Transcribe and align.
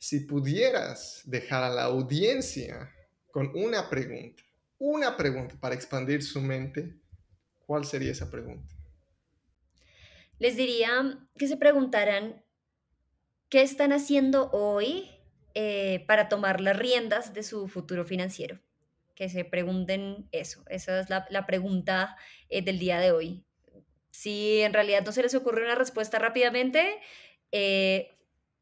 si 0.00 0.20
pudieras 0.20 1.20
dejar 1.26 1.62
a 1.62 1.68
la 1.68 1.84
audiencia 1.84 2.90
con 3.30 3.52
una 3.54 3.90
pregunta, 3.90 4.42
una 4.78 5.14
pregunta 5.14 5.56
para 5.60 5.74
expandir 5.74 6.22
su 6.22 6.40
mente, 6.40 6.96
¿cuál 7.66 7.84
sería 7.84 8.10
esa 8.10 8.30
pregunta? 8.30 8.74
Les 10.38 10.56
diría 10.56 11.18
que 11.36 11.46
se 11.46 11.58
preguntaran 11.58 12.42
qué 13.50 13.60
están 13.60 13.92
haciendo 13.92 14.50
hoy 14.52 15.10
eh, 15.54 16.02
para 16.06 16.30
tomar 16.30 16.62
las 16.62 16.78
riendas 16.78 17.34
de 17.34 17.42
su 17.42 17.68
futuro 17.68 18.06
financiero. 18.06 18.58
Que 19.14 19.28
se 19.28 19.44
pregunten 19.44 20.30
eso. 20.32 20.64
Esa 20.68 20.98
es 20.98 21.10
la, 21.10 21.46
pregunta 21.46 22.16
eh, 22.48 22.62
del 22.62 22.78
día 22.78 23.00
de 23.00 23.12
hoy. 23.12 23.44
Si 24.10 24.62
en 24.62 24.72
realidad 24.72 25.04
no 25.04 25.12
se 25.12 25.22
les 25.22 25.34
ocurre 25.34 25.62
una 25.62 25.74
respuesta 25.74 26.18
rápidamente, 26.18 26.98
eh, 27.52 28.16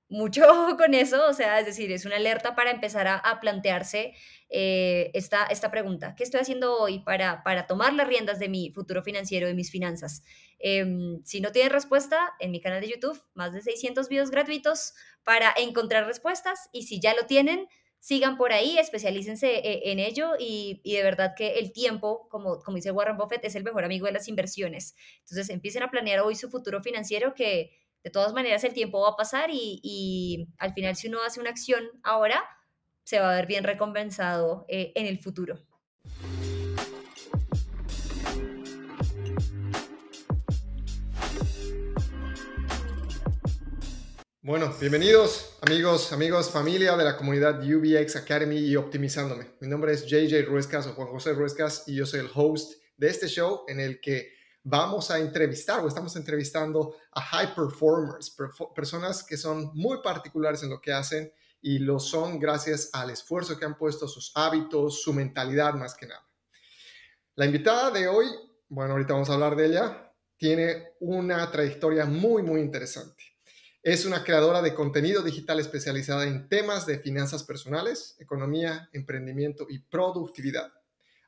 mucho 0.09 0.43
con 0.79 0.95
eso, 0.95 1.27
o 1.29 1.33
sea, 1.33 1.61
es 1.61 1.67
decir, 1.67 1.93
es 1.93 2.05
una 2.05 2.17
alerta 2.17 2.55
para 2.55 2.71
empezar 2.71 3.07
a, 3.09 3.41
plantearse 3.41 4.15
eh, 4.49 5.11
esta, 5.15 5.45
esta 5.47 5.71
pregunta. 5.71 6.15
¿Qué 6.15 6.25
estoy 6.25 6.41
haciendo 6.41 6.79
hoy 6.79 7.01
para, 7.01 7.43
para 7.43 7.66
tomar 7.66 7.93
las 7.93 8.09
riendas 8.09 8.39
de 8.39 8.49
mi 8.49 8.71
futuro 8.73 9.02
financiero, 9.02 9.47
de 9.47 9.55
mis 9.55 9.71
finanzas? 9.71 10.23
Em, 10.59 11.23
si 11.25 11.41
no 11.41 11.52
tienen 11.52 11.73
respuesta, 11.73 12.33
en 12.41 12.51
mi 12.51 12.61
canal 12.61 12.80
de 12.80 12.89
YouTube, 12.89 13.21
más 13.35 13.52
de 13.52 13.61
600 13.61 14.09
videos 14.09 14.30
gratuitos 14.30 14.95
para 15.25 15.52
encontrar 15.57 16.07
respuestas 16.07 16.69
y 16.73 16.85
si 16.85 17.01
ya 17.01 17.15
lo 17.15 17.27
tienen, 17.27 17.69
sigan 18.01 18.37
por 18.37 18.52
ahí, 18.52 18.79
especialícense 18.79 19.59
eh, 19.59 19.91
en 19.91 19.99
ello 19.99 20.33
y, 20.38 20.80
y, 20.85 20.97
de 20.97 21.02
verdad 21.02 21.35
que 21.37 21.59
el 21.59 21.73
tiempo, 21.73 22.29
como, 22.30 22.61
como 22.61 22.77
dice 22.77 22.93
Warren 22.93 23.16
Buffett, 23.16 23.45
es 23.45 23.55
el 23.57 23.65
mejor 23.65 23.85
amigo 23.85 24.07
de 24.07 24.13
las 24.13 24.29
inversiones. 24.29 24.95
Entonces 25.21 25.51
empiecen 25.51 25.83
a 25.83 25.91
planear 25.91 26.21
hoy 26.21 26.35
su 26.35 26.49
futuro 26.49 26.83
financiero 26.83 27.35
que 27.35 27.73
de 28.09 28.12
todas 28.12 28.33
maneras 28.33 28.65
el 28.65 28.73
tiempo 28.73 29.03
va 29.03 29.11
a 29.11 29.17
pasar 29.17 29.51
y, 29.53 30.49
al 30.57 30.73
final 30.73 30.97
si 30.97 31.09
uno 31.09 31.19
hace 31.23 31.41
una 31.41 31.51
acción 31.51 31.85
ahora, 32.03 32.43
se 33.05 33.21
va 33.21 33.33
a 33.33 33.35
ver 33.37 33.47
bien 33.47 33.65
recompensado 33.65 34.65
eh, 34.66 34.93
en 34.95 35.05
el 35.05 35.19
futuro. 35.19 35.59
Bueno, 44.41 44.75
bienvenidos 44.80 45.59
amigos, 45.60 46.10
amigos, 46.15 46.51
familia 46.51 46.97
de 46.97 47.04
la 47.04 47.19
comunidad 47.19 47.63
UBX 47.63 48.16
Academy 48.16 48.57
y 48.57 48.77
Optimizándome. 48.77 49.49
Mi 49.60 49.69
nombre 49.69 49.93
es 49.93 50.07
JJ 50.07 50.47
Ruescas 50.47 50.87
o 50.87 50.95
Juan 50.95 51.09
José 51.09 51.35
Ruescas 51.35 51.85
y 51.87 51.97
yo 51.97 52.07
soy 52.07 52.21
el 52.21 52.30
host 52.35 52.73
de 52.97 53.09
este 53.09 53.29
show 53.29 53.65
en 53.69 53.80
el 53.80 54.01
que 54.01 54.38
vamos 54.69 55.11
a 55.11 55.19
entrevistar 55.19 55.80
o 55.80 55.88
estamos 55.88 56.15
entrevistando 56.16 56.95
a 57.13 57.21
high 57.21 57.55
performers, 57.55 58.37
personas 58.75 59.25
que 59.25 59.37
son 59.37 59.71
muy 59.75 60.02
particulares 60.02 60.63
en 60.63 60.71
lo 60.71 60.80
que 60.80 60.93
hacen 60.93 61.33
y 61.60 61.79
lo 61.79 61.99
son 61.99 62.38
gracias 62.38 62.91
al 62.93 63.10
esfuerzo 63.10 63.59
que 63.59 63.65
han 63.65 63.79
puesto, 63.79 64.06
sus 64.06 64.31
hábitos, 64.34 65.03
su 65.03 65.12
mentalidad 65.12 65.75
más 65.75 65.94
que 65.94 66.06
nada. 66.06 66.25
La 67.34 67.47
invitada 67.47 67.91
de 67.91 68.09
hoy, 68.09 68.27
bueno, 68.69 68.93
ahorita 68.93 69.15
vamos 69.15 69.31
a 69.31 69.34
hablar 69.34 69.56
de 69.56 69.66
ella, 69.66 70.12
tiene 70.37 70.93
una 71.00 71.50
trayectoria 71.50 72.05
muy, 72.05 72.43
muy 72.43 72.60
interesante. 72.60 73.25
Es 73.82 74.05
una 74.05 74.22
creadora 74.22 74.60
de 74.60 74.75
contenido 74.75 75.22
digital 75.22 75.60
especializada 75.60 76.25
en 76.25 76.49
temas 76.49 76.84
de 76.84 76.99
finanzas 76.99 77.43
personales, 77.43 78.16
economía, 78.19 78.91
emprendimiento 78.93 79.66
y 79.69 79.78
productividad 79.78 80.78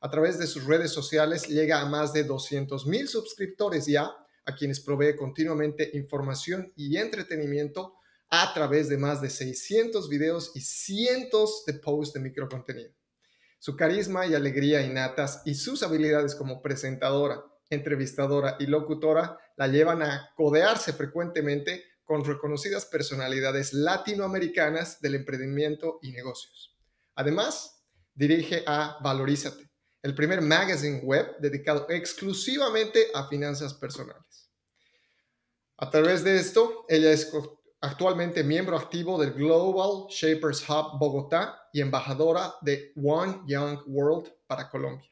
a 0.01 0.11
través 0.11 0.39
de 0.39 0.47
sus 0.47 0.65
redes 0.65 0.93
sociales 0.93 1.47
llega 1.47 1.81
a 1.81 1.87
más 1.87 2.13
de 2.13 2.25
200 2.25 2.87
mil 2.87 3.07
suscriptores 3.07 3.87
ya, 3.87 4.11
a 4.47 4.55
quienes 4.55 4.81
provee 4.81 5.15
continuamente 5.17 5.91
información 5.93 6.73
y 6.75 6.97
entretenimiento 6.97 7.95
a 8.31 8.53
través 8.55 8.89
de 8.89 8.97
más 8.97 9.21
de 9.21 9.29
600 9.29 10.09
videos 10.09 10.53
y 10.55 10.61
cientos 10.63 11.65
de 11.67 11.75
posts 11.75 12.15
de 12.15 12.21
microcontenido. 12.21 12.93
Su 13.59 13.77
carisma 13.77 14.27
y 14.27 14.35
alegría 14.35 14.81
innatas 14.81 15.43
y 15.45 15.55
sus 15.55 15.83
habilidades 15.83 16.35
como 16.35 16.63
presentadora, 16.63 17.45
entrevistadora 17.69 18.57
y 18.59 18.67
locutora 18.67 19.39
la 19.57 19.69
llevan 19.69 20.03
a 20.03 20.31
codearse 20.35 20.95
frecuentemente 20.95 21.85
con 22.05 22.25
reconocidas 22.25 22.87
personalidades 22.87 23.75
latinoamericanas 23.75 25.01
del 25.01 25.17
emprendimiento 25.17 25.99
y 26.03 26.13
negocios. 26.13 26.77
Además, 27.15 27.85
dirige 28.15 28.65
a 28.67 28.99
Valorízate, 29.03 29.70
el 30.03 30.15
primer 30.15 30.41
magazine 30.41 31.01
web 31.03 31.37
dedicado 31.39 31.87
exclusivamente 31.89 33.09
a 33.15 33.29
finanzas 33.29 33.75
personales. 33.75 34.51
A 35.77 35.91
través 35.91 36.25
de 36.25 36.37
esto, 36.37 36.85
ella 36.89 37.13
es 37.13 37.33
actualmente 37.81 38.45
miembro 38.45 38.77
activo 38.77 39.19
del 39.19 39.33
Global 39.33 40.07
Shapers 40.11 40.69
Hub 40.69 40.99
Bogotá 40.99 41.69
y 41.73 41.81
embajadora 41.81 42.55
de 42.63 42.93
One 42.97 43.43
Young 43.47 43.81
World 43.87 44.33
para 44.47 44.69
Colombia. 44.69 45.09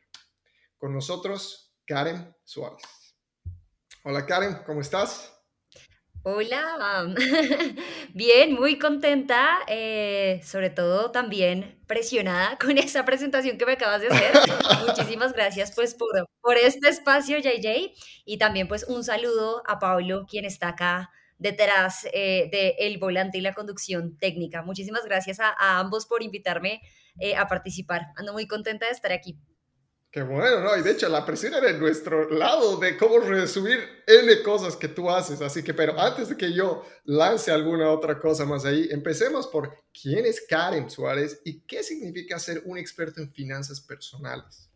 Con 0.76 0.94
nosotros, 0.94 1.74
Karen 1.86 2.34
Suárez. 2.44 2.82
Hola 4.04 4.24
Karen, 4.26 4.62
¿cómo 4.64 4.80
estás? 4.80 5.34
Hola, 6.22 7.14
bien, 8.14 8.54
muy 8.54 8.78
contenta, 8.78 9.60
eh, 9.66 10.40
sobre 10.44 10.68
todo 10.68 11.10
también 11.10 11.77
presionada 11.88 12.56
con 12.58 12.78
esa 12.78 13.04
presentación 13.04 13.58
que 13.58 13.66
me 13.66 13.72
acabas 13.72 14.00
de 14.00 14.08
hacer. 14.08 14.32
Muchísimas 14.86 15.32
gracias 15.32 15.72
pues 15.74 15.94
por, 15.94 16.28
por 16.40 16.56
este 16.56 16.88
espacio, 16.88 17.38
JJ, 17.38 17.92
y 18.24 18.38
también 18.38 18.68
pues 18.68 18.84
un 18.84 19.02
saludo 19.02 19.64
a 19.66 19.80
Pablo, 19.80 20.24
quien 20.30 20.44
está 20.44 20.68
acá 20.68 21.10
detrás 21.38 22.06
eh, 22.12 22.48
del 22.78 22.98
volante 22.98 23.38
y 23.38 23.40
la 23.40 23.54
conducción 23.54 24.16
técnica. 24.18 24.62
Muchísimas 24.62 25.04
gracias 25.04 25.40
a, 25.40 25.54
ambos 25.78 26.06
por 26.06 26.22
invitarme 26.22 26.80
eh, 27.18 27.36
a 27.36 27.46
participar. 27.46 28.08
Ando 28.16 28.32
muy 28.32 28.46
contenta 28.46 28.86
de 28.86 28.92
estar 28.92 29.12
aquí. 29.12 29.38
Qué 30.10 30.22
bueno, 30.22 30.60
¿no? 30.60 30.74
Y 30.74 30.82
de 30.82 30.92
hecho 30.92 31.06
la 31.10 31.26
presión 31.26 31.52
era 31.52 31.68
en 31.68 31.78
nuestro 31.78 32.30
lado 32.30 32.78
de 32.78 32.96
cómo 32.96 33.18
resumir 33.18 33.78
N 34.06 34.42
cosas 34.42 34.74
que 34.74 34.88
tú 34.88 35.10
haces. 35.10 35.42
Así 35.42 35.62
que, 35.62 35.74
pero 35.74 36.00
antes 36.00 36.30
de 36.30 36.36
que 36.36 36.54
yo 36.54 36.82
lance 37.04 37.52
alguna 37.52 37.90
otra 37.90 38.18
cosa 38.18 38.46
más 38.46 38.64
ahí, 38.64 38.88
empecemos 38.90 39.46
por 39.46 39.84
quién 39.92 40.24
es 40.24 40.46
Karen 40.48 40.88
Suárez 40.88 41.42
y 41.44 41.60
qué 41.60 41.82
significa 41.82 42.38
ser 42.38 42.62
un 42.64 42.78
experto 42.78 43.20
en 43.20 43.30
finanzas 43.34 43.82
personales. 43.82 44.68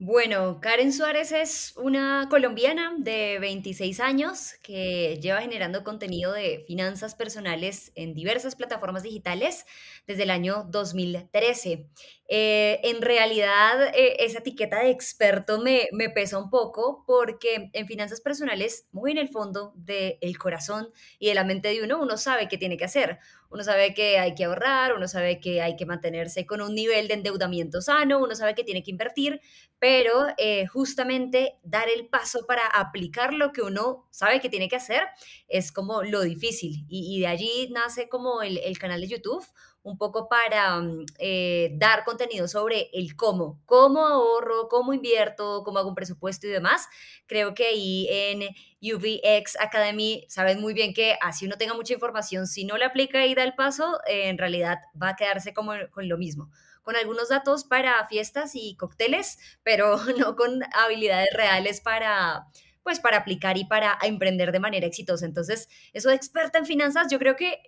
Bueno, 0.00 0.60
Karen 0.60 0.92
Suárez 0.92 1.32
es 1.32 1.74
una 1.76 2.28
colombiana 2.30 2.94
de 2.98 3.40
26 3.40 3.98
años 3.98 4.54
que 4.62 5.18
lleva 5.20 5.40
generando 5.40 5.82
contenido 5.82 6.32
de 6.32 6.62
finanzas 6.68 7.16
personales 7.16 7.90
en 7.96 8.14
diversas 8.14 8.54
plataformas 8.54 9.02
digitales 9.02 9.66
desde 10.06 10.22
el 10.22 10.30
año 10.30 10.68
2013. 10.70 11.88
Eh, 12.30 12.80
en 12.82 13.00
realidad, 13.00 13.88
eh, 13.94 14.16
esa 14.18 14.40
etiqueta 14.40 14.80
de 14.80 14.90
experto 14.90 15.58
me, 15.60 15.88
pesa 16.14 16.38
un 16.38 16.50
poco 16.50 17.04
porque 17.06 17.70
en 17.72 17.86
finanzas 17.86 18.20
personales, 18.20 18.86
muy 18.92 19.12
en 19.12 19.18
el 19.18 19.30
fondo 19.30 19.72
del 19.76 20.36
corazón 20.38 20.90
y 21.18 21.28
de 21.28 21.34
la 21.34 21.44
mente 21.44 21.68
de 21.68 21.82
uno, 21.82 21.98
uno 21.98 22.18
sabe 22.18 22.46
qué 22.46 22.58
tiene 22.58 22.76
que 22.76 22.84
hacer. 22.84 23.18
Uno 23.50 23.64
sabe 23.64 23.94
que 23.94 24.18
hay 24.18 24.34
que 24.34 24.44
ahorrar, 24.44 24.92
uno 24.92 25.08
sabe 25.08 25.40
que 25.40 25.62
hay 25.62 25.74
que 25.76 25.86
mantenerse 25.86 26.44
con 26.44 26.60
un 26.60 26.74
nivel 26.74 27.08
de 27.08 27.14
endeudamiento 27.14 27.80
sano, 27.80 28.18
uno 28.18 28.34
sabe 28.34 28.54
que 28.54 28.62
tiene 28.62 28.82
que 28.82 28.90
invertir, 28.90 29.40
pero 29.78 30.26
eh, 30.36 30.66
justamente 30.66 31.58
dar 31.62 31.88
el 31.88 32.08
paso 32.08 32.44
para 32.46 32.66
aplicar 32.66 33.32
lo 33.32 33.52
que 33.52 33.62
uno 33.62 34.06
sabe 34.10 34.40
que 34.40 34.50
tiene 34.50 34.68
que 34.68 34.76
hacer 34.76 35.02
es 35.48 35.72
como 35.72 36.02
lo 36.02 36.20
difícil. 36.20 36.84
Y, 36.90 37.20
de 37.20 37.26
allí 37.26 37.70
nace 37.72 38.10
como 38.10 38.42
el 38.42 38.78
canal 38.78 39.00
de 39.00 39.08
YouTube 39.08 39.46
un 39.88 39.98
poco 39.98 40.28
para 40.28 40.80
mm, 40.80 41.06
eh, 41.18 41.70
dar 41.74 42.04
contenido 42.04 42.48
sobre 42.48 42.90
el 42.92 43.16
cómo, 43.16 43.60
cómo 43.66 44.06
ahorro, 44.06 44.68
cómo 44.68 44.92
invierto, 44.94 45.62
cómo 45.64 45.78
hago 45.78 45.88
un 45.88 45.94
presupuesto 45.94 46.46
y 46.46 46.50
demás. 46.50 46.88
Creo 47.26 47.54
que 47.54 47.66
ahí 47.66 48.08
en 48.10 48.42
UVX 48.80 49.58
Academy 49.60 50.24
saben 50.28 50.60
muy 50.60 50.74
bien 50.74 50.94
que 50.94 51.16
así 51.20 51.46
uno 51.46 51.56
tenga 51.56 51.74
mucha 51.74 51.94
información, 51.94 52.46
si 52.46 52.64
no 52.64 52.76
le 52.76 52.84
aplica 52.84 53.26
y 53.26 53.34
da 53.34 53.44
el 53.44 53.54
paso, 53.54 53.98
en 54.06 54.38
realidad 54.38 54.78
va 55.00 55.10
a 55.10 55.16
quedarse 55.16 55.52
como 55.54 55.72
con 55.90 56.08
lo 56.08 56.18
mismo 56.18 56.50
con 56.88 56.96
algunos 56.96 57.28
datos 57.28 57.64
para 57.64 58.06
fiestas 58.06 58.52
y 58.54 58.74
cócteles, 58.76 59.38
pero 59.62 59.98
no 60.18 60.36
con 60.36 60.62
habilidades 60.72 61.28
reales 61.34 61.82
para, 61.82 62.46
pues 62.82 62.98
para 62.98 63.18
aplicar 63.18 63.58
y 63.58 63.66
para 63.66 63.98
emprender 64.00 64.52
de 64.52 64.60
manera 64.60 64.86
exitosa. 64.86 65.26
Entonces, 65.26 65.68
eso 65.92 66.08
de 66.08 66.14
experta 66.14 66.56
en 66.56 66.64
finanzas, 66.64 67.08
yo 67.10 67.18
creo 67.18 67.36
que 67.36 67.60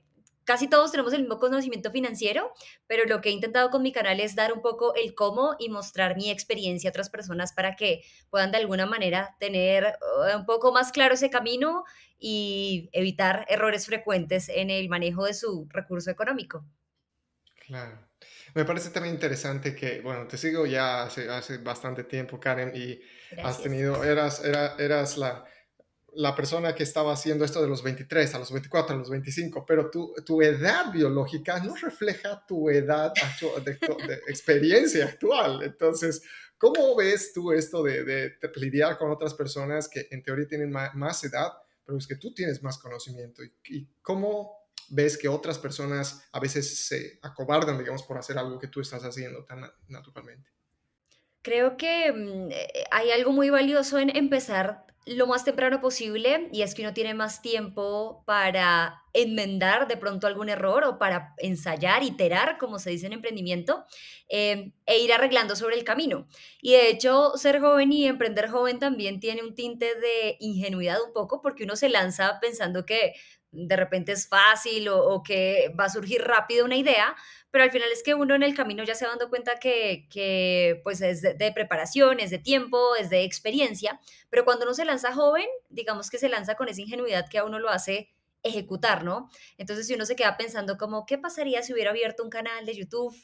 casi 0.51 0.67
todos 0.67 0.91
tenemos 0.91 1.13
el 1.13 1.21
mismo 1.21 1.39
conocimiento 1.39 1.93
financiero, 1.93 2.53
pero 2.89 3.05
lo 3.05 3.21
que 3.21 3.29
he 3.29 3.33
intentado 3.33 3.71
con 3.71 3.83
mi 3.83 3.93
canal 3.93 4.19
es 4.19 4.35
dar 4.35 4.53
un 4.53 4.63
poco 4.63 4.97
el 4.97 5.15
cómo 5.15 5.55
y 5.61 5.69
mostrar 5.69 6.17
mi 6.17 6.29
experiencia 6.29 6.91
a 6.91 6.91
otras 6.91 7.09
personas 7.09 7.53
para 7.53 7.77
que 7.77 8.03
puedan 8.31 8.51
de 8.51 8.57
alguna 8.57 8.85
manera 8.85 9.37
tener 9.39 9.85
eh, 9.85 10.35
un 10.35 10.47
poco 10.47 10.73
más 10.73 10.91
claro 10.91 11.15
ese 11.15 11.31
camino 11.31 11.85
y 12.19 12.91
evitar 12.91 13.47
errores 13.49 13.87
frecuentes 13.87 14.49
en 14.49 14.71
el 14.71 14.89
manejo 14.89 15.25
de 15.25 15.35
su 15.35 15.69
recurso 15.71 16.11
económico. 16.11 16.65
Claro. 17.65 18.11
Me 18.53 18.65
parece 18.65 18.91
también 18.91 19.15
interesante 19.15 19.77
que, 19.77 20.01
bueno, 20.01 20.27
te 20.27 20.37
sigo 20.37 20.67
ya 20.67 21.05
hace, 21.05 21.31
hace 21.31 21.59
bastante 21.59 22.03
tiempo, 22.03 22.41
Karen, 22.41 22.73
y 22.75 23.01
has 23.41 23.63
tenido, 23.63 24.03
eras, 24.03 24.43
eras 24.45 25.17
la 25.17 25.45
la 26.15 26.35
persona 26.35 26.75
que 26.75 26.83
estaba 26.83 27.13
haciendo 27.13 27.45
esto 27.45 27.61
de 27.63 27.69
los 27.69 27.83
23, 27.83 28.35
a 28.35 28.39
los 28.39 28.53
24, 28.53 28.95
a 28.95 28.99
los 28.99 29.11
25, 29.11 29.65
pero 29.67 29.91
tu, 29.91 30.15
tu 30.25 30.43
edad 30.43 30.93
biológica 30.93 31.61
no 31.61 31.75
refleja 31.75 32.45
tu 32.47 32.69
edad 32.69 33.13
de, 33.65 33.79
experiencia 34.29 35.07
actual. 35.07 35.63
Entonces, 35.63 36.23
¿cómo 36.59 36.97
ves 36.97 37.33
tú 37.33 37.53
esto 37.53 37.83
de, 37.83 38.05
de, 38.05 38.33
lidiar 38.57 38.99
con 38.99 39.11
otras 39.11 39.35
personas 39.35 39.89
que 39.89 40.09
en 40.11 40.23
teoría 40.23 40.47
tienen 40.47 40.71
más, 40.71 41.25
edad, 41.25 41.53
pero 41.85 41.99
es 41.99 42.07
que 42.07 42.17
tú 42.17 42.35
tienes 42.35 42.63
más 42.63 42.79
conocimiento? 42.79 43.43
¿Y, 43.43 43.53
y 43.69 43.89
cómo 44.03 44.61
ves 44.91 45.17
que 45.17 45.29
otras 45.29 45.59
personas 45.59 46.29
a 46.33 46.41
veces 46.41 46.87
se 46.87 47.19
acobardan, 47.23 47.79
digamos, 47.79 48.03
por 48.03 48.19
hacer 48.19 48.39
algo 48.39 48.59
que 48.59 48.69
tú 48.69 48.81
estás 48.81 49.05
haciendo 49.05 49.45
tan 49.45 49.71
naturalmente? 49.89 50.51
Creo 51.43 51.77
que 51.77 52.13
mm, 52.13 52.51
eh, 52.51 52.85
hay 52.91 53.11
algo 53.13 53.33
muy 53.33 53.51
valioso 53.51 53.99
en 53.99 54.15
empezar 54.15 54.90
lo 55.07 55.27
más 55.27 55.45
temprano 55.45 55.81
posible 55.81 56.49
y 56.53 56.63
es 56.63 56.75
que 56.75 56.83
uno 56.83 56.93
tiene 56.93 57.15
más 57.15 57.41
tiempo 57.41 58.23
para 58.27 59.03
enmendar 59.13 59.89
de 59.89 59.97
pronto 59.97 60.27
algún 60.27 60.49
error 60.49 60.85
o 60.85 60.99
para 60.99 61.35
ensayar, 61.39 62.03
iterar, 62.03 62.59
como 62.59 62.79
se 62.79 62.91
dice 62.91 63.07
en 63.07 63.15
emprendimiento, 63.15 63.85
eh, 64.29 64.73
e 64.87 64.99
ir 64.99 65.13
arreglando 65.13 65.57
sobre 65.57 65.77
el 65.77 65.85
camino. 65.85 66.29
Y 66.61 66.73
de 66.73 66.91
hecho, 66.91 67.33
ser 67.37 67.61
joven 67.61 67.93
y 67.93 68.07
emprender 68.07 68.49
joven 68.49 68.79
también 68.79 69.21
tiene 69.21 69.43
un 69.43 69.55
tinte 69.55 69.95
de 69.95 70.37
ingenuidad 70.39 70.99
un 71.05 71.13
poco 71.13 71.41
porque 71.41 71.65
uno 71.65 71.77
se 71.77 71.89
lanza 71.89 72.39
pensando 72.41 72.85
que 72.85 73.15
de 73.53 73.77
repente 73.77 74.13
es 74.13 74.29
fácil 74.29 74.89
o, 74.89 75.23
que 75.23 75.73
va 75.79 75.85
a 75.85 75.91
surgir 75.91 76.23
rápido 76.23 76.65
una 76.65 76.77
idea, 76.77 77.17
pero 77.51 77.65
al 77.65 77.71
final 77.71 77.91
es 77.91 78.03
que 78.03 78.15
uno 78.15 78.35
en 78.35 78.43
el 78.43 78.55
camino 78.55 78.85
ya 78.85 78.95
se 78.95 79.05
va 79.05 79.11
dando 79.11 79.29
cuenta 79.29 79.57
que, 79.59 80.81
pues 80.85 81.01
es 81.01 81.23
de, 81.23 81.53
preparación, 81.53 82.21
es 82.21 82.31
de 82.31 82.39
tiempo, 82.39 82.95
es 82.97 83.11
de 83.11 83.25
experiencia, 83.25 84.01
pero 84.29 84.45
cuando 84.45 84.65
uno 84.65 84.75
se 84.75 84.85
lanza 84.85 85.13
joven, 85.13 85.47
digamos 85.69 86.11
que 86.11 86.19
se 86.19 86.29
lanza 86.29 86.55
con 86.55 86.69
esa 86.69 86.81
ingenuidad 86.81 87.29
que 87.29 87.39
a 87.39 87.45
uno 87.45 87.59
lo 87.59 87.71
hace 87.71 88.11
ejecutar, 88.43 89.05
¿no? 89.05 89.29
Entonces 89.59 89.87
si 89.87 89.95
uno 89.95 90.07
se 90.07 90.17
queda 90.17 90.37
pensando 90.37 90.79
como, 90.79 91.05
¿qué 91.05 91.19
pasaría 91.19 91.63
si 91.63 91.73
hubiera 91.73 91.91
abierto 91.91 92.23
un 92.23 92.31
canal 92.31 92.65
de 92.65 92.75
YouTube? 92.75 93.15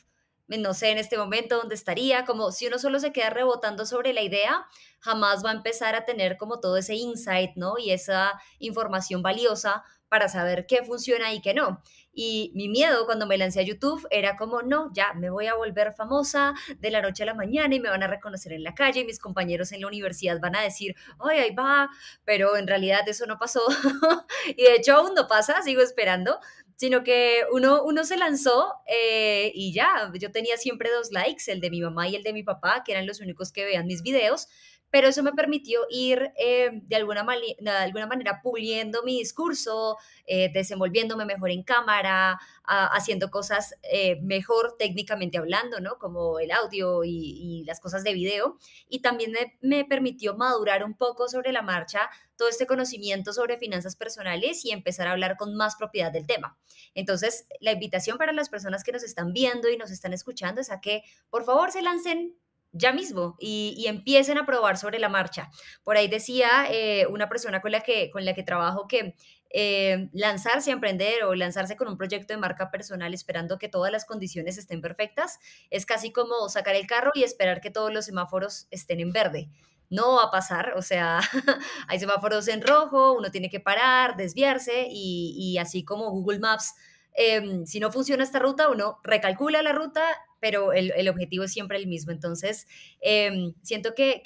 no 0.48 0.74
sé 0.74 0.90
en 0.90 0.98
este 0.98 1.18
momento 1.18 1.56
dónde 1.56 1.74
estaría, 1.74 2.24
como 2.24 2.52
si 2.52 2.66
uno 2.66 2.78
solo 2.78 3.00
se 3.00 3.12
queda 3.12 3.30
rebotando 3.30 3.84
sobre 3.84 4.12
la 4.12 4.22
idea, 4.22 4.66
jamás 5.00 5.44
va 5.44 5.50
a 5.50 5.54
empezar 5.54 5.94
a 5.96 6.04
tener 6.04 6.36
como 6.36 6.60
todo 6.60 6.76
ese 6.76 6.94
insight, 6.94 7.56
¿no? 7.56 7.78
Y 7.78 7.90
esa 7.90 8.40
información 8.58 9.22
valiosa 9.22 9.82
para 10.08 10.28
saber 10.28 10.66
qué 10.66 10.82
funciona 10.82 11.32
y 11.32 11.40
qué 11.40 11.54
no. 11.54 11.82
Y 12.12 12.50
mi 12.54 12.68
miedo 12.68 13.04
cuando 13.04 13.26
me 13.26 13.36
lancé 13.36 13.60
a 13.60 13.62
YouTube 13.62 14.06
era 14.10 14.36
como, 14.36 14.62
no, 14.62 14.90
ya 14.94 15.12
me 15.12 15.28
voy 15.28 15.46
a 15.46 15.54
volver 15.54 15.92
famosa 15.92 16.54
de 16.78 16.90
la 16.90 17.02
noche 17.02 17.24
a 17.24 17.26
la 17.26 17.34
mañana 17.34 17.74
y 17.74 17.80
me 17.80 17.90
van 17.90 18.02
a 18.02 18.06
reconocer 18.06 18.52
en 18.52 18.62
la 18.62 18.74
calle 18.74 19.00
y 19.00 19.04
mis 19.04 19.18
compañeros 19.18 19.72
en 19.72 19.82
la 19.82 19.86
universidad 19.86 20.40
van 20.40 20.56
a 20.56 20.62
decir, 20.62 20.96
ay, 21.18 21.40
ahí 21.40 21.54
va, 21.54 21.90
pero 22.24 22.56
en 22.56 22.66
realidad 22.66 23.06
eso 23.06 23.26
no 23.26 23.38
pasó. 23.38 23.60
y 24.56 24.62
de 24.62 24.76
hecho 24.76 24.94
aún 24.94 25.14
no 25.14 25.26
pasa, 25.26 25.60
sigo 25.60 25.82
esperando, 25.82 26.38
sino 26.76 27.02
que 27.02 27.44
uno, 27.52 27.82
uno 27.82 28.04
se 28.04 28.16
lanzó 28.16 28.74
eh, 28.86 29.50
y 29.54 29.72
ya, 29.72 30.10
yo 30.18 30.30
tenía 30.30 30.56
siempre 30.56 30.90
dos 30.90 31.10
likes, 31.10 31.50
el 31.50 31.60
de 31.60 31.70
mi 31.70 31.80
mamá 31.80 32.08
y 32.08 32.16
el 32.16 32.22
de 32.22 32.32
mi 32.32 32.42
papá, 32.42 32.82
que 32.84 32.92
eran 32.92 33.06
los 33.06 33.20
únicos 33.20 33.52
que 33.52 33.64
veían 33.64 33.86
mis 33.86 34.02
videos, 34.02 34.48
pero 34.96 35.08
eso 35.08 35.22
me 35.22 35.34
permitió 35.34 35.80
ir 35.90 36.32
eh, 36.38 36.70
de, 36.72 36.96
alguna 36.96 37.22
de 37.60 37.70
alguna 37.70 38.06
manera 38.06 38.40
puliendo 38.40 39.02
mi 39.02 39.18
discurso, 39.18 39.98
eh, 40.24 40.50
desenvolviéndome 40.54 41.26
mejor 41.26 41.50
en 41.50 41.64
cámara, 41.64 42.40
haciendo 42.64 43.30
cosas 43.30 43.74
eh, 43.82 44.18
mejor 44.22 44.76
técnicamente 44.78 45.36
hablando, 45.36 45.80
¿no? 45.80 45.98
Como 45.98 46.38
el 46.38 46.50
audio 46.50 47.04
y, 47.04 47.62
las 47.66 47.78
cosas 47.78 48.04
de 48.04 48.14
video. 48.14 48.56
Y 48.88 49.00
también 49.00 49.32
me, 49.32 49.58
me, 49.60 49.84
permitió 49.84 50.34
madurar 50.34 50.82
un 50.82 50.94
poco 50.94 51.28
sobre 51.28 51.52
la 51.52 51.60
marcha 51.60 52.08
todo 52.38 52.48
este 52.48 52.66
conocimiento 52.66 53.34
sobre 53.34 53.58
finanzas 53.58 53.96
personales 53.96 54.64
y 54.64 54.70
empezar 54.70 55.08
a 55.08 55.12
hablar 55.12 55.36
con 55.36 55.54
más 55.56 55.76
propiedad 55.76 56.10
del 56.10 56.26
tema. 56.26 56.56
Entonces, 56.94 57.46
la 57.60 57.72
invitación 57.72 58.16
para 58.16 58.32
las 58.32 58.48
personas 58.48 58.82
que 58.82 58.92
nos 58.92 59.02
están 59.02 59.34
viendo 59.34 59.68
y 59.68 59.76
nos 59.76 59.90
están 59.90 60.14
escuchando 60.14 60.62
es 60.62 60.70
a 60.70 60.80
que 60.80 61.02
por 61.28 61.44
favor 61.44 61.70
se 61.70 61.82
lancen 61.82 62.34
ya 62.76 62.92
mismo 62.92 63.36
y, 63.38 63.84
empiecen 63.86 64.38
a 64.38 64.46
probar 64.46 64.76
sobre 64.76 64.98
la 64.98 65.08
marcha. 65.08 65.50
Por 65.84 65.96
ahí 65.96 66.08
decía 66.08 66.66
eh, 66.70 67.06
una 67.06 67.28
persona 67.28 67.60
con 67.60 67.72
la 67.72 67.80
que, 67.80 68.10
con 68.10 68.24
la 68.24 68.34
que 68.34 68.42
trabajo 68.42 68.86
que 68.88 69.14
eh, 69.50 70.08
lanzarse 70.12 70.70
a 70.70 70.74
emprender 70.74 71.24
o 71.24 71.34
lanzarse 71.34 71.76
con 71.76 71.88
un 71.88 71.96
proyecto 71.96 72.34
de 72.34 72.38
marca 72.38 72.70
personal 72.70 73.14
esperando 73.14 73.58
que 73.58 73.68
todas 73.68 73.92
las 73.92 74.04
condiciones 74.04 74.58
estén 74.58 74.80
perfectas 74.80 75.38
es 75.70 75.86
casi 75.86 76.12
como 76.12 76.48
sacar 76.48 76.74
el 76.74 76.86
carro 76.86 77.12
y 77.14 77.22
esperar 77.22 77.60
que 77.60 77.70
todos 77.70 77.92
los 77.92 78.04
semáforos 78.04 78.66
estén 78.70 79.00
en 79.00 79.12
verde. 79.12 79.48
No 79.88 80.16
va 80.16 80.24
a 80.24 80.30
pasar, 80.30 80.74
o 80.76 80.82
sea, 80.82 81.20
hay 81.88 82.00
semáforos 82.00 82.48
en 82.48 82.60
rojo, 82.60 83.12
uno 83.12 83.30
tiene 83.30 83.48
que 83.48 83.60
parar, 83.60 84.16
desviarse 84.16 84.88
y, 84.90 85.56
así 85.58 85.84
como 85.84 86.10
Google 86.10 86.40
Maps, 86.40 86.74
em, 87.14 87.64
si 87.66 87.78
no 87.78 87.92
funciona 87.92 88.24
esta 88.24 88.40
ruta, 88.40 88.68
uno 88.68 88.98
recalcula 89.04 89.62
la 89.62 89.72
ruta 89.72 90.02
pero 90.46 90.72
el, 90.72 91.08
objetivo 91.08 91.42
es 91.42 91.52
siempre 91.52 91.76
el 91.76 91.88
mismo. 91.88 92.12
Entonces, 92.12 92.68
em, 93.00 93.52
siento 93.62 93.96
que, 93.96 94.22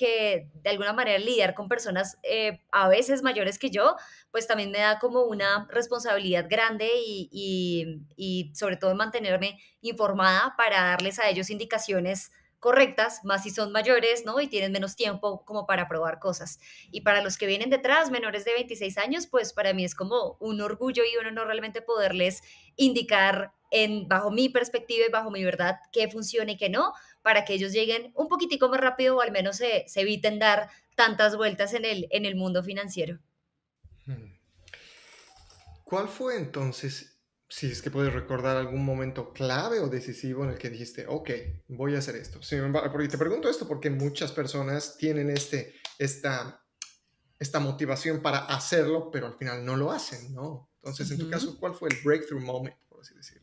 de 0.53 0.69
alguna 0.69 0.93
manera 0.93 1.19
lidiar 1.19 1.55
con 1.55 1.67
personas 1.67 2.19
eh, 2.23 2.61
a 2.73 2.91
veces 2.91 3.23
mayores 3.23 3.59
que 3.59 3.71
yo, 3.71 3.97
pues 4.31 4.47
también 4.47 4.71
me 4.71 4.81
da 4.81 4.99
como 4.99 5.23
una 5.23 5.67
responsabilidad 5.71 6.47
grande 6.47 6.91
y, 6.95 8.03
y 8.17 8.53
sobre 8.55 8.77
todo 8.77 8.95
mantenerme 8.95 9.59
informada 9.81 10.53
para 10.59 10.83
darles 10.83 11.19
a 11.19 11.31
ellos 11.31 11.49
indicaciones 11.49 12.33
correctas, 12.59 13.25
más 13.25 13.43
si 13.45 13.49
son 13.49 13.73
mayores, 13.73 14.27
¿no? 14.27 14.43
Y 14.43 14.47
tienen 14.47 14.73
menos 14.73 14.95
tiempo 14.95 15.43
como 15.47 15.67
para 15.67 15.89
probar 15.89 16.19
cosas. 16.19 16.61
Y 16.91 17.01
para 17.01 17.23
los 17.23 17.39
que 17.39 17.47
vienen 17.47 17.71
detrás, 17.71 18.11
menores 18.11 18.45
de 18.45 18.53
26 18.53 18.99
años, 18.99 19.27
pues 19.27 19.55
para 19.55 19.73
mí 19.73 19.87
es 19.87 19.95
como 19.95 20.37
un 20.39 20.61
orgullo 20.61 21.03
y 21.03 21.17
un 21.17 21.29
honor 21.29 21.47
realmente 21.47 21.81
poderles 21.81 22.43
indicar 22.77 23.55
en, 23.71 24.09
bajo 24.09 24.31
mi 24.31 24.49
perspectiva 24.49 25.07
y 25.07 25.11
bajo 25.11 25.31
mi 25.31 25.45
verdad 25.45 25.77
qué 25.93 26.09
funciona 26.09 26.53
y 26.53 26.57
qué 26.57 26.69
no, 26.69 26.93
para 27.23 27.45
que 27.45 27.55
ellos 27.55 27.73
lleguen 27.73 28.13
un 28.15 28.29
poquitico 28.29 28.69
más 28.69 28.81
rápido 28.81 29.17
o 29.17 29.21
al 29.21 29.33
menos 29.33 29.57
se, 29.57 29.85
se 29.89 30.01
eviten 30.03 30.39
dar 30.39 30.69
tantas 30.97 31.37
vueltas 31.37 31.75
en 31.75 31.85
el, 31.85 32.07
en 32.11 32.25
el 32.25 32.37
mundo 32.37 32.63
financiero. 32.63 33.19
Hmm. 34.07 34.39
¿Cuál 35.85 36.09
fue 36.09 36.37
entonces 36.37 37.11
si 37.51 37.67
es 37.67 37.83
que 37.83 37.91
puedes 37.91 38.13
recordar 38.13 38.57
algún 38.57 38.85
momento 38.85 39.33
clave 39.33 39.81
o 39.81 39.89
decisivo 39.89 40.45
en 40.45 40.51
el 40.51 40.59
que 40.59 40.71
dijiste, 40.71 41.05
ok, 41.09 41.31
voy 41.67 41.97
a 41.97 41.99
hacer 41.99 42.15
esto. 42.15 42.39
porque 42.93 43.09
te 43.09 43.19
pregunto 43.19 43.51
esto 43.51 43.67
porque 43.67 43.91
muchas 43.91 44.31
personas 44.31 44.97
tienen 44.97 45.31
este, 45.31 45.75
esta, 45.99 46.65
esta 47.41 47.59
motivación 47.59 48.23
para 48.23 48.39
hacerlo, 48.39 49.11
pero 49.11 49.27
al 49.27 49.35
final 49.35 49.65
no 49.65 49.77
lo 49.77 49.91
hacen, 49.91 50.33
¿no? 50.33 50.71
Entonces, 50.77 51.11
en 51.11 51.19
tu 51.19 51.29
caso, 51.29 51.59
¿cuál 51.59 51.75
fue 51.75 51.89
el 51.91 51.97
breakthrough 52.05 52.41
moment, 52.41 52.77
por 52.89 53.01
así 53.01 53.15
decirlo? 53.15 53.40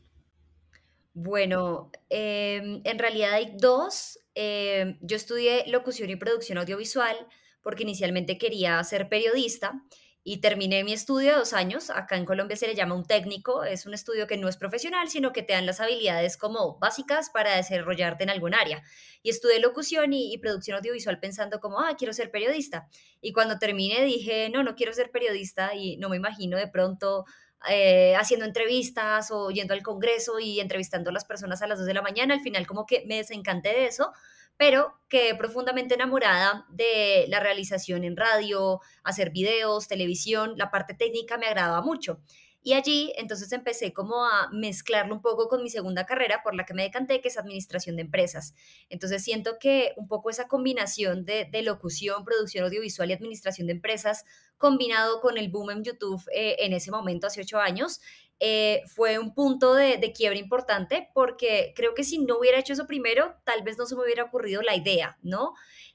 Bueno, 1.20 1.90
em, 2.10 2.80
en 2.84 2.98
realidad 2.98 3.32
hay 3.32 3.52
dos. 3.58 4.20
Em, 4.36 4.98
yo 5.00 5.16
estudié 5.16 5.64
locución 5.66 6.10
y 6.10 6.16
producción 6.16 6.58
audiovisual 6.58 7.16
porque 7.60 7.82
inicialmente 7.82 8.38
quería 8.38 8.82
ser 8.84 9.08
periodista 9.08 9.82
y 10.22 10.40
terminé 10.40 10.84
mi 10.84 10.92
estudio 10.92 11.32
de 11.32 11.38
dos 11.38 11.54
años. 11.54 11.90
Acá 11.90 12.16
en 12.16 12.24
Colombia 12.24 12.56
se 12.56 12.68
le 12.68 12.76
llama 12.76 12.94
un 12.94 13.04
técnico, 13.04 13.64
es 13.64 13.84
un 13.84 13.94
estudio 13.94 14.28
que 14.28 14.36
no 14.36 14.48
es 14.48 14.56
profesional, 14.56 15.08
sino 15.08 15.32
que 15.32 15.42
te 15.42 15.54
dan 15.54 15.66
las 15.66 15.80
habilidades 15.80 16.36
como 16.36 16.78
básicas 16.78 17.30
para 17.30 17.56
desarrollarte 17.56 18.22
en 18.22 18.30
algún 18.30 18.54
área. 18.54 18.84
Y 19.20 19.30
estudié 19.30 19.58
locución 19.58 20.12
y, 20.12 20.38
producción 20.38 20.76
audiovisual 20.76 21.18
pensando 21.18 21.58
como, 21.58 21.80
ah, 21.80 21.96
quiero 21.98 22.12
ser 22.12 22.30
periodista. 22.30 22.86
Y 23.20 23.32
cuando 23.32 23.58
terminé 23.58 24.04
dije, 24.04 24.50
no, 24.50 24.62
no 24.62 24.76
quiero 24.76 24.92
ser 24.92 25.10
periodista 25.10 25.74
y 25.74 25.96
no 25.96 26.08
me 26.10 26.16
imagino 26.16 26.56
de 26.56 26.68
pronto 26.68 27.24
eh, 27.68 28.14
haciendo 28.16 28.46
entrevistas 28.46 29.30
o 29.30 29.50
yendo 29.50 29.74
al 29.74 29.82
Congreso 29.82 30.38
y 30.38 30.60
entrevistando 30.60 31.10
a 31.10 31.12
las 31.12 31.24
personas 31.24 31.62
a 31.62 31.66
las 31.66 31.78
2 31.78 31.86
de 31.86 31.94
la 31.94 32.02
mañana. 32.02 32.34
Al 32.34 32.40
final 32.40 32.66
como 32.66 32.86
que 32.86 33.04
me 33.06 33.16
desencanté 33.16 33.70
de 33.70 33.86
eso 33.86 34.12
pero 34.58 34.98
quedé 35.08 35.36
profundamente 35.36 35.94
enamorada 35.94 36.66
de 36.68 37.26
la 37.28 37.40
realización 37.40 38.04
en 38.04 38.16
radio, 38.16 38.80
hacer 39.04 39.30
videos, 39.30 39.86
televisión, 39.86 40.54
la 40.56 40.70
parte 40.70 40.94
técnica 40.94 41.38
me 41.38 41.46
agradaba 41.46 41.80
mucho. 41.80 42.20
Y 42.68 42.74
allí 42.74 43.14
entonces 43.16 43.50
empecé 43.52 43.94
como 43.94 44.26
a 44.26 44.50
mezclarlo 44.52 45.14
un 45.14 45.22
poco 45.22 45.48
con 45.48 45.62
mi 45.62 45.70
segunda 45.70 46.04
carrera 46.04 46.42
por 46.42 46.54
la 46.54 46.66
que 46.66 46.74
me 46.74 46.82
decanté, 46.82 47.22
que 47.22 47.28
es 47.28 47.38
administración 47.38 47.96
de 47.96 48.02
empresas. 48.02 48.54
Entonces 48.90 49.24
siento 49.24 49.58
que 49.58 49.94
un 49.96 50.06
poco 50.06 50.28
esa 50.28 50.48
combinación 50.48 51.24
de, 51.24 51.48
locución, 51.62 52.26
producción 52.26 52.66
audiovisual 52.66 53.08
y 53.08 53.14
administración 53.14 53.68
de 53.68 53.72
empresas, 53.72 54.26
combinado 54.58 55.22
con 55.22 55.38
el 55.38 55.48
boom 55.48 55.70
en 55.70 55.82
YouTube 55.82 56.22
eh, 56.30 56.56
en 56.58 56.74
ese 56.74 56.90
momento, 56.90 57.28
hace 57.28 57.40
ocho 57.40 57.58
años, 57.58 58.02
eh, 58.38 58.82
fue 58.86 59.18
un 59.18 59.32
punto 59.32 59.74
de, 59.74 59.96
de 59.96 60.12
quiebre 60.12 60.38
importante 60.38 61.08
porque 61.14 61.72
creo 61.74 61.94
que 61.94 62.04
si 62.04 62.18
no 62.18 62.38
hubiera 62.38 62.58
hecho 62.58 62.74
eso 62.74 62.86
primero, 62.86 63.34
tal 63.44 63.62
vez 63.62 63.78
no 63.78 63.86
se 63.86 63.96
me 63.96 64.02
hubiera 64.02 64.24
ocurrido 64.24 64.60
la 64.60 64.76
idea, 64.76 65.16
¿no? 65.22 65.54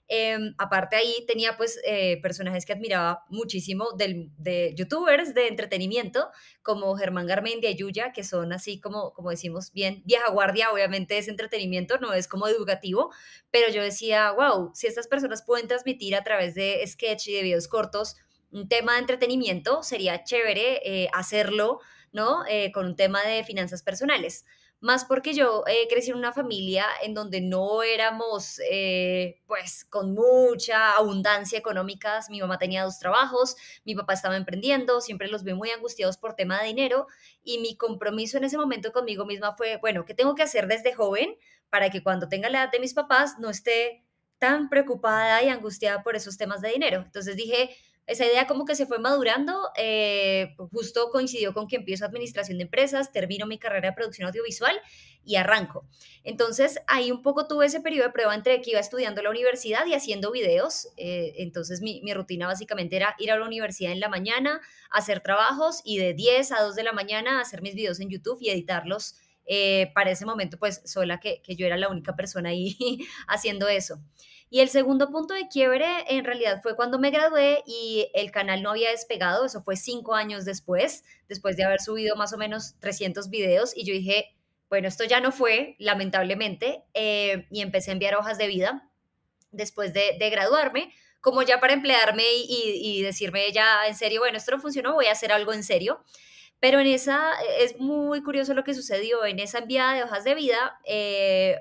Em, 0.10 0.53
aparte 0.57 0.98
ahí 0.98 1.24
tenía 1.27 1.55
pues 1.55 1.79
eh, 1.86 2.19
personajes 2.22 2.65
que 2.65 2.74
admiraba 2.74 3.24
muchísimo 3.29 3.88
de 3.95 4.74
youtubers 4.75 5.33
de 5.33 5.48
entretenimiento 5.48 6.29
como 6.62 6.95
Germán 6.95 7.25
Garmendia 7.25 7.72
y 7.72 7.75
Yuya, 7.75 8.12
que 8.12 8.24
son 8.24 8.51
así 8.51 8.79
como, 8.81 9.13
como 9.13 9.29
decimos 9.29 9.72
bien, 9.72 10.03
vieja 10.05 10.29
guardia, 10.29 10.72
obviamente 10.72 11.17
es 11.17 11.29
entretenimiento, 11.29 11.98
no 12.00 12.13
es 12.13 12.27
como 12.27 12.48
educativo, 12.48 13.12
pero 13.50 13.72
yo 13.72 13.81
decía, 13.81 14.31
wow, 14.31 14.72
si 14.74 14.88
estas 14.88 15.07
personas 15.07 15.41
pueden 15.41 15.67
transmitir 15.67 16.15
a 16.15 16.24
través 16.24 16.53
de 16.53 16.83
sketch 16.86 17.29
y 17.29 17.33
de 17.36 17.43
videos 17.43 17.67
cortos, 17.67 18.17
un 18.51 18.67
tema 18.67 18.93
de 18.93 19.00
entretenimiento, 19.00 19.83
sería 19.83 20.24
chévere 20.24 20.81
eh, 20.83 21.10
hacerlo, 21.13 21.79
¿no? 22.12 22.45
Eh, 22.48 22.72
con 22.72 22.86
un 22.86 22.95
tema 22.95 23.24
de 23.24 23.43
finanzas 23.43 23.81
personales 23.81 24.45
más 24.84 25.06
porque 25.06 25.34
yo 25.34 25.63
eh, 25.66 25.88
crecí 25.90 26.12
en 26.12 26.18
una 26.18 26.34
familia 26.34 26.86
en 27.02 27.13
donde 27.13 27.40
no 27.40 27.84
éramos, 27.84 28.60
eh, 28.70 29.42
pues, 29.48 29.86
con 29.86 30.13
mucha 30.13 30.98
abundancia 30.98 31.58
económica. 31.58 32.20
Mi 32.30 32.42
mamá 32.42 32.58
tenía 32.58 32.84
dos 32.84 33.00
trabajos, 33.00 33.56
mi 33.86 33.96
papá 33.96 34.13
estaba 34.13 34.36
emprendiendo, 34.36 35.00
siempre 35.00 35.30
los 35.30 35.46
vi 35.46 35.54
muy 35.54 35.70
angustiados 35.72 36.18
por 36.18 36.36
tema 36.36 36.60
de 36.60 36.68
dinero 36.68 37.08
y 37.46 37.60
mi 37.60 37.78
compromiso 37.78 38.38
en 38.38 38.44
ese 38.44 38.58
momento 38.58 38.92
conmigo 38.92 39.25
misma 39.25 39.56
fue, 39.56 39.78
bueno, 39.78 40.04
¿qué 40.04 40.13
tengo 40.13 40.36
que 40.36 40.44
hacer 40.44 40.68
desde 40.68 40.94
joven 40.94 41.38
para 41.70 41.90
que 41.90 42.04
cuando 42.04 42.28
tenga 42.28 42.50
la 42.50 42.63
edad 42.63 42.72
de 42.72 42.82
mis 42.82 42.94
papás 42.94 43.40
no 43.40 43.50
esté 43.50 44.04
tan 44.38 44.68
preocupada 44.68 45.42
y 45.44 45.48
angustiada 45.48 46.04
por 46.04 46.18
esos 46.18 46.38
temas 46.38 46.60
de 46.60 46.72
dinero? 46.72 47.04
Entonces 47.06 47.38
dije, 47.38 47.74
esa 48.05 48.25
idea 48.25 48.48
como 48.48 48.65
que 48.65 48.75
se 48.75 48.86
fue 48.86 49.00
madurando, 49.00 49.69
eh, 49.77 50.55
justo 50.72 51.10
coincidió 51.10 51.53
con 51.53 51.67
que 51.67 51.77
empiezo 51.77 52.05
administración 52.05 52.57
de 52.57 52.65
empresas, 52.65 53.12
termino 53.12 53.45
mi 53.45 53.57
carrera 53.57 53.89
de 53.89 53.95
producción 53.95 54.27
audiovisual 54.27 54.79
y 55.24 55.38
arranco. 55.38 55.88
Entonces 56.25 56.79
ahí 56.88 57.12
un 57.12 57.22
poco 57.22 57.48
tuve 57.48 57.65
ese 57.65 57.79
periodo 57.79 58.07
de 58.07 58.13
prueba 58.13 58.36
entre 58.36 58.62
que 58.62 58.72
iba 58.72 58.79
estudiando 58.79 59.22
la 59.22 59.29
universidad 59.29 59.86
y 59.86 59.93
haciendo 59.93 60.31
videos. 60.31 60.89
Eh, 60.98 61.36
entonces 61.38 61.81
mi, 61.81 62.01
mi, 62.03 62.13
rutina 62.13 62.48
básicamente 62.48 62.98
era 62.98 63.15
ir 63.19 63.31
a 63.31 63.38
la 63.38 63.45
universidad 63.45 63.93
en 63.93 64.01
la 64.01 64.10
mañana, 64.10 64.60
hacer 64.91 65.22
trabajos 65.22 65.81
y 65.86 65.98
de 65.98 66.13
10 66.13 66.51
a 66.51 66.62
2 66.62 66.75
de 66.75 66.83
la 66.83 66.91
mañana 66.91 67.39
hacer 67.39 67.62
mis 67.62 67.74
videos 67.74 68.01
en 68.01 68.10
YouTube 68.10 68.38
y 68.41 68.50
editarlos. 68.50 69.15
Eh, 69.45 69.91
para 69.93 70.12
ese 70.12 70.25
momento 70.25 70.57
pues 70.57 70.81
sola 70.86 71.19
que, 71.19 71.41
que 71.41 71.57
yo 71.57 71.65
era 71.65 71.75
la 71.75 71.89
única 71.89 72.15
persona 72.15 72.50
ahí 72.50 72.77
haciendo 73.27 73.67
eso. 73.67 74.00
Y 74.53 74.60
el 74.60 74.69
segundo 74.69 75.10
punto 75.10 75.33
de 75.33 75.48
quiebre 75.48 75.88
en 76.07 76.25
realidad 76.25 76.62
fue 76.62 76.75
cuando 76.75 77.00
me 77.00 77.10
gradué 77.10 77.63
y 77.65 78.12
el 78.13 78.29
canal 78.29 78.62
no 78.62 78.69
había 78.69 78.91
despegado, 78.91 79.48
eso 79.48 79.63
fue 79.63 79.75
cinco 79.75 80.13
años 80.13 80.45
después, 80.45 81.03
después 81.27 81.57
de 81.57 81.63
haber 81.63 81.81
subido 81.81 82.15
más 82.15 82.33
o 82.33 82.38
menos 82.38 82.75
300 82.79 83.31
videos 83.31 83.75
y 83.75 83.83
yo 83.83 83.95
dije, 83.95 84.36
bueno, 84.69 84.88
esto 84.88 85.05
ya 85.05 85.22
no 85.22 85.31
fue, 85.31 85.75
lamentablemente, 85.79 86.83
eh, 86.93 87.48
y 87.50 87.62
empecé 87.62 87.89
a 87.89 87.93
enviar 87.93 88.13
hojas 88.13 88.38
de 88.38 88.45
vida 88.45 88.91
después 89.50 89.91
de, 89.91 90.19
graduarme, 90.29 90.93
como 91.19 91.41
ya 91.41 91.60
para 91.60 91.74
emplearme 91.74 92.24
y, 92.48 93.01
decirme 93.01 93.51
ya 93.51 93.88
en 93.88 93.95
serio, 93.95 94.19
bueno, 94.19 94.38
esto 94.38 94.51
no 94.51 94.60
funcionó, 94.60 94.93
voy 94.93 95.07
a 95.07 95.13
hacer 95.13 95.31
algo 95.31 95.53
en 95.53 95.63
serio. 95.63 96.03
Pero 96.60 96.79
en 96.79 96.86
esa, 96.86 97.33
es 97.60 97.79
muy 97.79 98.22
curioso 98.22 98.53
lo 98.53 98.63
que 98.63 98.75
sucedió, 98.75 99.25
en 99.25 99.39
esa 99.39 99.57
enviada 99.57 99.95
de 99.95 100.03
hojas 100.03 100.24
de 100.24 100.36
vida, 100.36 100.79
eh, 100.86 101.60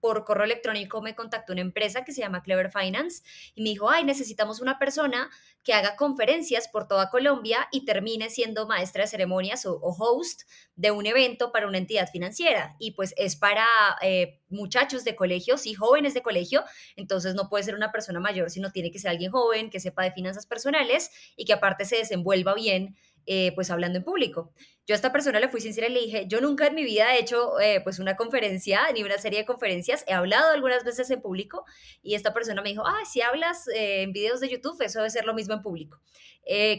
por 0.00 0.24
correo 0.24 0.44
electrónico 0.44 1.02
me 1.02 1.14
contactó 1.14 1.52
una 1.52 1.62
empresa 1.62 2.04
que 2.04 2.12
se 2.12 2.20
llama 2.20 2.42
Clever 2.42 2.70
Finance 2.70 3.22
y 3.54 3.62
me 3.62 3.70
dijo, 3.70 3.90
ay, 3.90 4.04
necesitamos 4.04 4.60
una 4.60 4.78
persona 4.78 5.30
que 5.62 5.74
haga 5.74 5.96
conferencias 5.96 6.68
por 6.68 6.88
toda 6.88 7.10
Colombia 7.10 7.68
y 7.70 7.84
termine 7.84 8.30
siendo 8.30 8.66
maestra 8.66 9.02
de 9.04 9.08
ceremonias 9.08 9.66
o, 9.66 9.78
host 9.82 10.42
de 10.76 10.90
un 10.90 11.04
evento 11.04 11.52
para 11.52 11.66
una 11.66 11.78
entidad 11.78 12.08
financiera. 12.08 12.76
Y 12.78 12.92
pues 12.92 13.12
es 13.18 13.36
para 13.36 13.66
eh, 14.00 14.40
muchachos 14.48 15.04
de 15.04 15.14
colegios 15.14 15.66
y 15.66 15.74
jóvenes 15.74 16.14
de 16.14 16.22
colegio, 16.22 16.64
entonces 16.96 17.34
no 17.34 17.48
puede 17.48 17.64
ser 17.64 17.74
una 17.74 17.92
persona 17.92 18.20
mayor, 18.20 18.50
sino 18.50 18.72
tiene 18.72 18.90
que 18.90 18.98
ser 18.98 19.10
alguien 19.10 19.32
joven 19.32 19.70
que 19.70 19.80
sepa 19.80 20.04
de 20.04 20.12
finanzas 20.12 20.46
personales 20.46 21.10
y 21.36 21.44
que 21.44 21.52
aparte 21.52 21.84
se 21.84 21.96
desenvuelva 21.96 22.54
bien 22.54 22.96
eh, 23.32 23.52
pues 23.54 23.70
hablando 23.70 23.96
en 23.96 24.02
público. 24.04 24.50
Yo 24.88 24.94
a 24.94 24.96
esta 24.96 25.12
persona 25.12 25.38
le 25.38 25.48
fui 25.48 25.60
sincera 25.60 25.86
y 25.86 25.92
le 25.92 26.00
dije, 26.00 26.24
yo 26.26 26.40
nunca 26.40 26.66
en 26.66 26.74
mi 26.74 26.82
vida 26.82 27.14
he 27.14 27.20
hecho 27.20 27.60
eh, 27.60 27.80
pues 27.80 28.00
una 28.00 28.16
conferencia 28.16 28.90
ni 28.92 29.04
una 29.04 29.18
serie 29.18 29.38
de 29.38 29.46
conferencias, 29.46 30.02
he 30.08 30.14
hablado 30.14 30.50
algunas 30.50 30.82
veces 30.82 31.08
en 31.12 31.22
público 31.22 31.64
y 32.02 32.16
esta 32.16 32.34
persona 32.34 32.60
me 32.60 32.70
dijo, 32.70 32.84
ah, 32.84 33.04
si 33.08 33.20
hablas 33.22 33.68
eh, 33.68 34.02
en 34.02 34.12
videos 34.12 34.40
de 34.40 34.48
YouTube, 34.48 34.82
eso 34.82 34.98
debe 34.98 35.10
ser 35.10 35.26
lo 35.26 35.34
mismo 35.34 35.54
en 35.54 35.62
público. 35.62 36.00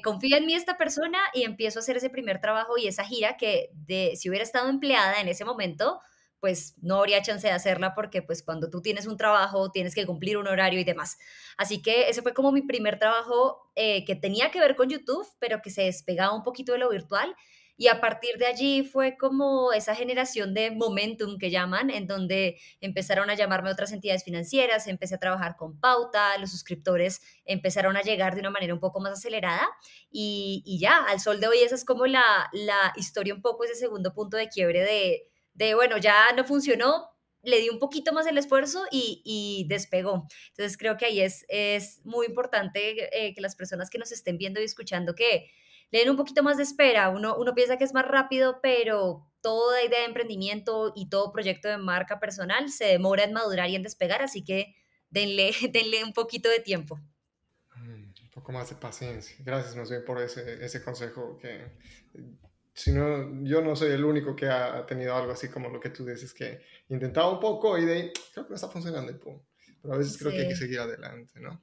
confía 0.04 0.40
en 0.40 0.46
mí 0.46 0.54
esta 0.54 0.78
persona 0.78 1.20
y 1.34 1.44
empiezo 1.44 1.80
a 1.80 1.84
hacer 1.84 1.96
ese 1.96 2.10
primer 2.10 2.42
trabajo 2.42 2.78
y 2.78 2.86
esa 2.86 3.06
gira 3.06 3.38
que 3.38 3.70
de, 3.72 4.18
si 4.18 4.28
hubiera 4.28 4.44
estado 4.44 4.68
empleada 4.68 5.22
en 5.22 5.30
ese 5.30 5.46
momento, 5.46 6.02
pues 6.42 6.76
no 6.82 6.98
habría 6.98 7.22
chance 7.22 7.48
de 7.48 7.54
hacerla 7.54 7.94
porque 7.94 8.22
pues 8.24 8.44
cuando 8.44 8.70
tú 8.70 8.82
tienes 8.82 9.06
un 9.06 9.16
trabajo 9.16 9.72
tienes 9.72 9.96
que 9.96 10.06
cumplir 10.08 10.38
un 10.38 10.48
horario 10.48 10.80
y 10.80 10.84
demás. 10.84 11.18
Así 11.56 11.82
que 11.82 12.10
ese 12.10 12.24
fue 12.24 12.34
como 12.34 12.52
mi 12.52 12.64
primer 12.64 13.00
trabajo 13.00 13.72
eh, 13.76 14.04
que 14.06 14.16
tenía 14.16 14.50
que 14.52 14.60
ver 14.60 14.76
con 14.76 14.90
YouTube, 14.90 15.26
pero 15.40 15.62
que 15.62 15.70
se 15.70 15.84
despegaba 15.84 16.36
un 16.36 16.44
poquito 16.44 16.74
de 16.74 16.80
lo 16.80 16.90
virtual. 16.90 17.34
Y 17.78 17.88
a 17.88 18.02
partir 18.02 18.38
de 18.38 18.46
allí 18.46 18.84
fue 18.84 19.18
como 19.18 19.72
esa 19.72 19.96
generación 19.96 20.54
de 20.54 20.72
momentum 20.72 21.38
que 21.40 21.50
llaman, 21.50 21.90
en 21.90 22.06
donde 22.06 22.60
empezaron 22.80 23.30
a 23.30 23.36
llamarme 23.36 23.72
otras 23.72 23.92
entidades 23.92 24.24
financieras, 24.24 24.88
empecé 24.88 25.16
a 25.16 25.20
trabajar 25.20 25.56
con 25.58 25.80
pauta, 25.80 26.38
los 26.38 26.52
suscriptores 26.52 27.22
empezaron 27.46 27.98
a 27.98 28.02
llegar 28.02 28.36
de 28.36 28.42
una 28.42 28.52
manera 28.52 28.74
un 28.74 28.80
poco 28.80 29.00
más 29.00 29.14
acelerada 29.14 29.68
y, 30.12 30.62
y 30.66 30.80
ya, 30.80 30.98
al 31.06 31.20
sol 31.20 31.40
de 31.40 31.48
hoy 31.48 31.60
esa 31.60 31.76
es 31.76 31.86
como 31.86 32.06
la, 32.06 32.50
la 32.52 32.94
historia 32.98 33.34
un 33.34 33.42
poco, 33.42 33.64
ese 33.64 33.76
segundo 33.76 34.14
punto 34.14 34.38
de 34.38 34.50
quiebre 34.50 34.82
de, 34.82 35.31
de, 35.54 35.76
bueno, 35.76 35.98
ya 35.98 36.32
no 36.36 36.44
funcionó, 36.44 37.10
le 37.44 37.60
di 37.60 37.70
un 37.70 37.80
poquito 37.80 38.14
más 38.14 38.28
el 38.28 38.38
esfuerzo 38.38 38.86
y, 38.92 39.66
despegó. 39.68 40.28
Entonces 40.50 40.78
creo 40.78 40.98
que 40.98 41.06
ahí 41.06 41.22
es, 41.22 41.46
es 41.50 42.02
muy 42.06 42.28
importante 42.28 43.26
eh, 43.26 43.34
que 43.34 43.42
las 43.42 43.56
personas 43.56 43.90
que 43.90 43.98
nos 43.98 44.12
estén 44.12 44.38
viendo 44.38 44.62
y 44.62 44.64
escuchando 44.64 45.16
que 45.16 45.50
le 45.92 46.00
den 46.00 46.10
un 46.10 46.18
poquito 46.18 46.44
más 46.44 46.58
de 46.58 46.64
espera. 46.64 47.10
Uno, 47.10 47.36
uno 47.38 47.54
piensa 47.54 47.78
que 47.78 47.84
es 47.84 47.94
más 47.94 48.08
rápido, 48.08 48.60
pero 48.62 49.28
toda 49.42 49.84
idea 49.84 50.00
de 50.00 50.06
emprendimiento 50.06 50.94
y 50.96 51.10
todo 51.10 51.32
proyecto 51.32 51.68
de 51.68 51.78
marca 51.78 52.20
personal 52.20 52.70
se 52.70 52.86
demora 52.86 53.24
en 53.24 53.34
madurar 53.34 53.70
y 53.70 53.76
en 53.76 53.84
despegar, 53.84 54.22
así 54.22 54.44
que 54.44 54.76
denle, 55.10 55.52
denle 55.72 56.04
un 56.04 56.14
poquito 56.14 56.50
de 56.50 56.60
tiempo. 56.60 57.00
Un 57.76 58.30
poco 58.34 58.54
más 58.54 58.70
de 58.70 58.76
paciencia. 58.76 59.36
Gracias 59.40 59.76
más 59.76 59.92
por 60.06 60.22
ese, 60.22 60.64
ese 60.64 60.82
consejo 60.82 61.38
que 61.38 61.68
si 62.74 62.92
no, 62.92 63.44
yo 63.44 63.62
no 63.62 63.76
soy 63.76 63.92
el 63.92 64.04
único 64.04 64.36
que 64.36 64.48
ha 64.48 64.86
tenido 64.86 65.16
algo 65.16 65.34
así 65.34 65.50
como 65.50 65.70
lo 65.70 65.80
que 65.80 65.90
tú 65.90 66.06
dices, 66.06 66.34
que 66.34 66.62
intentaba 66.90 67.32
un 67.32 67.40
poco 67.40 67.78
y 67.78 67.86
de 67.86 67.94
ahí, 67.94 68.14
creo 68.34 68.46
que 68.46 68.52
no 68.52 68.56
está 68.56 68.70
funcionando, 68.70 69.14
pero 69.82 69.94
a 69.94 69.98
veces 69.98 70.18
creo 70.18 70.32
que 70.32 70.42
hay 70.42 70.48
que 70.48 70.56
seguir 70.56 70.80
adelante, 70.80 71.40
¿no? 71.40 71.62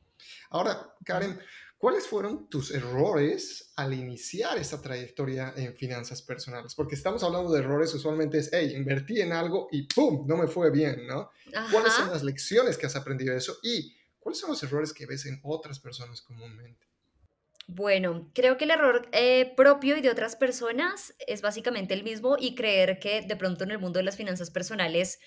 Ahora, 0.51 0.95
Karen, 1.05 1.39
¿cuáles 1.79 2.07
fueron 2.07 2.49
tus 2.49 2.73
errores 2.73 3.73
al 3.77 3.95
iniciar 3.95 4.59
esta 4.59 4.83
trayectoria 4.83 5.55
en 5.57 5.75
finanzas 5.77 6.21
personales? 6.23 6.75
Porque 6.75 6.95
estamos 6.95 7.23
hablando 7.23 7.53
de 7.53 7.61
errores, 7.61 7.95
usualmente 7.95 8.39
es, 8.39 8.51
hey, 8.53 8.75
invertí 8.77 9.21
en 9.21 9.33
algo 9.33 9.69
y 9.71 9.83
¡pum! 9.83 10.27
No 10.27 10.37
me 10.37 10.49
fue 10.49 10.71
bien, 10.71 11.07
¿no? 11.07 11.31
¿Cuáles 11.71 11.93
son 11.93 12.11
las 12.11 12.23
lecciones 12.23 12.77
que 12.77 12.87
has 12.87 12.97
aprendido 12.97 13.33
de 13.33 13.39
eso? 13.39 13.59
Y 13.63 13.95
¿cuáles 14.19 14.41
son 14.41 14.51
los 14.51 14.63
errores 14.63 14.93
que 14.93 15.07
ves 15.07 15.25
en 15.27 15.41
otras 15.43 15.79
personas 15.81 16.21
comúnmente? 16.21 16.88
Bueno, 17.71 18.31
creo 18.35 18.57
que 18.57 18.65
el 18.65 18.71
error 18.71 19.11
eh, 19.13 19.53
propio 19.55 19.99
y 19.99 20.01
de 20.01 20.09
otras 20.09 20.37
personas 20.37 21.15
es 21.27 21.43
básicamente 21.43 21.93
el 21.93 22.03
mismo 22.03 22.37
y 22.39 22.55
creer 22.55 22.99
que 22.99 23.21
de 23.21 23.37
pronto 23.37 23.63
en 23.63 23.71
el 23.71 23.79
mundo 23.79 23.99
de 23.99 24.05
las 24.05 24.17
finanzas 24.17 24.51
personales 24.51 25.19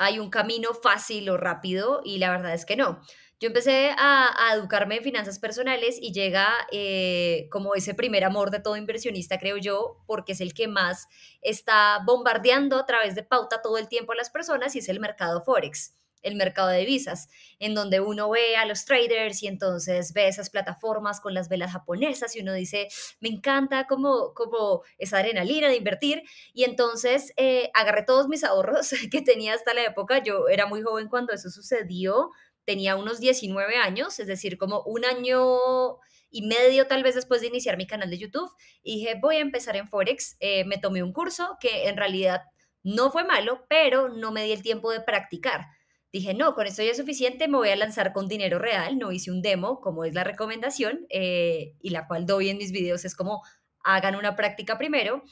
hay 0.00 0.18
un 0.18 0.28
camino 0.28 0.74
fácil 0.74 1.28
o 1.30 1.36
rápido 1.36 2.00
y 2.04 2.18
la 2.18 2.30
verdad 2.30 2.54
es 2.54 2.66
que 2.66 2.74
no. 2.74 3.00
Yo 3.38 3.46
empecé 3.48 3.92
a, 3.96 4.34
educarme 4.54 4.96
en 4.96 5.04
finanzas 5.04 5.38
personales 5.38 5.98
y 6.00 6.12
llega 6.12 6.52
eh, 6.72 7.46
como 7.52 7.76
ese 7.76 7.94
primer 7.94 8.24
amor 8.24 8.50
de 8.50 8.58
todo 8.58 8.76
inversionista, 8.76 9.38
creo 9.38 9.56
yo, 9.56 10.02
porque 10.08 10.32
es 10.32 10.40
el 10.40 10.54
que 10.54 10.66
más 10.66 11.06
está 11.40 12.00
bombardeando 12.04 12.78
a 12.78 12.86
través 12.86 13.14
de 13.14 13.22
pauta 13.22 13.62
todo 13.62 13.78
el 13.78 13.88
tiempo 13.88 14.12
a 14.12 14.16
las 14.16 14.30
personas 14.30 14.74
y 14.74 14.80
es 14.80 14.88
el 14.88 14.98
mercado 14.98 15.40
Forex 15.42 15.94
el 16.26 16.34
mercado 16.34 16.68
de 16.68 16.80
divisas, 16.80 17.28
en 17.58 17.74
donde 17.74 18.00
uno 18.00 18.28
ve 18.28 18.56
a 18.56 18.66
los 18.66 18.84
traders 18.84 19.42
y 19.42 19.46
entonces 19.46 20.12
ve 20.12 20.28
esas 20.28 20.50
plataformas 20.50 21.20
con 21.20 21.34
las 21.34 21.48
velas 21.48 21.72
japonesas 21.72 22.34
y 22.34 22.40
uno 22.40 22.52
dice, 22.52 22.88
me 23.20 23.28
encanta 23.28 23.86
como, 23.86 24.34
como 24.34 24.82
esa 24.98 25.18
adrenalina 25.18 25.68
de 25.68 25.76
invertir. 25.76 26.22
Y 26.52 26.64
entonces 26.64 27.32
eh, 27.36 27.70
agarré 27.74 28.02
todos 28.02 28.28
mis 28.28 28.44
ahorros 28.44 28.90
que 29.10 29.22
tenía 29.22 29.54
hasta 29.54 29.72
la 29.72 29.84
época. 29.84 30.22
Yo 30.22 30.48
era 30.48 30.66
muy 30.66 30.82
joven 30.82 31.08
cuando 31.08 31.32
eso 31.32 31.48
sucedió, 31.48 32.30
tenía 32.64 32.96
unos 32.96 33.20
19 33.20 33.76
años, 33.76 34.18
es 34.18 34.26
decir, 34.26 34.58
como 34.58 34.82
un 34.82 35.04
año 35.04 35.98
y 36.28 36.42
medio 36.42 36.88
tal 36.88 37.04
vez 37.04 37.14
después 37.14 37.40
de 37.40 37.46
iniciar 37.46 37.76
mi 37.76 37.86
canal 37.86 38.10
de 38.10 38.18
YouTube, 38.18 38.50
dije, 38.82 39.16
voy 39.20 39.36
a 39.36 39.40
empezar 39.40 39.76
en 39.76 39.88
Forex. 39.88 40.36
Eh, 40.40 40.64
me 40.64 40.78
tomé 40.78 41.04
un 41.04 41.12
curso 41.12 41.56
que 41.60 41.88
en 41.88 41.96
realidad 41.96 42.42
no 42.82 43.10
fue 43.10 43.24
malo, 43.24 43.64
pero 43.68 44.08
no 44.08 44.32
me 44.32 44.44
di 44.44 44.52
el 44.52 44.62
tiempo 44.62 44.90
de 44.90 45.00
practicar 45.00 45.66
dije, 46.12 46.34
no, 46.34 46.54
con 46.54 46.66
esto 46.66 46.82
ya 46.82 46.90
es 46.90 46.96
suficiente, 46.96 47.48
me 47.48 47.58
voy 47.58 47.68
a 47.68 47.76
lanzar 47.76 48.12
con 48.12 48.28
dinero 48.28 48.58
real, 48.58 48.98
no 48.98 49.12
hice 49.12 49.30
un 49.30 49.42
demo, 49.42 49.80
como 49.80 50.04
es 50.04 50.14
la 50.14 50.24
recomendación, 50.24 51.06
eh, 51.10 51.74
y 51.80 51.90
la 51.90 52.06
cual 52.06 52.26
doy 52.26 52.48
en 52.48 52.58
mis 52.58 52.72
videos, 52.72 53.04
es 53.04 53.14
como 53.14 53.42
hagan 53.82 54.16
una 54.16 54.36
práctica 54.36 54.78
primero. 54.78 55.22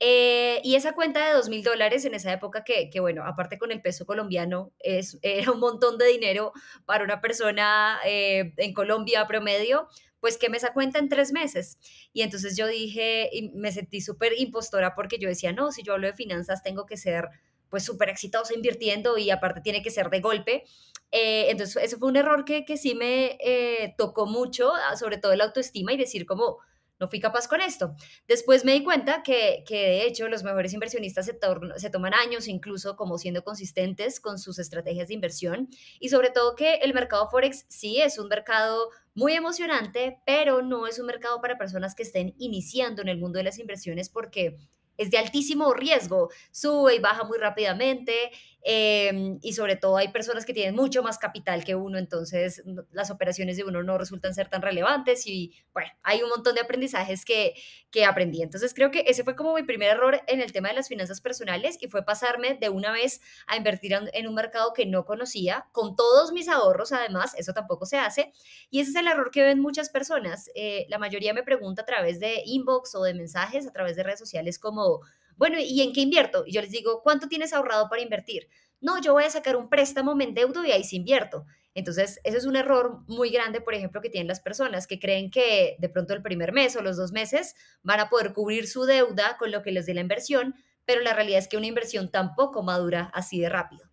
Eh, 0.00 0.60
y 0.64 0.74
esa 0.74 0.92
cuenta 0.94 1.24
de 1.26 1.32
dos 1.32 1.48
mil 1.48 1.62
dólares 1.62 2.04
en 2.04 2.14
esa 2.14 2.32
época, 2.32 2.64
que, 2.64 2.90
que, 2.90 3.00
bueno, 3.00 3.24
aparte 3.24 3.58
con 3.58 3.70
el 3.70 3.80
peso 3.80 4.06
colombiano, 4.06 4.72
es, 4.80 5.18
era 5.22 5.52
un 5.52 5.60
montón 5.60 5.98
de 5.98 6.06
dinero 6.06 6.52
para 6.84 7.04
una 7.04 7.20
persona 7.20 7.98
eh, 8.04 8.52
en 8.56 8.74
Colombia 8.74 9.26
promedio, 9.26 9.88
pues 10.20 10.38
que 10.38 10.48
me 10.48 10.56
esa 10.56 10.72
cuenta 10.72 10.98
en 10.98 11.08
tres 11.08 11.32
meses. 11.32 11.78
Y 12.12 12.22
entonces 12.22 12.56
yo 12.56 12.66
dije, 12.66 13.28
y 13.32 13.50
me 13.50 13.72
sentí 13.72 14.00
súper 14.00 14.32
impostora 14.38 14.94
porque 14.94 15.18
yo 15.18 15.28
decía, 15.28 15.52
no, 15.52 15.70
si 15.70 15.82
yo 15.82 15.92
hablo 15.92 16.06
de 16.06 16.14
finanzas, 16.14 16.62
tengo 16.62 16.86
que 16.86 16.96
ser 16.96 17.28
pues 17.74 17.82
súper 17.82 18.08
exitosa 18.08 18.54
invirtiendo 18.54 19.18
y 19.18 19.32
aparte 19.32 19.60
tiene 19.60 19.82
que 19.82 19.90
ser 19.90 20.08
de 20.08 20.20
golpe. 20.20 20.62
Eh, 21.10 21.50
entonces, 21.50 21.82
eso 21.82 21.98
fue 21.98 22.06
un 22.06 22.16
error 22.16 22.44
que, 22.44 22.64
que 22.64 22.76
sí 22.76 22.94
me 22.94 23.36
eh, 23.40 23.96
tocó 23.98 24.26
mucho, 24.26 24.72
ah, 24.72 24.96
sobre 24.96 25.18
todo 25.18 25.34
la 25.34 25.42
autoestima 25.42 25.92
y 25.92 25.96
decir 25.96 26.24
como, 26.24 26.58
no 27.00 27.08
fui 27.08 27.18
capaz 27.18 27.48
con 27.48 27.60
esto. 27.60 27.96
Después 28.28 28.64
me 28.64 28.74
di 28.74 28.84
cuenta 28.84 29.24
que, 29.24 29.64
que 29.66 29.74
de 29.74 30.06
hecho 30.06 30.28
los 30.28 30.44
mejores 30.44 30.72
inversionistas 30.72 31.26
se, 31.26 31.36
se, 31.78 31.90
toman 31.90 32.14
años 32.14 32.46
incluso 32.46 32.94
como 32.94 33.18
siendo 33.18 33.42
consistentes 33.42 34.20
con 34.20 34.38
sus 34.38 34.60
estrategias 34.60 35.08
de 35.08 35.14
inversión 35.14 35.68
y 35.98 36.10
sobre 36.10 36.30
todo 36.30 36.54
que 36.54 36.74
el 36.74 36.94
mercado 36.94 37.28
Forex 37.28 37.66
sí 37.68 38.00
es 38.00 38.20
un 38.20 38.28
mercado 38.28 38.90
muy 39.14 39.32
emocionante, 39.32 40.20
pero 40.24 40.62
no 40.62 40.86
es 40.86 41.00
un 41.00 41.06
mercado 41.06 41.40
para 41.40 41.58
personas 41.58 41.96
que 41.96 42.04
estén 42.04 42.36
iniciando 42.38 43.02
en 43.02 43.08
el 43.08 43.18
mundo 43.18 43.38
de 43.38 43.44
las 43.44 43.58
inversiones 43.58 44.10
porque 44.10 44.58
es 44.96 45.10
de 45.10 45.18
altísimo 45.18 45.72
riesgo, 45.74 46.30
sube 46.50 46.96
y 46.96 46.98
baja 46.98 47.24
muy 47.24 47.38
rápidamente 47.38 48.30
em, 48.64 49.38
y 49.42 49.52
sobre 49.52 49.76
todo 49.76 49.96
hay 49.96 50.08
personas 50.08 50.44
que 50.44 50.52
tienen 50.52 50.74
mucho 50.74 51.02
más 51.02 51.18
capital 51.18 51.64
que 51.64 51.74
uno, 51.74 51.98
entonces 51.98 52.62
las 52.92 53.10
operaciones 53.10 53.56
de 53.56 53.64
uno 53.64 53.82
no 53.82 53.98
resultan 53.98 54.34
ser 54.34 54.48
tan 54.48 54.62
relevantes 54.62 55.26
y 55.26 55.54
bueno, 55.72 55.90
hay 56.02 56.22
un 56.22 56.30
montón 56.30 56.54
de 56.54 56.62
aprendizajes 56.62 57.24
que, 57.24 57.54
que 57.90 58.04
aprendí. 58.04 58.42
Entonces 58.42 58.74
creo 58.74 58.90
que 58.90 59.04
ese 59.06 59.22
fue 59.22 59.36
como 59.36 59.54
mi 59.54 59.62
primer 59.62 59.90
error 59.90 60.20
en 60.26 60.40
el 60.40 60.52
tema 60.52 60.68
de 60.68 60.74
las 60.74 60.88
finanzas 60.88 61.20
personales 61.20 61.78
y 61.80 61.88
fue 61.88 62.04
pasarme 62.04 62.54
de 62.60 62.68
una 62.70 62.90
vez 62.90 63.20
a 63.46 63.56
invertir 63.56 63.92
en 63.92 64.28
un 64.28 64.34
mercado 64.34 64.72
que 64.72 64.86
no 64.86 65.04
conocía, 65.04 65.66
con 65.72 65.94
todos 65.94 66.32
mis 66.32 66.48
ahorros 66.48 66.92
además, 66.92 67.34
eso 67.36 67.52
tampoco 67.52 67.86
se 67.86 67.98
hace 67.98 68.32
y 68.70 68.80
ese 68.80 68.90
es 68.90 68.96
el 68.96 69.06
error 69.06 69.30
que 69.30 69.42
ven 69.42 69.60
muchas 69.60 69.90
personas. 69.90 70.50
Eh, 70.54 70.86
la 70.88 70.98
mayoría 70.98 71.34
me 71.34 71.42
pregunta 71.42 71.82
a 71.82 71.86
través 71.86 72.18
de 72.20 72.42
inbox 72.44 72.94
o 72.94 73.02
de 73.02 73.14
mensajes, 73.14 73.66
a 73.66 73.72
través 73.72 73.96
de 73.96 74.02
redes 74.02 74.18
sociales 74.18 74.58
como 74.58 75.00
bueno, 75.36 75.58
¿y 75.60 75.82
en 75.82 75.92
qué 75.92 76.00
invierto? 76.00 76.44
Y 76.46 76.52
yo 76.52 76.60
les 76.60 76.70
digo, 76.70 77.02
¿cuánto 77.02 77.28
tienes 77.28 77.52
ahorrado 77.52 77.88
para 77.88 78.02
invertir? 78.02 78.48
No, 78.80 79.00
yo 79.00 79.12
voy 79.12 79.24
a 79.24 79.30
sacar 79.30 79.56
un 79.56 79.68
préstamo, 79.68 80.14
me 80.14 80.24
endeudo 80.24 80.64
y 80.64 80.72
ahí 80.72 80.84
sí 80.84 80.96
invierto. 80.96 81.46
Entonces, 81.74 82.20
ese 82.22 82.36
es 82.36 82.46
un 82.46 82.54
error 82.54 83.00
muy 83.08 83.30
grande, 83.30 83.60
por 83.60 83.74
ejemplo, 83.74 84.00
que 84.00 84.10
tienen 84.10 84.28
las 84.28 84.40
personas 84.40 84.86
que 84.86 85.00
creen 85.00 85.30
que 85.30 85.76
de 85.78 85.88
pronto 85.88 86.14
el 86.14 86.22
primer 86.22 86.52
mes 86.52 86.76
o 86.76 86.82
los 86.82 86.96
dos 86.96 87.10
meses 87.10 87.54
van 87.82 87.98
a 88.00 88.08
poder 88.08 88.32
cubrir 88.32 88.68
su 88.68 88.84
deuda 88.84 89.36
con 89.38 89.50
lo 89.50 89.62
que 89.62 89.72
les 89.72 89.86
dé 89.86 89.94
la 89.94 90.00
inversión, 90.00 90.54
pero 90.84 91.00
la 91.00 91.14
realidad 91.14 91.38
es 91.38 91.48
que 91.48 91.56
una 91.56 91.66
inversión 91.66 92.10
tampoco 92.10 92.62
madura 92.62 93.10
así 93.12 93.40
de 93.40 93.48
rápido. 93.48 93.88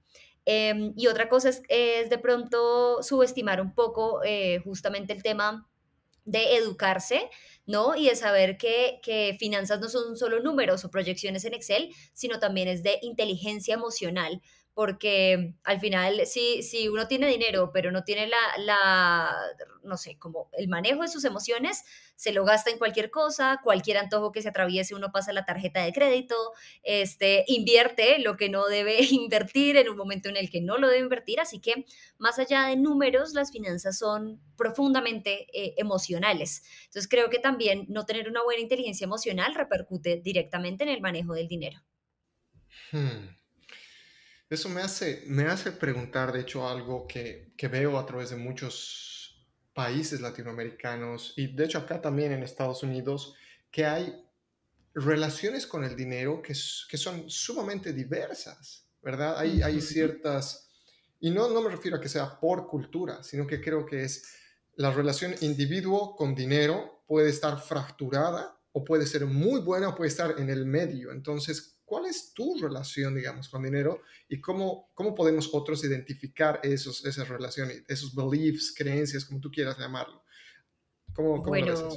Em, 0.46 0.94
y 0.96 1.08
otra 1.08 1.30
cosa 1.30 1.50
es, 1.50 2.10
de 2.10 2.18
pronto 2.18 3.02
subestimar 3.04 3.62
un 3.62 3.74
poco 3.74 4.24
eh, 4.24 4.60
justamente 4.64 5.14
el 5.14 5.24
tema 5.24 5.68
de 6.26 6.56
educarse, 6.56 7.30
¿no? 7.66 7.96
Y 7.96 8.08
de 8.10 8.16
saber 8.16 8.58
que, 8.58 9.00
que, 9.04 9.36
finanzas 9.40 9.80
no 9.80 9.90
son 9.90 10.18
solo 10.18 10.40
números 10.42 10.84
o 10.86 10.92
proyecciones 10.92 11.46
en 11.46 11.54
Excel, 11.54 11.94
sino 12.14 12.40
también 12.40 12.68
es 12.68 12.84
de 12.84 13.00
inteligencia 13.02 13.74
emocional 13.74 14.42
porque 14.74 15.56
al 15.64 15.80
final 15.80 16.26
si, 16.26 16.64
si 16.64 16.88
uno 16.88 17.08
tiene 17.08 17.28
dinero 17.28 17.72
pero 17.74 17.92
no 17.92 18.04
tiene 18.04 18.28
la, 18.28 18.38
la, 18.58 19.36
no 19.84 19.98
sé, 19.98 20.18
como 20.18 20.50
el 20.54 20.68
manejo 20.68 21.02
de 21.02 21.08
sus 21.08 21.26
emociones, 21.26 21.84
se 22.16 22.32
lo 22.32 22.46
gasta 22.46 22.70
en 22.70 22.78
cualquier 22.78 23.10
cosa, 23.10 23.60
cualquier 23.64 23.98
antojo 23.98 24.32
que 24.32 24.42
se 24.42 24.50
atraviese 24.50 24.96
uno 24.96 25.12
pasa 25.12 25.34
la 25.34 25.46
tarjeta 25.46 25.84
de 25.84 25.92
crédito, 25.92 26.36
este, 26.84 27.44
invierte 27.48 28.20
lo 28.20 28.38
que 28.38 28.50
no 28.50 28.68
debe 28.68 28.98
invertir 29.12 29.78
en 29.78 29.90
un 29.90 29.98
momento 29.98 30.30
en 30.30 30.38
el 30.38 30.50
que 30.50 30.62
no 30.62 30.78
lo 30.78 30.88
debe 30.88 31.02
invertir, 31.02 31.40
así 31.40 31.60
que 31.60 31.86
más 32.18 32.40
allá 32.40 32.68
de 32.68 32.78
números, 32.78 33.34
las 33.34 33.52
finanzas 33.52 33.98
son 33.98 34.40
profundamente 34.56 35.48
eh, 35.54 35.74
emocionales. 35.78 36.64
Entonces 36.86 37.10
creo 37.10 37.30
que 37.30 37.40
también 37.40 37.86
no 37.90 38.06
tener 38.06 38.30
una 38.30 38.44
buena 38.44 38.62
inteligencia 38.62 39.06
emocional 39.06 39.56
repercute 39.56 40.22
directamente 40.24 40.84
en 40.84 40.90
el 40.90 41.02
manejo 41.02 41.34
del 41.34 41.48
dinero. 41.48 41.82
Hmm. 42.92 43.41
Eso 44.52 44.68
me 44.68 44.82
hace, 44.82 45.24
me 45.28 45.46
hace 45.46 45.72
preguntar, 45.72 46.34
de 46.34 46.42
hecho, 46.42 46.68
algo 46.68 47.08
que, 47.08 47.54
que 47.56 47.70
veo 47.70 47.98
a 47.98 48.06
través 48.06 48.32
de 48.32 48.36
muchos 48.36 49.48
países 49.74 50.20
latinoamericanos 50.20 51.34
y 51.38 51.56
de 51.56 51.64
hecho 51.64 51.78
acá 51.78 52.02
también 52.02 52.34
en 52.34 52.44
Estados 52.44 52.84
Unidos, 52.84 53.34
que 53.72 53.86
hay 53.86 54.14
relaciones 54.94 55.66
con 55.66 55.86
el 55.86 55.96
dinero 55.96 56.42
que, 56.42 56.54
que 56.90 56.98
son 56.98 57.30
sumamente 57.30 57.94
diversas, 57.94 58.90
¿verdad? 59.02 59.40
Hay, 59.40 59.62
hay 59.62 59.80
ciertas, 59.80 60.70
y 61.22 61.30
no, 61.30 61.50
no 61.50 61.62
me 61.62 61.70
refiero 61.70 61.96
a 61.96 62.02
que 62.02 62.10
sea 62.10 62.38
por 62.38 62.68
cultura, 62.68 63.24
sino 63.24 63.48
que 63.48 63.62
creo 63.62 63.86
que 63.86 64.04
es 64.04 64.36
la 64.76 64.92
relación 64.92 65.34
individuo 65.40 66.14
con 66.18 66.36
dinero 66.36 67.06
puede 67.08 67.30
estar 67.30 67.58
fracturada 67.58 68.60
o 68.74 68.84
puede 68.84 69.06
ser 69.06 69.26
muy 69.26 69.62
buena 69.62 69.88
o 69.88 69.96
puede 69.96 70.10
estar 70.10 70.36
en 70.40 70.50
el 70.50 70.66
medio. 70.66 71.14
Entonces, 71.14 71.81
¿Cuál 71.92 72.06
es 72.06 72.34
tu 72.34 72.58
relación, 72.58 73.14
digamos, 73.14 73.50
con 73.50 73.64
dinero 73.64 74.04
y 74.30 74.40
cómo, 74.40 74.92
cómo 74.94 75.14
podemos 75.14 75.50
otros 75.52 75.84
identificar 75.84 76.62
esos, 76.64 77.04
esas 77.04 77.28
relaciones, 77.28 77.84
esos 77.86 78.16
beliefs, 78.16 78.74
creencias, 78.74 79.26
como 79.26 79.42
tú 79.42 79.52
quieras 79.52 79.78
llamarlo? 79.78 80.24
¿Cómo, 81.14 81.44
cómo 81.44 81.50
bueno, 81.50 81.90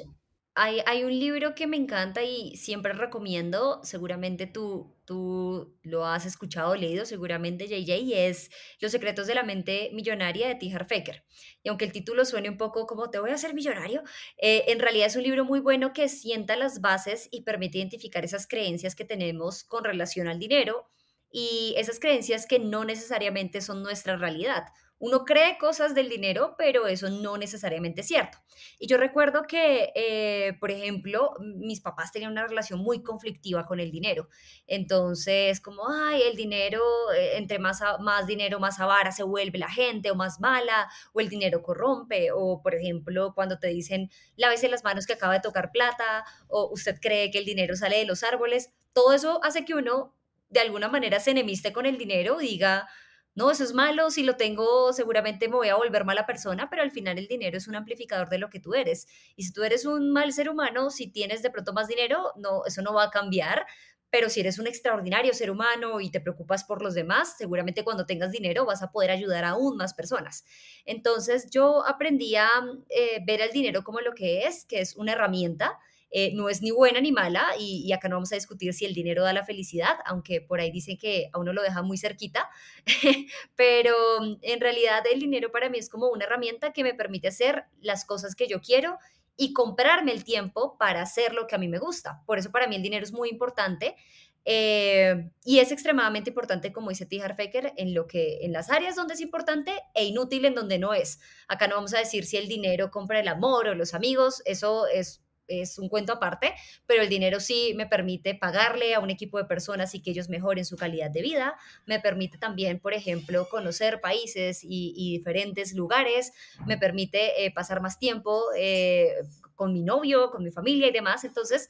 hay, 0.56 0.80
hay, 0.86 1.02
un 1.02 1.18
libro 1.18 1.54
que 1.54 1.66
me 1.66 1.76
encanta 1.76 2.22
y 2.22 2.56
siempre 2.56 2.92
recomiendo, 2.92 3.80
seguramente 3.82 4.46
tú, 4.46 4.94
tú 5.04 5.76
lo 5.82 6.06
has 6.06 6.26
escuchado 6.26 6.76
leído, 6.76 7.04
seguramente 7.04 7.66
JJ, 7.66 7.96
y 7.98 8.14
es 8.14 8.50
Los 8.78 8.92
secretos 8.92 9.26
de 9.26 9.34
la 9.34 9.42
mente 9.42 9.90
millonaria 9.92 10.46
de 10.46 10.54
T. 10.54 10.70
Fecker. 10.86 11.24
Y 11.62 11.68
aunque 11.68 11.84
el 11.84 11.92
título 11.92 12.24
suene 12.24 12.50
un 12.50 12.56
poco 12.56 12.86
como 12.86 13.10
te 13.10 13.18
voy 13.18 13.30
a 13.30 13.34
hacer 13.34 13.52
millonario, 13.52 14.02
eh, 14.38 14.64
en 14.68 14.78
realidad 14.78 15.08
es 15.08 15.16
un 15.16 15.24
libro 15.24 15.44
muy 15.44 15.58
bueno 15.58 15.92
que 15.92 16.08
sienta 16.08 16.56
las 16.56 16.80
bases 16.80 17.28
y 17.32 17.42
permite 17.42 17.78
identificar 17.78 18.24
esas 18.24 18.46
creencias 18.46 18.94
que 18.94 19.04
tenemos 19.04 19.64
con 19.64 19.82
relación 19.82 20.28
al 20.28 20.38
dinero 20.38 20.88
y 21.32 21.74
esas 21.76 21.98
creencias 21.98 22.46
que 22.46 22.60
no 22.60 22.84
necesariamente 22.84 23.60
son 23.60 23.82
nuestra 23.82 24.16
realidad. 24.16 24.66
Uno 24.98 25.24
cree 25.24 25.58
cosas 25.58 25.94
del 25.94 26.08
dinero, 26.08 26.54
pero 26.56 26.86
eso 26.86 27.10
no 27.10 27.36
necesariamente 27.36 28.00
es 28.00 28.06
cierto. 28.06 28.38
Y 28.78 28.86
yo 28.86 28.96
recuerdo 28.96 29.42
que, 29.46 29.92
eh, 29.94 30.56
por 30.60 30.70
ejemplo, 30.70 31.32
mis 31.40 31.80
papás 31.80 32.12
tenían 32.12 32.32
una 32.32 32.46
relación 32.46 32.80
muy 32.80 33.02
conflictiva 33.02 33.66
con 33.66 33.80
el 33.80 33.90
dinero. 33.90 34.28
Entonces, 34.66 35.60
como, 35.60 35.88
ay, 35.90 36.22
el 36.22 36.36
dinero, 36.36 36.82
eh, 37.16 37.36
entre 37.36 37.58
más, 37.58 37.80
más 38.00 38.26
dinero, 38.26 38.60
más 38.60 38.80
avara 38.80 39.12
se 39.12 39.24
vuelve 39.24 39.58
la 39.58 39.70
gente, 39.70 40.10
o 40.10 40.14
más 40.14 40.40
mala, 40.40 40.88
o 41.12 41.20
el 41.20 41.28
dinero 41.28 41.62
corrompe, 41.62 42.30
o, 42.32 42.62
por 42.62 42.74
ejemplo, 42.74 43.32
cuando 43.34 43.58
te 43.58 43.68
dicen, 43.68 44.10
lávese 44.36 44.68
las 44.68 44.84
manos 44.84 45.06
que 45.06 45.14
acaba 45.14 45.34
de 45.34 45.40
tocar 45.40 45.70
plata, 45.72 46.24
o 46.48 46.70
usted 46.72 46.98
cree 47.00 47.30
que 47.30 47.38
el 47.38 47.44
dinero 47.44 47.76
sale 47.76 47.98
de 47.98 48.06
los 48.06 48.22
árboles, 48.22 48.72
todo 48.92 49.12
eso 49.12 49.40
hace 49.44 49.64
que 49.64 49.74
uno 49.74 50.14
de 50.50 50.60
alguna 50.60 50.88
manera 50.88 51.18
se 51.20 51.32
enemiste 51.32 51.72
con 51.72 51.84
el 51.84 51.98
dinero, 51.98 52.38
diga, 52.38 52.88
no, 53.34 53.50
eso 53.50 53.64
es 53.64 53.74
malo, 53.74 54.10
si 54.10 54.22
lo 54.22 54.36
tengo 54.36 54.92
seguramente 54.92 55.48
me 55.48 55.56
voy 55.56 55.68
a 55.68 55.74
volver 55.74 56.04
mala 56.04 56.24
persona, 56.24 56.70
pero 56.70 56.82
al 56.82 56.92
final 56.92 57.18
el 57.18 57.26
dinero 57.26 57.56
es 57.56 57.66
un 57.66 57.74
amplificador 57.74 58.28
de 58.28 58.38
lo 58.38 58.48
que 58.48 58.60
tú 58.60 58.74
eres. 58.74 59.08
Y 59.34 59.42
si 59.44 59.52
tú 59.52 59.64
eres 59.64 59.84
un 59.84 60.12
mal 60.12 60.32
ser 60.32 60.48
humano, 60.48 60.90
si 60.90 61.08
tienes 61.08 61.42
de 61.42 61.50
pronto 61.50 61.72
más 61.72 61.88
dinero, 61.88 62.32
no, 62.36 62.64
eso 62.64 62.80
no 62.82 62.94
va 62.94 63.04
a 63.04 63.10
cambiar, 63.10 63.66
pero 64.08 64.30
si 64.30 64.38
eres 64.38 64.60
un 64.60 64.68
extraordinario 64.68 65.34
ser 65.34 65.50
humano 65.50 66.00
y 66.00 66.08
te 66.08 66.20
preocupas 66.20 66.62
por 66.62 66.80
los 66.80 66.94
demás, 66.94 67.34
seguramente 67.36 67.82
cuando 67.82 68.06
tengas 68.06 68.30
dinero 68.30 68.64
vas 68.64 68.80
a 68.80 68.92
poder 68.92 69.10
ayudar 69.10 69.44
a 69.44 69.50
aún 69.50 69.76
más 69.76 69.94
personas. 69.94 70.44
Entonces 70.84 71.50
yo 71.50 71.84
aprendí 71.84 72.36
a 72.36 72.48
eh, 72.90 73.20
ver 73.26 73.40
el 73.40 73.50
dinero 73.50 73.82
como 73.82 74.00
lo 74.00 74.14
que 74.14 74.46
es, 74.46 74.64
que 74.66 74.80
es 74.80 74.94
una 74.94 75.12
herramienta 75.14 75.76
eh, 76.16 76.30
no 76.32 76.48
es 76.48 76.62
ni 76.62 76.70
buena 76.70 77.00
ni 77.00 77.10
mala 77.10 77.44
y, 77.58 77.92
acá 77.92 78.08
no 78.08 78.14
vamos 78.14 78.30
a 78.30 78.36
discutir 78.36 78.72
si 78.72 78.84
el 78.84 78.94
dinero 78.94 79.24
da 79.24 79.32
la 79.32 79.44
felicidad, 79.44 79.96
aunque 80.06 80.40
por 80.40 80.60
ahí 80.60 80.70
dicen 80.70 80.96
que 80.96 81.28
a 81.32 81.40
uno 81.40 81.52
lo 81.52 81.60
deja 81.60 81.82
muy 81.82 81.98
cerquita, 81.98 82.48
pero 83.56 83.96
mm, 84.20 84.36
en 84.42 84.60
realidad 84.60 85.02
el 85.12 85.18
dinero 85.18 85.50
para 85.50 85.68
mí 85.68 85.78
es 85.78 85.88
como 85.88 86.06
una 86.10 86.26
herramienta 86.26 86.72
que 86.72 86.84
me 86.84 86.94
permite 86.94 87.26
hacer 87.26 87.64
las 87.80 88.04
cosas 88.04 88.36
que 88.36 88.46
yo 88.46 88.60
quiero 88.60 88.96
y 89.36 89.52
comprarme 89.52 90.12
el 90.12 90.22
tiempo 90.22 90.78
para 90.78 91.02
hacer 91.02 91.34
lo 91.34 91.48
que 91.48 91.56
a 91.56 91.58
mí 91.58 91.66
me 91.66 91.80
gusta. 91.80 92.22
Por 92.26 92.38
eso 92.38 92.52
para 92.52 92.68
mí 92.68 92.76
el 92.76 92.82
dinero 92.82 93.02
es 93.02 93.12
muy 93.12 93.28
importante. 93.28 93.96
Eh, 94.44 95.30
y 95.42 95.58
es 95.58 95.72
extremadamente 95.72 96.30
importante, 96.30 96.72
como 96.72 96.90
dice 96.90 97.06
T. 97.06 97.18
Fecker, 97.34 97.72
en, 97.76 97.92
lo 97.92 98.06
que, 98.06 98.44
en 98.44 98.52
las 98.52 98.70
áreas 98.70 98.94
donde 98.94 99.14
es 99.14 99.20
importante 99.20 99.72
e 99.94 100.04
inútil 100.04 100.44
en 100.44 100.54
donde 100.54 100.78
no 100.78 100.94
es. 100.94 101.18
Acá 101.48 101.66
no 101.66 101.74
vamos 101.74 101.94
a 101.94 101.98
decir 101.98 102.24
si 102.24 102.36
el 102.36 102.46
dinero 102.46 102.92
compra 102.92 103.18
el 103.18 103.26
amor 103.26 103.66
o 103.66 103.74
los 103.74 103.94
amigos, 103.94 104.42
eso 104.44 104.86
es 104.86 105.23
es 105.48 105.78
un 105.78 105.88
cuento 105.88 106.12
aparte, 106.12 106.54
pero 106.86 107.02
el 107.02 107.08
dinero 107.08 107.40
sí 107.40 107.72
me 107.76 107.86
permite 107.86 108.34
pagarle 108.34 108.94
a 108.94 109.00
un 109.00 109.10
equipo 109.10 109.38
de 109.38 109.44
personas 109.44 109.94
y 109.94 110.02
que 110.02 110.10
ellos 110.10 110.28
mejoren 110.28 110.64
su 110.64 110.76
calidad 110.76 111.10
de 111.10 111.22
vida. 111.22 111.56
Me 111.86 112.00
permite 112.00 112.38
también, 112.38 112.80
por 112.80 112.94
ejemplo, 112.94 113.48
conocer 113.48 114.00
países 114.00 114.60
y, 114.62 115.14
diferentes 115.14 115.74
lugares. 115.74 116.32
Me 116.66 116.78
permite 116.78 117.44
eh, 117.44 117.50
pasar 117.50 117.80
más 117.80 117.98
tiempo 117.98 118.42
eh, 118.56 119.14
con 119.54 119.72
mi 119.72 119.82
novio, 119.82 120.30
con 120.30 120.42
mi 120.42 120.50
familia 120.50 120.88
y 120.88 120.92
demás. 120.92 121.24
Entonces, 121.24 121.68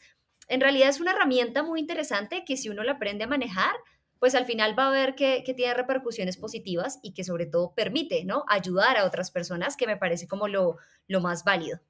en 0.49 0.61
realidad 0.61 0.89
es 0.89 1.01
una 1.01 1.13
herramienta 1.13 1.63
muy 1.63 1.81
interesante 1.81 2.45
que 2.45 2.57
si 2.57 2.69
uno 2.69 2.83
la 2.83 2.93
aprende 2.93 3.25
a 3.25 3.29
manejar, 3.29 3.75
pues 4.19 4.35
al 4.35 4.47
final 4.47 4.79
va 4.79 4.89
a 4.89 4.91
ver 4.91 5.15
que, 5.15 5.43
tiene 5.55 5.75
repercusiones 5.75 6.37
positivas 6.37 6.99
y 7.03 7.13
que 7.13 7.25
sobre 7.25 7.47
todo 7.47 7.75
permite, 7.75 8.25
¿no? 8.25 8.45
Ayudar 8.49 8.97
a 8.97 9.05
otras 9.05 9.31
personas, 9.31 9.77
que 9.77 9.87
me 9.87 9.97
parece 9.97 10.27
como 10.27 10.49
lo, 10.49 10.79
lo 11.09 11.21
más 11.21 11.45
válido. 11.45 11.81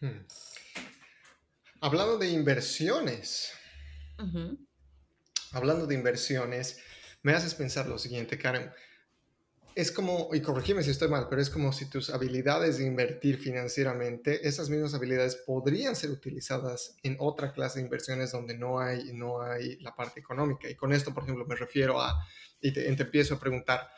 Hmm. 0.00 0.20
Hablando 1.80 2.18
de 2.18 2.28
inversiones, 2.28 3.52
hablando 5.52 5.86
de 5.86 5.94
inversiones, 5.94 6.80
me 7.22 7.32
haces 7.34 7.54
pensar 7.54 7.86
lo 7.86 7.98
siguiente, 7.98 8.36
Karen. 8.36 8.72
Es 9.76 9.92
como, 9.92 10.34
y 10.34 10.40
corregime 10.40 10.82
si 10.82 10.90
estoy 10.90 11.08
mal, 11.08 11.28
pero 11.30 11.40
es 11.40 11.50
como 11.50 11.72
si 11.72 11.88
tus 11.88 12.10
habilidades 12.10 12.78
de 12.78 12.84
invertir 12.84 13.38
financieramente, 13.38 14.48
esas 14.48 14.70
mismas 14.70 14.92
habilidades 14.94 15.36
podrían 15.36 15.94
ser 15.94 16.10
utilizadas 16.10 16.96
en 17.04 17.16
otra 17.20 17.52
clase 17.52 17.78
de 17.78 17.84
inversiones 17.84 18.32
donde 18.32 18.58
no 18.58 18.80
hay, 18.80 19.12
no 19.12 19.40
hay 19.40 19.78
la 19.78 19.94
parte 19.94 20.18
económica. 20.18 20.68
Y 20.68 20.74
con 20.74 20.92
esto, 20.92 21.14
por 21.14 21.22
ejemplo, 21.22 21.46
me 21.46 21.54
refiero 21.54 22.00
a, 22.00 22.26
y 22.60 22.72
te, 22.72 22.92
te 22.92 23.02
empiezo 23.04 23.36
a 23.36 23.40
preguntar, 23.40 23.88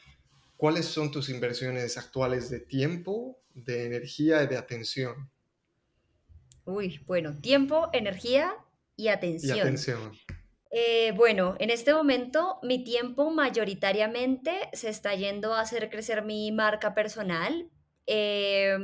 ¿cuáles 0.58 0.84
son 0.84 1.10
tus 1.10 1.30
inversiones 1.30 1.96
actuales 1.96 2.50
de 2.50 2.60
tiempo, 2.60 3.40
de 3.54 3.86
energía 3.86 4.42
y 4.42 4.48
de 4.48 4.58
atención? 4.58 5.30
Uy, 6.70 7.00
bueno, 7.06 7.36
tiempo, 7.40 7.88
energía 7.92 8.54
y 8.96 9.08
atención. 9.08 9.56
Y 9.56 9.60
atención. 9.60 10.12
Eh, 10.70 11.12
bueno, 11.16 11.56
en 11.58 11.70
este 11.70 11.92
momento 11.92 12.60
mi 12.62 12.84
tiempo 12.84 13.30
mayoritariamente 13.30 14.68
se 14.72 14.88
está 14.88 15.14
yendo 15.14 15.52
a 15.52 15.62
hacer 15.62 15.90
crecer 15.90 16.22
mi 16.22 16.52
marca 16.52 16.94
personal, 16.94 17.68
eh, 18.06 18.78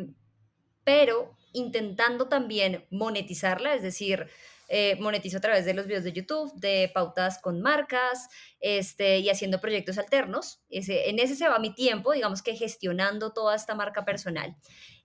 pero 0.83 1.37
intentando 1.53 2.29
también 2.29 2.85
monetizarla, 2.91 3.75
es 3.75 3.83
decir, 3.83 4.27
eh, 4.69 4.97
monetizo 4.99 5.39
a 5.39 5.41
través 5.41 5.65
de 5.65 5.75
los 5.75 5.87
videos 5.87 6.03
de 6.03 6.13
YouTube, 6.13 6.53
de 6.57 6.91
pautas 6.93 7.39
con 7.39 7.61
marcas 7.61 8.29
este, 8.59 9.21
y 9.21 9.31
haciendo 9.31 9.61
proyectos 9.61 9.97
alternos. 9.97 10.61
Ese, 10.69 11.09
en 11.09 11.21
ese 11.21 11.37
se 11.37 11.49
va 11.49 11.61
mi 11.61 11.73
tiempo, 11.73 12.13
digamos 12.13 12.43
que 12.43 12.57
gestionando 12.57 13.33
toda 13.33 13.55
esta 13.55 13.77
marca 13.77 14.05
personal. 14.05 14.57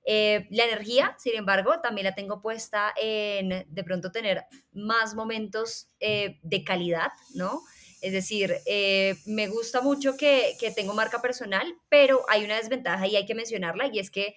Eh, 0.04 0.48
la 0.50 0.66
energía, 0.66 1.16
sin 1.20 1.36
embargo, 1.36 1.80
también 1.82 2.06
la 2.06 2.16
tengo 2.16 2.42
puesta 2.42 2.94
en 3.00 3.66
de 3.68 3.84
pronto 3.84 4.12
tener 4.12 4.46
más 4.72 5.14
momentos 5.14 5.88
eh, 6.00 6.40
de 6.42 6.64
calidad, 6.64 7.12
¿no? 7.36 7.62
Es 8.02 8.14
decir, 8.14 8.56
eh, 8.66 9.16
me 9.28 9.48
gusta 9.48 9.80
mucho 9.82 10.18
que, 10.18 10.56
que, 10.60 10.72
tengo 10.72 10.96
marca 10.96 11.22
personal, 11.22 11.76
pero 11.88 12.26
hay 12.30 12.44
una 12.44 12.58
desventaja 12.58 13.06
y 13.06 13.16
hay 13.16 13.28
que 13.28 13.36
mencionarla 13.36 13.90
y 13.94 14.00
es 14.00 14.10
que 14.10 14.36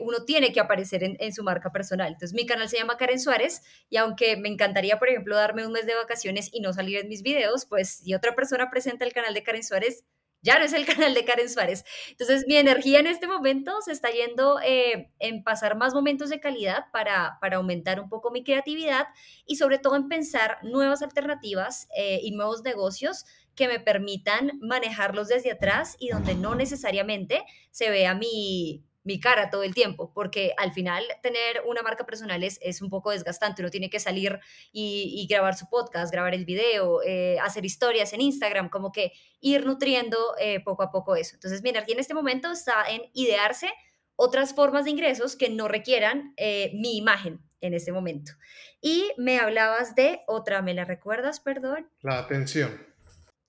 uno 0.00 0.24
tiene 0.24 0.52
que 0.52 0.60
aparecer 0.60 1.02
en, 1.02 1.16
en, 1.18 1.32
su 1.32 1.42
marca 1.42 1.72
personal. 1.72 2.12
Entonces, 2.12 2.32
mi 2.32 2.46
canal 2.46 2.68
se 2.68 2.78
llama 2.78 2.96
Karen 2.96 3.18
Suárez 3.18 3.60
y 3.90 3.96
aunque 3.96 4.36
me 4.36 4.48
encantaría, 4.48 5.00
por 5.00 5.08
ejemplo, 5.08 5.34
darme 5.34 5.66
un 5.66 5.72
mes 5.72 5.84
de 5.84 5.96
vacaciones 5.96 6.48
y 6.52 6.60
no 6.60 6.72
salir 6.72 6.98
en 6.98 7.08
mis 7.08 7.22
videos, 7.22 7.66
pues 7.66 7.96
si 7.96 8.14
otra 8.14 8.36
persona 8.36 8.70
presenta 8.70 9.04
el 9.04 9.12
canal 9.12 9.34
de 9.34 9.42
Karen 9.42 9.64
Suárez, 9.64 10.04
ya 10.44 10.58
no 10.58 10.64
es 10.64 10.72
el 10.72 10.84
canal 10.86 11.14
de 11.14 11.24
Karen 11.24 11.48
Suárez. 11.48 11.84
Entonces, 12.10 12.44
mi 12.46 12.56
energía 12.56 13.00
en 13.00 13.08
este 13.08 13.26
momento 13.26 13.80
se 13.80 13.90
está 13.90 14.10
yendo 14.10 14.60
eh, 14.60 15.10
en 15.18 15.42
pasar 15.42 15.76
más 15.76 15.94
momentos 15.94 16.28
de 16.28 16.38
calidad 16.38 16.84
para, 16.92 17.38
para, 17.40 17.56
aumentar 17.56 17.98
un 17.98 18.08
poco 18.08 18.30
mi 18.30 18.44
creatividad 18.44 19.06
y 19.46 19.56
sobre 19.56 19.78
todo 19.78 19.96
en 19.96 20.08
pensar 20.08 20.58
nuevas 20.62 21.02
alternativas 21.02 21.88
eh, 21.96 22.20
y 22.22 22.32
nuevos 22.32 22.62
negocios 22.62 23.24
que 23.54 23.68
me 23.68 23.80
permitan 23.80 24.58
manejarlos 24.60 25.28
desde 25.28 25.52
atrás 25.52 25.96
y 25.98 26.08
donde 26.08 26.34
no 26.34 26.54
necesariamente 26.54 27.44
se 27.70 27.90
vea 27.90 28.14
mi, 28.14 28.84
mi 29.04 29.20
cara 29.20 29.50
todo 29.50 29.62
el 29.62 29.74
tiempo, 29.74 30.10
porque 30.12 30.52
al 30.56 30.72
final 30.72 31.04
tener 31.22 31.62
una 31.66 31.82
marca 31.82 32.04
personal 32.04 32.42
es, 32.42 32.58
es 32.62 32.82
un 32.82 32.88
poco 32.88 33.10
desgastante, 33.10 33.62
uno 33.62 33.70
tiene 33.70 33.90
que 33.90 34.00
salir 34.00 34.40
y, 34.72 35.26
grabar 35.28 35.56
su 35.56 35.68
podcast, 35.68 36.12
grabar 36.12 36.34
el 36.34 36.44
video, 36.44 37.02
eh, 37.02 37.38
hacer 37.40 37.64
historias 37.64 38.12
en 38.12 38.20
Instagram, 38.20 38.68
como 38.68 38.92
que 38.92 39.12
ir 39.40 39.66
nutriendo 39.66 40.18
eh, 40.40 40.60
poco 40.60 40.82
a 40.82 40.90
poco 40.90 41.16
eso. 41.16 41.36
Entonces 41.36 41.62
mi 41.62 41.70
energía 41.70 41.94
en 41.94 42.00
este 42.00 42.14
momento 42.14 42.50
está 42.50 42.84
en 42.88 43.02
idearse 43.12 43.68
otras 44.16 44.54
formas 44.54 44.84
de 44.84 44.90
ingresos 44.90 45.36
que 45.36 45.50
no 45.50 45.68
requieran 45.68 46.34
eh, 46.36 46.70
mi 46.74 46.96
imagen 46.96 47.40
en 47.60 47.74
este 47.74 47.92
momento. 47.92 48.32
Y 48.80 49.10
me 49.16 49.38
hablabas 49.38 49.94
de 49.94 50.20
otra, 50.26 50.62
¿me 50.62 50.74
la 50.74 50.84
recuerdas, 50.84 51.40
perdón? 51.40 51.88
La 52.00 52.18
atención. 52.18 52.86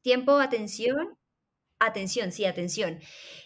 Tiempo, 0.02 0.39
atención. 0.39 1.18
Atención, 1.80 2.32
sí, 2.32 2.46
atención. 2.46 3.02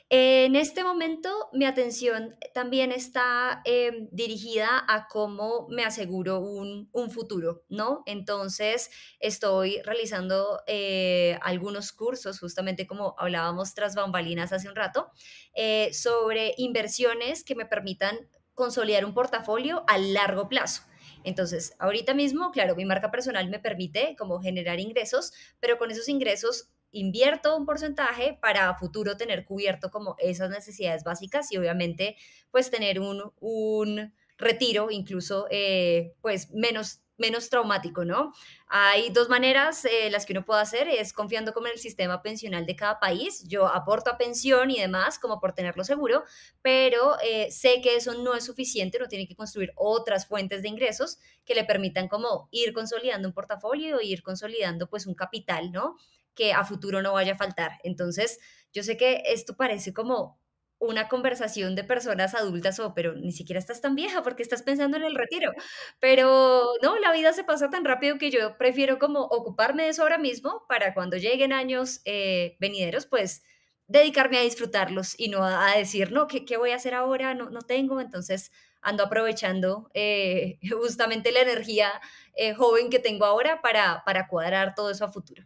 En 0.10 0.56
este 0.56 0.84
momento, 0.84 1.50
mi 1.52 1.66
atención 1.66 2.36
también 2.54 2.92
está 2.92 3.62
em, 3.66 4.08
dirigida 4.12 4.86
a 4.88 5.08
cómo 5.08 5.68
me 5.70 5.84
aseguro 5.84 6.40
un, 6.40 6.90
futuro, 7.12 7.64
¿no? 7.70 8.04
Entonces, 8.06 8.92
estoy 9.20 9.82
realizando 9.82 10.62
eh, 10.68 11.40
algunos 11.42 11.92
cursos, 11.92 12.40
justamente 12.40 12.86
como 12.86 13.16
hablábamos 13.18 13.74
tras 13.74 13.96
bambalinas 13.96 14.54
hace 14.54 14.70
un 14.70 14.76
rato, 14.76 15.10
eh, 15.56 15.92
sobre 15.94 16.54
inversiones 16.58 17.44
que 17.44 17.56
me 17.56 17.66
permitan 17.66 18.16
consolidar 18.54 19.06
un 19.06 19.16
portafolio 19.16 19.84
a 19.88 19.98
largo 19.98 20.50
plazo. 20.50 20.84
Entonces, 21.24 21.76
ahorita 21.80 22.14
mismo, 22.14 22.52
claro, 22.52 22.76
mi 22.76 22.86
marca 22.86 23.10
personal 23.10 23.50
me 23.50 23.60
permite 23.60 24.16
como 24.18 24.40
generar 24.40 24.80
ingresos, 24.80 25.34
pero 25.60 25.78
con 25.78 25.90
esos 25.92 26.10
ingresos 26.10 26.70
invierto 26.92 27.56
un 27.56 27.66
porcentaje 27.66 28.38
para 28.42 28.70
a 28.70 28.76
futuro 28.76 29.18
tener 29.18 29.46
cubierto 29.46 29.92
como 29.92 30.16
esas 30.20 30.50
necesidades 30.50 31.04
básicas 31.04 31.52
y 31.52 31.58
obviamente 31.58 32.16
pues 32.52 32.72
tener 32.72 33.00
un, 33.00 33.32
un 33.40 34.14
retiro 34.38 34.90
incluso 34.92 35.48
eh, 35.52 36.16
pues 36.22 36.52
menos 36.52 37.02
menos 37.20 37.50
traumático, 37.50 38.06
¿no? 38.06 38.34
Hay 38.68 39.10
dos 39.10 39.30
maneras 39.30 39.86
eh, 39.86 40.10
las 40.10 40.26
que 40.26 40.34
uno 40.34 40.46
puede 40.46 40.62
hacer, 40.62 40.88
es 40.88 41.14
confiando 41.14 41.54
como 41.54 41.68
en 41.68 41.74
el 41.74 41.80
sistema 41.80 42.22
pensional 42.22 42.66
de 42.66 42.76
cada 42.76 43.00
país. 43.00 43.44
Yo 43.48 43.68
aporto 43.68 44.10
a 44.10 44.18
pensión 44.18 44.72
y 44.72 44.80
demás 44.80 45.20
como 45.20 45.40
por 45.40 45.54
tenerlo 45.54 45.84
seguro, 45.84 46.24
pero 46.62 47.18
eh, 47.22 47.52
sé 47.52 47.82
que 47.82 47.96
eso 47.96 48.14
no 48.24 48.36
es 48.36 48.46
suficiente, 48.46 48.98
uno 48.98 49.08
tiene 49.08 49.28
que 49.28 49.36
construir 49.36 49.74
otras 49.76 50.28
fuentes 50.28 50.62
de 50.62 50.70
ingresos 50.70 51.20
que 51.46 51.56
le 51.56 51.66
permitan 51.66 52.08
como 52.08 52.48
ir 52.52 52.74
consolidando 52.74 53.28
un 53.28 53.34
portafolio, 53.34 54.00
ir 54.02 54.24
consolidando 54.24 54.90
pues 54.90 55.06
un 55.06 55.14
capital, 55.14 55.72
¿no? 55.72 55.98
Que 56.40 56.54
a 56.54 56.64
futuro 56.64 57.02
no 57.02 57.12
vaya 57.12 57.34
a 57.34 57.38
faltar. 57.38 57.74
Entonces, 57.84 58.40
yo 58.72 58.82
sé 58.82 58.96
que 58.96 59.24
esto 59.26 59.58
parece 59.58 59.94
como 59.94 60.40
una 60.80 61.10
conversación 61.10 61.76
de 61.76 61.84
personas 61.84 62.34
adultas 62.34 62.80
o 62.80 62.94
pero 62.94 63.14
ni 63.14 63.34
siquiera 63.34 63.60
estás 63.60 63.82
tan 63.82 63.96
vieja 63.96 64.24
porque 64.24 64.42
estás 64.42 64.64
pensando 64.64 64.96
en 64.96 65.04
el 65.04 65.16
retiro. 65.16 65.52
Pero 66.00 66.64
no, 66.82 66.98
la 66.98 67.12
vida 67.12 67.34
se 67.34 67.44
pasa 67.44 67.70
tan 67.70 67.84
rápido 67.84 68.18
que 68.18 68.32
yo 68.32 68.58
prefiero 68.58 69.00
como 69.00 69.24
ocuparme 69.24 69.84
de 69.84 69.90
eso 69.90 70.04
ahora 70.04 70.18
mismo 70.18 70.64
para 70.70 70.94
cuando 70.94 71.18
lleguen 71.18 71.52
años 71.52 72.00
eh, 72.06 72.56
venideros, 72.62 73.06
pues 73.06 73.44
dedicarme 73.88 74.38
a 74.38 74.44
disfrutarlos 74.44 75.20
y 75.20 75.28
no 75.28 75.44
a, 75.44 75.76
decir, 75.76 76.14
no, 76.14 76.28
¿qué, 76.28 76.46
¿qué, 76.46 76.56
voy 76.56 76.72
a 76.72 76.76
hacer 76.76 76.94
ahora? 76.94 77.34
No, 77.34 77.50
no 77.50 77.62
tengo, 77.64 78.00
entonces 78.00 78.52
ando 78.82 79.04
aprovechando 79.04 79.90
eh, 79.94 80.58
justamente 80.72 81.34
la 81.34 81.42
energía 81.42 81.92
eh, 82.36 82.54
joven 82.54 82.90
que 82.90 83.00
tengo 83.00 83.26
ahora 83.26 83.62
para, 83.62 84.04
para 84.06 84.28
cuadrar 84.30 84.74
todo 84.76 84.92
eso 84.92 85.04
a 85.04 85.12
futuro. 85.12 85.44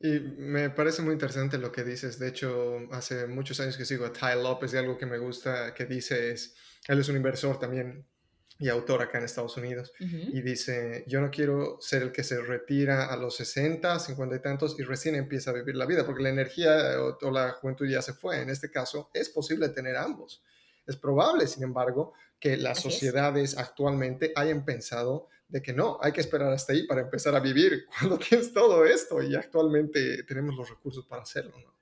Y 0.00 0.20
me 0.20 0.70
parece 0.70 1.02
muy 1.02 1.12
interesante 1.14 1.58
lo 1.58 1.72
que 1.72 1.84
dices. 1.84 2.18
De 2.18 2.28
hecho, 2.28 2.80
hace 2.90 3.26
muchos 3.26 3.60
años 3.60 3.76
que 3.76 3.84
sigo 3.84 4.04
a 4.04 4.12
Ty 4.12 4.42
López 4.42 4.74
y 4.74 4.76
algo 4.76 4.98
que 4.98 5.06
me 5.06 5.18
gusta 5.18 5.72
que 5.74 5.86
dice 5.86 6.32
es, 6.32 6.54
él 6.88 6.98
es 6.98 7.08
un 7.08 7.16
inversor 7.16 7.58
también 7.58 8.06
y 8.58 8.68
autor 8.68 9.02
acá 9.02 9.18
en 9.18 9.24
Estados 9.24 9.56
Unidos. 9.56 9.92
Y 9.98 10.40
dice, 10.42 11.04
yo 11.08 11.20
no 11.20 11.30
quiero 11.30 11.78
ser 11.80 12.02
el 12.02 12.12
que 12.12 12.22
se 12.22 12.40
retira 12.40 13.06
a 13.06 13.16
los 13.16 13.36
60, 13.36 13.98
50 13.98 14.36
y 14.36 14.40
tantos 14.40 14.78
y 14.78 14.82
recién 14.82 15.16
empieza 15.16 15.50
a 15.50 15.54
vivir 15.54 15.74
la 15.74 15.86
vida, 15.86 16.06
porque 16.06 16.22
la 16.22 16.28
energía 16.28 17.00
o, 17.00 17.18
o 17.20 17.30
la 17.30 17.52
juventud 17.52 17.86
ya 17.88 18.00
se 18.00 18.12
fue. 18.12 18.40
En 18.40 18.50
este 18.50 18.70
caso, 18.70 19.10
es 19.12 19.28
posible 19.28 19.68
tener 19.70 19.96
ambos. 19.96 20.42
Es 20.86 20.96
probable, 20.96 21.46
sin 21.46 21.64
embargo, 21.64 22.12
que 22.38 22.56
las 22.56 22.80
sociedades 22.80 23.56
actualmente 23.58 24.32
hayan 24.36 24.64
pensado 24.64 25.28
de 25.48 25.62
que 25.62 25.72
no, 25.72 25.98
hay 26.00 26.12
que 26.12 26.20
esperar 26.20 26.52
hasta 26.52 26.72
ahí 26.72 26.86
para 26.86 27.02
empezar 27.02 27.34
a 27.34 27.40
vivir 27.40 27.86
cuando 27.98 28.18
tienes 28.18 28.52
todo 28.52 28.84
esto 28.84 29.22
y 29.22 29.34
actualmente 29.34 30.22
tenemos 30.24 30.54
los 30.56 30.68
recursos 30.68 31.06
para 31.06 31.22
hacerlo. 31.22 31.56
¿no? 31.58 31.74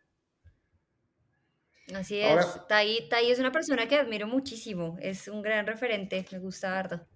Así 1.95 2.21
es, 2.21 2.47
Tai, 2.69 3.09
es 3.31 3.39
una 3.39 3.53
persona 3.53 3.87
que 3.87 3.97
admiro 3.97 4.27
muchísimo, 4.27 4.97
es 5.01 5.29
un 5.29 5.43
gran 5.43 5.67
referente, 5.67 6.25
me 6.33 6.39
gusta 6.39 6.79
harto. 6.79 7.07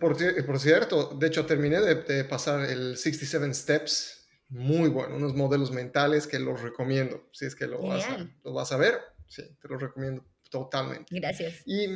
Por, 0.00 0.16
por 0.46 0.58
cierto, 0.58 1.14
de 1.14 1.26
hecho 1.26 1.44
terminé 1.44 1.80
de, 1.80 2.24
pasar 2.24 2.68
el 2.70 2.96
67 2.96 3.52
Steps, 3.52 4.28
muy 4.48 4.88
bueno, 4.88 5.16
unos 5.16 5.34
modelos 5.34 5.70
mentales 5.70 6.26
que 6.26 6.38
los 6.38 6.62
recomiendo, 6.62 7.28
si 7.32 7.44
es 7.44 7.54
que 7.54 7.66
lo 7.66 7.82
vas, 7.82 8.08
a, 8.08 8.26
lo 8.42 8.52
vas 8.54 8.72
a 8.72 8.76
ver, 8.78 8.98
sí, 9.28 9.42
te 9.60 9.68
los 9.68 9.80
recomiendo 9.80 10.24
totalmente. 10.50 11.14
Gracias. 11.14 11.62
Y 11.66 11.88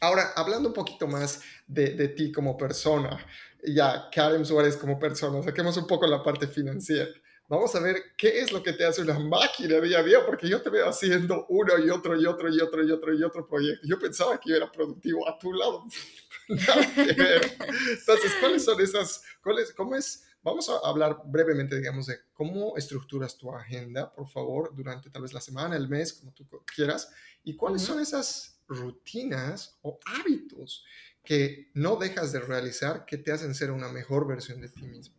Ahora, 0.00 0.32
hablando 0.36 0.68
un 0.68 0.74
poquito 0.74 1.06
más 1.06 1.42
de, 1.66 1.90
de, 1.94 2.08
ti 2.08 2.30
como 2.30 2.56
persona, 2.56 3.24
ya 3.62 4.08
Karen 4.12 4.44
Suárez 4.44 4.76
como 4.76 4.98
persona, 4.98 5.42
saquemos 5.42 5.76
un 5.76 5.86
poco 5.86 6.06
la 6.06 6.22
parte 6.22 6.46
financiera. 6.46 7.08
Vamos 7.48 7.72
a 7.76 7.80
ver 7.80 8.02
qué 8.16 8.40
es 8.40 8.50
lo 8.50 8.60
que 8.60 8.72
te 8.72 8.84
hace 8.84 9.02
una 9.02 9.18
máquina 9.20 9.80
día 9.80 10.00
a 10.00 10.02
día, 10.02 10.26
porque 10.26 10.48
yo 10.48 10.60
te 10.60 10.68
veo 10.68 10.88
haciendo 10.88 11.46
uno 11.48 11.78
y 11.78 11.90
otro 11.90 12.20
y 12.20 12.26
otro 12.26 12.48
y 12.52 12.60
otro 12.60 12.82
y 12.82 12.90
otro 12.90 13.14
y 13.14 13.22
otro 13.22 13.46
proyecto. 13.46 13.86
Yo 13.86 13.98
pensaba 14.00 14.38
que 14.40 14.50
yo 14.50 14.56
era 14.56 14.70
productivo 14.70 15.28
a 15.28 15.38
tu 15.38 15.52
lado. 15.52 15.84
Entonces, 16.48 18.32
¿cuáles 18.40 18.64
son 18.64 18.80
esas? 18.80 19.22
Cuáles, 19.42 19.72
¿Cómo 19.72 19.94
es? 19.94 20.24
Vamos 20.42 20.68
a 20.68 20.78
hablar 20.88 21.22
brevemente, 21.24 21.76
digamos, 21.76 22.06
de 22.06 22.18
cómo 22.32 22.76
estructuras 22.76 23.36
tu 23.36 23.52
agenda, 23.52 24.12
por 24.12 24.28
favor, 24.28 24.74
durante 24.74 25.10
tal 25.10 25.22
vez 25.22 25.32
la 25.32 25.40
semana, 25.40 25.76
el 25.76 25.88
mes, 25.88 26.12
como 26.12 26.32
tú 26.32 26.46
quieras, 26.74 27.12
y 27.44 27.56
cuáles 27.56 27.82
son 27.82 28.00
esas 28.00 28.55
rutinas 28.68 29.78
o 29.82 29.98
hábitos 30.04 30.84
que 31.24 31.70
no 31.74 31.96
dejas 31.96 32.32
de 32.32 32.40
realizar 32.40 33.04
que 33.04 33.18
te 33.18 33.32
hacen 33.32 33.54
ser 33.54 33.70
una 33.70 33.88
mejor 33.88 34.26
versión 34.26 34.60
de 34.60 34.68
ti 34.68 34.86
mismo? 34.86 35.16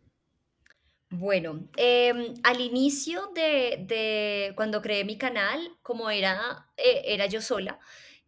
Bueno, 1.10 1.70
em, 1.76 2.34
al 2.42 2.60
inicio 2.60 3.30
de, 3.34 3.82
de 3.86 4.52
cuando 4.56 4.82
creé 4.82 5.04
mi 5.04 5.16
canal, 5.16 5.78
como 5.82 6.10
era, 6.10 6.70
eh, 6.76 7.00
era 7.06 7.24
yo 7.26 7.40
sola, 7.40 7.78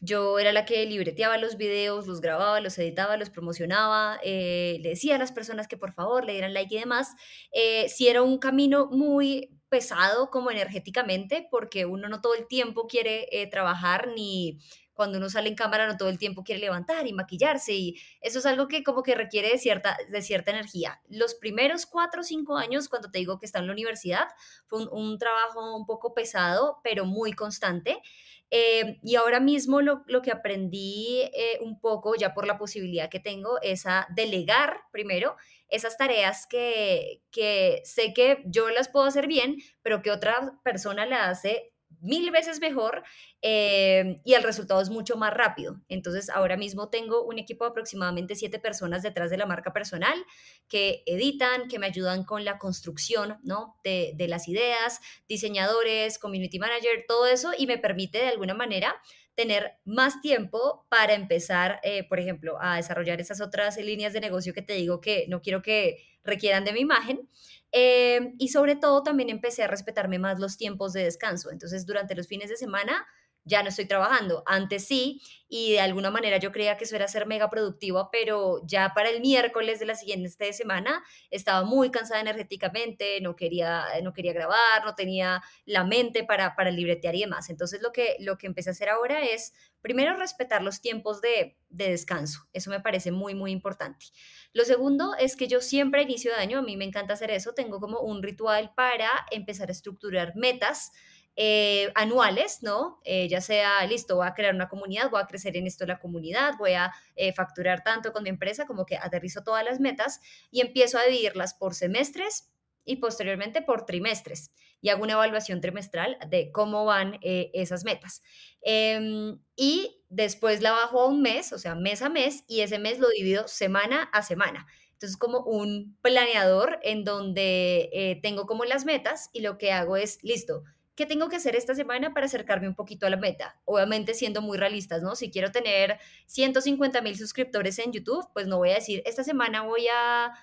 yo 0.00 0.38
era 0.38 0.50
la 0.50 0.64
que 0.64 0.86
libreteaba 0.86 1.36
los 1.36 1.58
videos, 1.58 2.06
los 2.06 2.22
grababa, 2.22 2.58
los 2.60 2.78
editaba, 2.78 3.18
los 3.18 3.28
promocionaba, 3.28 4.18
eh, 4.24 4.78
le 4.80 4.90
decía 4.90 5.16
a 5.16 5.18
las 5.18 5.30
personas 5.30 5.68
que 5.68 5.76
por 5.76 5.92
favor 5.92 6.24
le 6.24 6.32
dieran 6.32 6.54
like 6.54 6.74
y 6.74 6.78
demás. 6.78 7.10
Eh, 7.52 7.86
sí 7.90 8.08
era 8.08 8.22
un 8.22 8.38
camino 8.38 8.86
muy 8.86 9.50
pesado 9.68 10.30
como 10.30 10.50
energéticamente, 10.50 11.46
porque 11.50 11.84
uno 11.84 12.08
no 12.08 12.22
todo 12.22 12.34
el 12.34 12.48
tiempo 12.48 12.86
quiere 12.86 13.28
trabajar 13.50 14.08
ni 14.16 14.58
cuando 15.00 15.16
uno 15.16 15.30
sale 15.30 15.48
en 15.48 15.54
cámara 15.54 15.86
no 15.86 15.96
todo 15.96 16.10
el 16.10 16.18
tiempo 16.18 16.44
quiere 16.44 16.60
levantar 16.60 17.06
y 17.06 17.14
maquillarse 17.14 17.72
y 17.72 17.98
eso 18.20 18.40
es 18.40 18.44
algo 18.44 18.68
que 18.68 18.84
como 18.84 19.02
que 19.02 19.14
requiere 19.14 19.48
de 19.48 19.56
cierta, 19.56 19.96
de 20.10 20.20
cierta 20.20 20.50
energía. 20.50 21.00
Los 21.08 21.34
primeros 21.34 21.86
cuatro 21.86 22.20
o 22.20 22.22
cinco 22.22 22.58
años, 22.58 22.90
cuando 22.90 23.10
te 23.10 23.18
digo 23.18 23.38
que 23.38 23.46
está 23.46 23.60
en 23.60 23.66
la 23.68 23.72
universidad, 23.72 24.28
fue 24.66 24.82
un, 24.82 24.88
un 24.92 25.18
trabajo 25.18 25.74
un 25.74 25.86
poco 25.86 26.12
pesado, 26.12 26.80
pero 26.84 27.06
muy 27.06 27.32
constante. 27.32 28.02
Eh, 28.50 28.98
y 29.02 29.14
ahora 29.14 29.40
mismo 29.40 29.80
lo, 29.80 30.02
lo 30.06 30.20
que 30.20 30.32
aprendí 30.32 31.22
eh, 31.32 31.58
un 31.62 31.80
poco, 31.80 32.14
ya 32.14 32.34
por 32.34 32.46
la 32.46 32.58
posibilidad 32.58 33.08
que 33.08 33.20
tengo, 33.20 33.58
es 33.62 33.86
a 33.86 34.06
delegar 34.14 34.82
primero 34.92 35.36
esas 35.68 35.96
tareas 35.96 36.46
que, 36.46 37.22
que 37.30 37.80
sé 37.84 38.12
que 38.12 38.42
yo 38.44 38.68
las 38.68 38.90
puedo 38.90 39.06
hacer 39.06 39.26
bien, 39.26 39.56
pero 39.80 40.02
que 40.02 40.10
otra 40.10 40.60
persona 40.62 41.06
la 41.06 41.30
hace 41.30 41.72
mil 42.00 42.30
veces 42.30 42.60
mejor 42.60 43.02
eh, 43.42 44.20
y 44.24 44.34
el 44.34 44.42
resultado 44.42 44.80
es 44.80 44.90
mucho 44.90 45.16
más 45.16 45.32
rápido. 45.32 45.80
Entonces, 45.88 46.30
ahora 46.30 46.56
mismo 46.56 46.88
tengo 46.88 47.24
un 47.24 47.38
equipo 47.38 47.64
de 47.64 47.70
aproximadamente 47.70 48.34
siete 48.34 48.58
personas 48.58 49.02
detrás 49.02 49.30
de 49.30 49.36
la 49.36 49.46
marca 49.46 49.72
personal 49.72 50.24
que 50.68 51.02
editan, 51.06 51.68
que 51.68 51.78
me 51.78 51.86
ayudan 51.86 52.24
con 52.24 52.44
la 52.44 52.58
construcción 52.58 53.38
¿no? 53.42 53.76
de, 53.84 54.14
las 54.28 54.48
ideas, 54.48 55.00
diseñadores, 55.28 56.18
community 56.18 56.58
manager, 56.58 57.04
todo 57.08 57.26
eso 57.26 57.52
y 57.56 57.66
me 57.66 57.78
permite 57.78 58.18
de 58.18 58.28
alguna 58.28 58.54
manera 58.54 59.00
tener 59.34 59.78
más 59.84 60.20
tiempo 60.20 60.86
para 60.90 61.14
empezar, 61.14 61.80
eh, 61.82 62.06
por 62.08 62.20
ejemplo, 62.20 62.58
a 62.60 62.76
desarrollar 62.76 63.20
esas 63.20 63.40
otras 63.40 63.78
líneas 63.78 64.12
de 64.12 64.20
negocio 64.20 64.52
que 64.52 64.62
te 64.62 64.74
digo 64.74 65.00
que 65.00 65.24
no 65.28 65.40
quiero 65.40 65.62
que 65.62 66.09
requieran 66.24 66.64
de 66.64 66.72
mi 66.72 66.80
imagen. 66.80 67.28
Eh, 67.72 68.32
y 68.38 68.48
sobre 68.48 68.74
todo 68.76 69.02
también 69.02 69.30
empecé 69.30 69.62
a 69.62 69.68
respetarme 69.68 70.18
más 70.18 70.40
los 70.40 70.56
tiempos 70.56 70.92
de 70.92 71.04
descanso. 71.04 71.50
Entonces, 71.50 71.86
durante 71.86 72.14
los 72.14 72.26
fines 72.26 72.48
de 72.48 72.56
semana 72.56 73.06
ya 73.44 73.62
no 73.62 73.68
estoy 73.68 73.86
trabajando. 73.86 74.42
Antes 74.46 74.86
sí, 74.86 75.22
y 75.52 75.72
de 75.72 75.80
alguna 75.80 76.12
manera 76.12 76.36
yo 76.36 76.52
creía 76.52 76.76
que 76.76 76.84
eso 76.84 76.94
era 76.94 77.08
ser 77.08 77.26
mega 77.26 77.50
productiva, 77.50 78.08
pero 78.12 78.62
ya 78.64 78.92
para 78.94 79.10
el 79.10 79.20
miércoles 79.20 79.80
de 79.80 79.86
la 79.86 79.96
siguiente 79.96 80.52
semana 80.52 81.02
estaba 81.28 81.64
muy 81.64 81.90
cansada 81.90 82.20
energéticamente, 82.20 83.20
no 83.20 83.34
quería, 83.34 83.84
no 84.04 84.12
quería 84.12 84.32
grabar, 84.32 84.84
no 84.84 84.94
tenía 84.94 85.42
la 85.66 85.82
mente 85.82 86.22
para, 86.22 86.54
para 86.54 86.70
libretear 86.70 87.16
y 87.16 87.22
demás. 87.22 87.50
Entonces 87.50 87.82
lo 87.82 87.90
que, 87.90 88.14
lo 88.20 88.38
que 88.38 88.46
empecé 88.46 88.70
a 88.70 88.72
hacer 88.72 88.90
ahora 88.90 89.24
es, 89.24 89.52
primero, 89.82 90.16
respetar 90.16 90.62
los 90.62 90.80
tiempos 90.80 91.20
de, 91.20 91.58
de 91.68 91.90
descanso. 91.90 92.48
Eso 92.52 92.70
me 92.70 92.78
parece 92.78 93.10
muy, 93.10 93.34
muy 93.34 93.50
importante. 93.50 94.06
Lo 94.52 94.64
segundo 94.64 95.16
es 95.18 95.34
que 95.34 95.48
yo 95.48 95.60
siempre 95.60 96.02
a 96.02 96.04
inicio 96.04 96.30
de 96.30 96.38
año, 96.38 96.60
a 96.60 96.62
mí 96.62 96.76
me 96.76 96.84
encanta 96.84 97.14
hacer 97.14 97.32
eso, 97.32 97.54
tengo 97.54 97.80
como 97.80 97.98
un 97.98 98.22
ritual 98.22 98.72
para 98.76 99.10
empezar 99.32 99.68
a 99.68 99.72
estructurar 99.72 100.36
metas 100.36 100.92
eh, 101.36 101.90
anuales, 101.94 102.62
¿no? 102.62 103.00
Eh, 103.04 103.26
ya 103.28 103.40
sea, 103.40 103.86
listo, 103.86 104.16
voy 104.16 104.26
a 104.26 104.34
crear 104.34 104.54
una 104.54 104.68
comunidad, 104.68 105.08
voy 105.10 105.22
a 105.22 105.26
crecer 105.26 105.39
en 105.44 105.66
esto 105.66 105.86
la 105.86 105.98
comunidad, 105.98 106.54
voy 106.58 106.72
a 106.72 106.92
eh, 107.16 107.32
facturar 107.32 107.82
tanto 107.82 108.12
con 108.12 108.22
mi 108.22 108.28
empresa, 108.28 108.66
como 108.66 108.86
que 108.86 108.96
aterrizo 108.96 109.42
todas 109.42 109.64
las 109.64 109.80
metas 109.80 110.20
y 110.50 110.60
empiezo 110.60 110.98
a 110.98 111.04
dividirlas 111.04 111.54
por 111.54 111.74
semestres 111.74 112.50
y 112.84 112.96
posteriormente 112.96 113.62
por 113.62 113.86
trimestres 113.86 114.52
y 114.80 114.88
hago 114.88 115.02
una 115.02 115.12
evaluación 115.12 115.60
trimestral 115.60 116.16
de 116.28 116.50
cómo 116.52 116.86
van 116.86 117.18
esas 117.20 117.84
metas. 117.84 118.22
Em, 118.62 119.38
y 119.54 120.02
después 120.08 120.62
la 120.62 120.72
bajo 120.72 121.02
a 121.02 121.08
un 121.08 121.20
mes, 121.20 121.52
o 121.52 121.58
sea, 121.58 121.74
mes 121.74 122.00
a 122.00 122.08
mes, 122.08 122.44
y 122.48 122.60
ese 122.60 122.78
mes 122.78 122.98
lo 122.98 123.08
divido 123.10 123.46
semana 123.46 124.04
a 124.04 124.22
semana. 124.22 124.66
Entonces, 124.92 125.18
como 125.18 125.40
un 125.40 125.98
planeador 126.00 126.78
en 126.82 127.04
donde 127.04 128.18
tengo 128.22 128.46
como 128.46 128.64
las 128.64 128.86
metas 128.86 129.28
y 129.34 129.40
lo 129.40 129.58
que 129.58 129.70
hago 129.70 129.98
es, 129.98 130.18
listo, 130.22 130.64
¿qué 131.00 131.06
tengo 131.06 131.30
que 131.30 131.36
hacer 131.36 131.56
esta 131.56 131.74
semana 131.74 132.12
para 132.12 132.26
acercarme 132.26 132.68
un 132.68 132.74
poquito 132.74 133.06
a 133.06 133.10
la 133.10 133.16
meta? 133.16 133.58
Obviamente 133.64 134.12
siendo 134.12 134.42
muy 134.42 134.58
realistas, 134.58 135.02
¿no? 135.02 135.16
Si 135.16 135.30
quiero 135.30 135.50
tener 135.50 135.98
150 136.26 137.00
mil 137.00 137.16
suscriptores 137.16 137.78
en 137.78 137.90
YouTube, 137.90 138.28
pues 138.34 138.46
no 138.46 138.58
voy 138.58 138.72
a 138.72 138.74
decir, 138.74 139.02
esta 139.06 139.24
semana 139.24 139.62
voy 139.62 139.86
a 139.90 140.34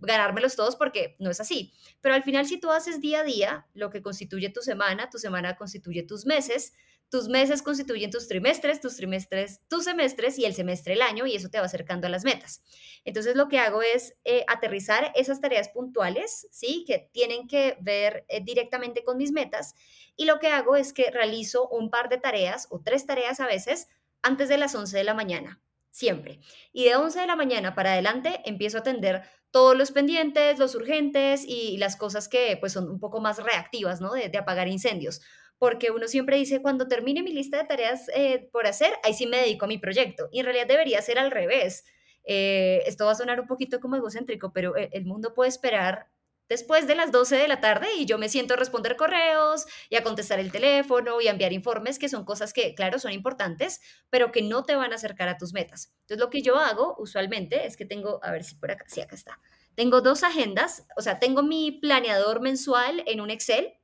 ganármelos 0.00 0.56
todos 0.56 0.76
porque 0.76 1.14
no 1.18 1.28
es 1.28 1.40
así. 1.40 1.74
Pero 2.00 2.14
al 2.14 2.22
final, 2.22 2.46
si 2.46 2.58
tú 2.58 2.70
haces 2.70 3.02
día 3.02 3.20
a 3.20 3.22
día 3.22 3.66
lo 3.74 3.90
que 3.90 4.00
constituye 4.00 4.48
tu 4.48 4.62
semana, 4.62 5.10
tu 5.10 5.18
semana 5.18 5.56
constituye 5.56 6.02
tus 6.04 6.24
meses, 6.24 6.72
tus 7.10 7.28
meses 7.28 7.62
constituyen 7.62 8.10
tus 8.10 8.28
trimestres, 8.28 8.80
tus 8.80 8.96
trimestres, 8.96 9.60
tus 9.68 9.84
semestres 9.84 10.38
y 10.38 10.44
el 10.44 10.54
semestre 10.54 10.92
el 10.92 11.02
año 11.02 11.26
y 11.26 11.34
eso 11.34 11.48
te 11.48 11.58
va 11.58 11.66
acercando 11.66 12.06
a 12.06 12.10
las 12.10 12.24
metas. 12.24 12.62
Entonces 13.04 13.34
lo 13.34 13.48
que 13.48 13.58
hago 13.58 13.82
es 13.82 14.14
eh, 14.24 14.44
aterrizar 14.46 15.12
esas 15.14 15.40
tareas 15.40 15.70
puntuales, 15.70 16.46
¿sí? 16.50 16.84
Que 16.86 17.08
tienen 17.12 17.48
que 17.48 17.78
ver 17.80 18.26
eh, 18.28 18.42
directamente 18.44 19.04
con 19.04 19.16
mis 19.16 19.32
metas 19.32 19.74
y 20.16 20.26
lo 20.26 20.38
que 20.38 20.48
hago 20.48 20.76
es 20.76 20.92
que 20.92 21.10
realizo 21.10 21.68
un 21.68 21.90
par 21.90 22.08
de 22.08 22.18
tareas 22.18 22.66
o 22.70 22.80
tres 22.80 23.06
tareas 23.06 23.40
a 23.40 23.46
veces 23.46 23.88
antes 24.22 24.48
de 24.48 24.58
las 24.58 24.74
11 24.74 24.98
de 24.98 25.04
la 25.04 25.14
mañana, 25.14 25.62
siempre. 25.90 26.40
Y 26.72 26.84
de 26.84 26.96
11 26.96 27.20
de 27.20 27.26
la 27.26 27.36
mañana 27.36 27.74
para 27.74 27.92
adelante 27.92 28.40
empiezo 28.44 28.76
a 28.76 28.80
atender 28.80 29.22
todos 29.50 29.74
los 29.74 29.92
pendientes, 29.92 30.58
los 30.58 30.74
urgentes 30.74 31.42
y 31.46 31.78
las 31.78 31.96
cosas 31.96 32.28
que 32.28 32.58
pues 32.60 32.74
son 32.74 32.90
un 32.90 33.00
poco 33.00 33.20
más 33.20 33.42
reactivas, 33.42 34.02
¿no? 34.02 34.12
de 34.12 34.36
apagar 34.36 34.68
incendios 34.68 35.22
porque 35.58 35.90
uno 35.90 36.08
siempre 36.08 36.36
dice, 36.36 36.62
cuando 36.62 36.88
termine 36.88 37.22
mi 37.22 37.32
lista 37.32 37.58
de 37.58 37.64
tareas 37.64 38.08
eh, 38.14 38.48
por 38.52 38.66
hacer, 38.66 38.92
ahí 39.02 39.14
sí 39.14 39.26
me 39.26 39.38
dedico 39.38 39.64
a 39.64 39.68
mi 39.68 39.78
proyecto. 39.78 40.28
Y 40.30 40.40
en 40.40 40.46
realidad 40.46 40.66
debería 40.66 41.02
ser 41.02 41.18
al 41.18 41.30
revés. 41.30 41.84
Eh, 42.24 42.82
esto 42.86 43.06
va 43.06 43.12
a 43.12 43.16
sonar 43.16 43.40
un 43.40 43.46
poquito 43.46 43.80
como 43.80 43.96
egocéntrico, 43.96 44.52
pero 44.52 44.76
el, 44.76 44.88
el 44.92 45.04
mundo 45.04 45.34
puede 45.34 45.48
esperar 45.48 46.08
después 46.48 46.86
de 46.86 46.94
las 46.94 47.12
12 47.12 47.36
de 47.36 47.48
la 47.48 47.60
tarde 47.60 47.88
y 47.96 48.06
yo 48.06 48.18
me 48.18 48.28
siento 48.28 48.54
a 48.54 48.56
responder 48.56 48.96
correos 48.96 49.66
y 49.90 49.96
a 49.96 50.02
contestar 50.02 50.40
el 50.40 50.50
teléfono 50.50 51.20
y 51.20 51.28
a 51.28 51.30
enviar 51.30 51.52
informes, 51.52 51.98
que 51.98 52.08
son 52.08 52.24
cosas 52.24 52.52
que, 52.52 52.74
claro, 52.74 52.98
son 52.98 53.12
importantes, 53.12 53.80
pero 54.10 54.32
que 54.32 54.42
no 54.42 54.64
te 54.64 54.76
van 54.76 54.92
a 54.92 54.96
acercar 54.96 55.28
a 55.28 55.36
tus 55.36 55.52
metas. 55.52 55.92
Entonces, 56.02 56.18
lo 56.18 56.30
que 56.30 56.42
yo 56.42 56.56
hago 56.56 56.96
usualmente 56.98 57.66
es 57.66 57.76
que 57.76 57.84
tengo, 57.84 58.20
a 58.22 58.32
ver 58.32 58.44
si 58.44 58.54
por 58.56 58.70
acá, 58.70 58.84
sí, 58.88 59.00
acá 59.00 59.14
está. 59.14 59.40
Tengo 59.74 60.00
dos 60.00 60.24
agendas, 60.24 60.86
o 60.96 61.02
sea, 61.02 61.20
tengo 61.20 61.42
mi 61.42 61.72
planeador 61.72 62.40
mensual 62.40 63.02
en 63.06 63.20
un 63.20 63.30
Excel 63.30 63.77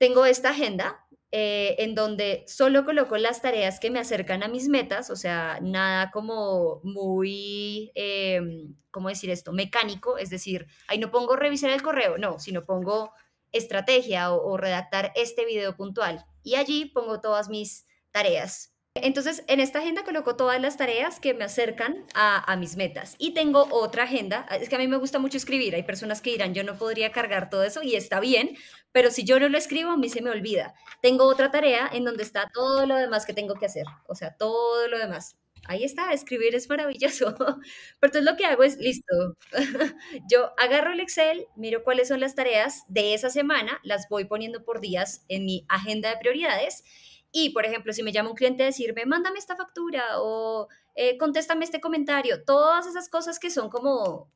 tengo 0.00 0.24
esta 0.24 0.50
agenda 0.50 1.06
eh, 1.30 1.76
en 1.78 1.94
donde 1.94 2.42
solo 2.48 2.86
coloco 2.86 3.18
las 3.18 3.42
tareas 3.42 3.78
que 3.78 3.90
me 3.90 4.00
acercan 4.00 4.42
a 4.42 4.48
mis 4.48 4.66
metas, 4.68 5.10
o 5.10 5.16
sea, 5.16 5.58
nada 5.60 6.10
como 6.10 6.80
muy, 6.84 7.92
em, 7.94 8.74
¿cómo 8.90 9.10
decir 9.10 9.28
esto? 9.28 9.52
Mecánico, 9.52 10.16
es 10.16 10.30
decir, 10.30 10.66
ahí 10.88 10.98
no 10.98 11.10
pongo 11.10 11.36
revisar 11.36 11.70
el 11.70 11.82
correo, 11.82 12.16
no, 12.16 12.38
sino 12.38 12.64
pongo 12.64 13.12
estrategia 13.52 14.32
o 14.32 14.56
redactar 14.56 15.12
este 15.14 15.44
video 15.44 15.76
puntual. 15.76 16.24
Y 16.42 16.54
allí 16.54 16.86
pongo 16.86 17.20
todas 17.20 17.50
mis 17.50 17.86
tareas 18.10 18.69
entonces, 18.96 19.44
en 19.46 19.60
esta 19.60 19.78
agenda 19.78 20.02
coloco 20.02 20.34
todas 20.34 20.60
las 20.60 20.76
tareas 20.76 21.20
que 21.20 21.32
me 21.32 21.44
acercan 21.44 22.04
a, 22.14 22.56
mis 22.56 22.76
metas. 22.76 23.14
Y 23.18 23.34
tengo 23.34 23.68
otra 23.70 24.02
agenda. 24.02 24.46
Es 24.60 24.68
que 24.68 24.74
a 24.74 24.78
mí 24.78 24.88
me 24.88 24.96
gusta 24.96 25.20
mucho 25.20 25.36
escribir. 25.36 25.76
Hay 25.76 25.84
personas 25.84 26.20
que 26.20 26.30
dirán, 26.30 26.54
yo 26.54 26.64
no 26.64 26.76
podría 26.76 27.12
cargar 27.12 27.50
todo 27.50 27.62
eso 27.62 27.82
y 27.84 27.94
está 27.94 28.18
bien, 28.18 28.56
pero 28.90 29.12
si 29.12 29.24
yo 29.24 29.38
no 29.38 29.48
lo 29.48 29.56
escribo, 29.56 29.90
a 29.90 29.96
mí 29.96 30.08
se 30.08 30.22
me 30.22 30.30
olvida. 30.30 30.74
Tengo 31.02 31.26
otra 31.26 31.52
tarea 31.52 31.88
en 31.92 32.04
donde 32.04 32.24
está 32.24 32.50
todo 32.52 32.84
lo 32.84 32.96
demás 32.96 33.26
que 33.26 33.32
tengo 33.32 33.54
que 33.54 33.66
hacer. 33.66 33.84
O 34.08 34.16
sea, 34.16 34.36
todo 34.36 34.88
lo 34.88 34.98
demás. 34.98 35.36
Ahí 35.66 35.84
está, 35.84 36.12
escribir 36.12 36.56
es 36.56 36.68
maravilloso. 36.68 37.36
Pero 37.38 37.62
entonces 38.02 38.24
lo 38.24 38.36
que 38.36 38.46
hago 38.46 38.64
es, 38.64 38.76
listo, 38.78 39.36
yo 40.28 40.52
agarro 40.58 40.92
el 40.92 41.00
Excel, 41.00 41.46
miro 41.54 41.84
cuáles 41.84 42.08
son 42.08 42.18
las 42.18 42.34
tareas 42.34 42.82
de 42.88 43.14
esa 43.14 43.30
semana, 43.30 43.78
las 43.84 44.08
voy 44.08 44.24
poniendo 44.24 44.64
por 44.64 44.80
días 44.80 45.24
en 45.28 45.44
mi 45.44 45.64
agenda 45.68 46.10
de 46.10 46.16
prioridades 46.16 46.82
y, 47.32 47.50
por 47.50 47.64
ejemplo, 47.64 47.92
si 47.92 48.02
me 48.02 48.12
llama 48.12 48.30
un 48.30 48.36
cliente 48.36 48.64
decirme, 48.64 49.06
mándame 49.06 49.38
esta 49.38 49.56
factura 49.56 50.20
o 50.20 50.68
eh, 50.94 51.16
contéstame 51.18 51.64
este 51.64 51.80
comentario, 51.80 52.44
todas 52.44 52.86
esas 52.86 53.08
cosas 53.08 53.38
que 53.38 53.50
son 53.50 53.70
como 53.70 54.30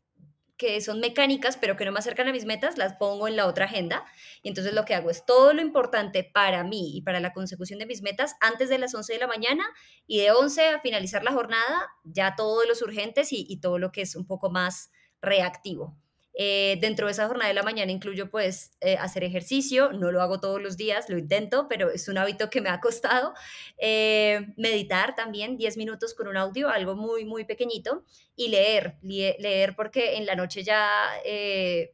que 0.56 0.80
son 0.80 1.00
mecánicas, 1.00 1.56
pero 1.56 1.76
que 1.76 1.84
no 1.84 1.90
me 1.90 1.98
acercan 1.98 2.28
a 2.28 2.32
mis 2.32 2.44
metas, 2.44 2.78
las 2.78 2.94
pongo 2.94 3.26
en 3.26 3.34
la 3.34 3.46
otra 3.46 3.64
agenda. 3.64 4.04
Y 4.40 4.48
entonces 4.48 4.72
lo 4.72 4.84
que 4.84 4.94
hago 4.94 5.10
es 5.10 5.26
todo 5.26 5.52
lo 5.52 5.60
importante 5.60 6.22
para 6.22 6.62
mí 6.62 6.96
y 6.96 7.02
para 7.02 7.18
la 7.18 7.32
consecución 7.32 7.80
de 7.80 7.86
mis 7.86 8.02
metas 8.02 8.36
antes 8.40 8.68
de 8.68 8.78
las 8.78 8.94
11 8.94 9.14
de 9.14 9.18
la 9.18 9.26
mañana 9.26 9.64
y 10.06 10.20
de 10.20 10.30
11 10.30 10.68
a 10.68 10.80
finalizar 10.80 11.24
la 11.24 11.32
jornada, 11.32 11.90
ya 12.04 12.36
todos 12.36 12.68
los 12.68 12.82
urgentes 12.82 13.28
y 13.32 13.60
todo 13.60 13.78
lo 13.78 13.90
que 13.90 14.02
es 14.02 14.14
un 14.14 14.26
poco 14.26 14.48
más 14.48 14.90
reactivo. 15.20 15.96
Eh, 16.36 16.78
dentro 16.80 17.06
de 17.06 17.12
esa 17.12 17.28
jornada 17.28 17.48
de 17.48 17.54
la 17.54 17.62
mañana 17.62 17.92
incluyo 17.92 18.28
pues 18.28 18.72
eh, 18.80 18.96
hacer 18.96 19.22
ejercicio, 19.22 19.92
no 19.92 20.10
lo 20.10 20.20
hago 20.20 20.40
todos 20.40 20.60
los 20.60 20.76
días, 20.76 21.08
lo 21.08 21.16
intento, 21.16 21.68
pero 21.68 21.90
es 21.90 22.08
un 22.08 22.18
hábito 22.18 22.50
que 22.50 22.60
me 22.60 22.70
ha 22.70 22.80
costado. 22.80 23.34
Eh, 23.78 24.52
meditar 24.56 25.14
también, 25.14 25.56
10 25.56 25.76
minutos 25.76 26.14
con 26.14 26.26
un 26.26 26.36
audio, 26.36 26.68
algo 26.68 26.96
muy, 26.96 27.24
muy 27.24 27.44
pequeñito, 27.44 28.04
y 28.34 28.48
leer, 28.48 28.96
leer 29.02 29.76
porque 29.76 30.16
en 30.16 30.26
la 30.26 30.34
noche 30.34 30.64
ya 30.64 30.88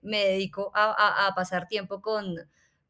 me 0.03 0.25
dedico 0.25 0.71
a, 0.75 1.27
a 1.27 1.35
pasar 1.35 1.69
tiempo 1.69 2.01
con 2.01 2.37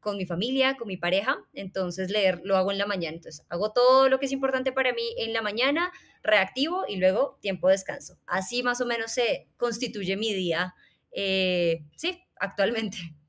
con 0.01 0.17
mi 0.17 0.25
familia, 0.25 0.75
con 0.77 0.87
mi 0.87 0.97
pareja, 0.97 1.37
entonces 1.53 2.09
leer 2.09 2.41
lo 2.43 2.57
hago 2.57 2.71
en 2.71 2.79
la 2.79 2.87
mañana. 2.87 3.15
Entonces 3.15 3.45
hago 3.49 3.71
todo 3.71 4.09
lo 4.09 4.19
que 4.19 4.25
es 4.25 4.31
importante 4.31 4.71
para 4.71 4.91
mí 4.93 5.03
en 5.17 5.31
la 5.31 5.43
mañana, 5.43 5.91
reactivo 6.23 6.85
y 6.87 6.97
luego 6.97 7.37
tiempo 7.39 7.67
de 7.67 7.73
descanso. 7.73 8.17
Así 8.25 8.63
más 8.63 8.81
o 8.81 8.85
menos 8.85 9.11
se 9.11 9.47
constituye 9.57 10.17
mi 10.17 10.33
día, 10.33 10.73
eh, 11.11 11.85
sí, 11.95 12.23
actualmente. 12.39 12.97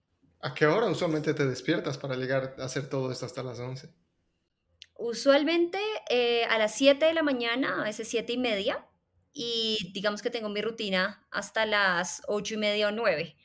¿A 0.44 0.54
qué 0.54 0.66
hora 0.66 0.86
usualmente 0.86 1.34
te 1.34 1.46
despiertas 1.46 1.98
para 1.98 2.16
llegar 2.16 2.56
a 2.58 2.64
hacer 2.64 2.88
todo 2.88 3.12
esto 3.12 3.26
hasta 3.26 3.44
las 3.44 3.60
11? 3.60 3.88
Usualmente 4.94 5.78
eh, 6.10 6.44
a 6.46 6.58
las 6.58 6.74
7 6.74 7.06
de 7.06 7.14
la 7.14 7.22
mañana, 7.22 7.80
a 7.80 7.84
veces 7.84 8.08
7 8.08 8.32
y 8.32 8.38
media, 8.38 8.84
y 9.32 9.92
digamos 9.94 10.20
que 10.20 10.30
tengo 10.30 10.48
mi 10.48 10.60
rutina 10.60 11.26
hasta 11.30 11.64
las 11.64 12.22
8 12.26 12.54
y 12.54 12.56
media 12.56 12.88
o 12.88 12.90
9. 12.90 13.36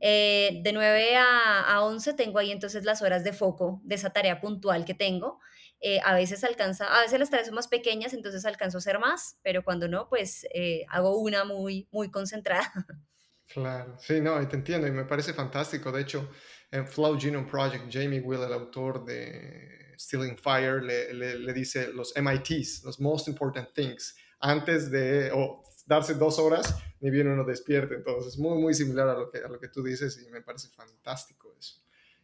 Eh, 0.00 0.60
de 0.62 0.72
9 0.74 1.16
a, 1.16 1.60
a, 1.62 1.82
11 1.82 2.12
tengo 2.12 2.38
ahí 2.38 2.52
entonces 2.52 2.84
las 2.84 3.00
horas 3.00 3.24
de 3.24 3.32
foco 3.32 3.80
de 3.84 3.94
esa 3.94 4.10
tarea 4.10 4.40
puntual 4.40 4.84
que 4.84 4.92
tengo. 4.92 5.40
Eh, 5.80 6.00
a 6.04 6.14
veces 6.14 6.44
alcanza, 6.44 6.86
a 6.94 7.00
veces 7.00 7.18
las 7.18 7.30
tareas 7.30 7.46
son 7.46 7.54
más 7.54 7.68
pequeñas, 7.68 8.12
entonces 8.12 8.44
alcanzo 8.44 8.76
a 8.76 8.80
hacer 8.80 8.98
más, 8.98 9.38
pero 9.42 9.64
cuando 9.64 9.88
no, 9.88 10.08
pues 10.10 10.46
hago 10.90 11.16
una 11.18 11.44
muy, 11.44 11.88
muy 11.90 12.10
concentrada. 12.10 12.70
Claro, 13.54 13.96
sí, 14.00 14.20
no, 14.20 14.42
y 14.42 14.46
te 14.46 14.56
entiendo 14.56 14.88
y 14.88 14.90
me 14.90 15.04
parece 15.04 15.32
fantástico. 15.32 15.92
De 15.92 16.02
hecho, 16.02 16.28
en 16.72 16.88
Flow 16.88 17.16
Genome 17.16 17.48
Project, 17.48 17.84
Jamie 17.88 18.20
Will, 18.20 18.42
el 18.42 18.52
autor 18.52 19.04
de 19.04 19.94
Stealing 19.96 20.36
Fire, 20.36 20.82
le, 20.82 21.14
le, 21.14 21.52
dice 21.52 21.92
los 21.92 22.12
MITs, 22.16 22.82
los 22.82 22.98
Most 22.98 23.28
Important 23.28 23.72
Things, 23.72 24.16
antes 24.40 24.90
de, 24.90 25.30
o 25.32 25.62
darse 25.86 26.14
dos 26.14 26.40
horas, 26.40 26.82
ni 26.98 27.10
bien 27.10 27.28
uno 27.28 27.44
despierte. 27.44 27.94
Entonces, 27.94 28.36
muy, 28.38 28.58
muy 28.60 28.74
similar 28.74 29.08
a 29.08 29.14
lo 29.14 29.30
que, 29.30 29.38
a 29.38 29.46
lo 29.46 29.60
que 29.60 29.68
tú 29.68 29.84
dices 29.84 30.20
y 30.20 30.28
me 30.32 30.40
parece 30.40 30.66
fantástico 30.70 31.54
eso. 31.56 31.76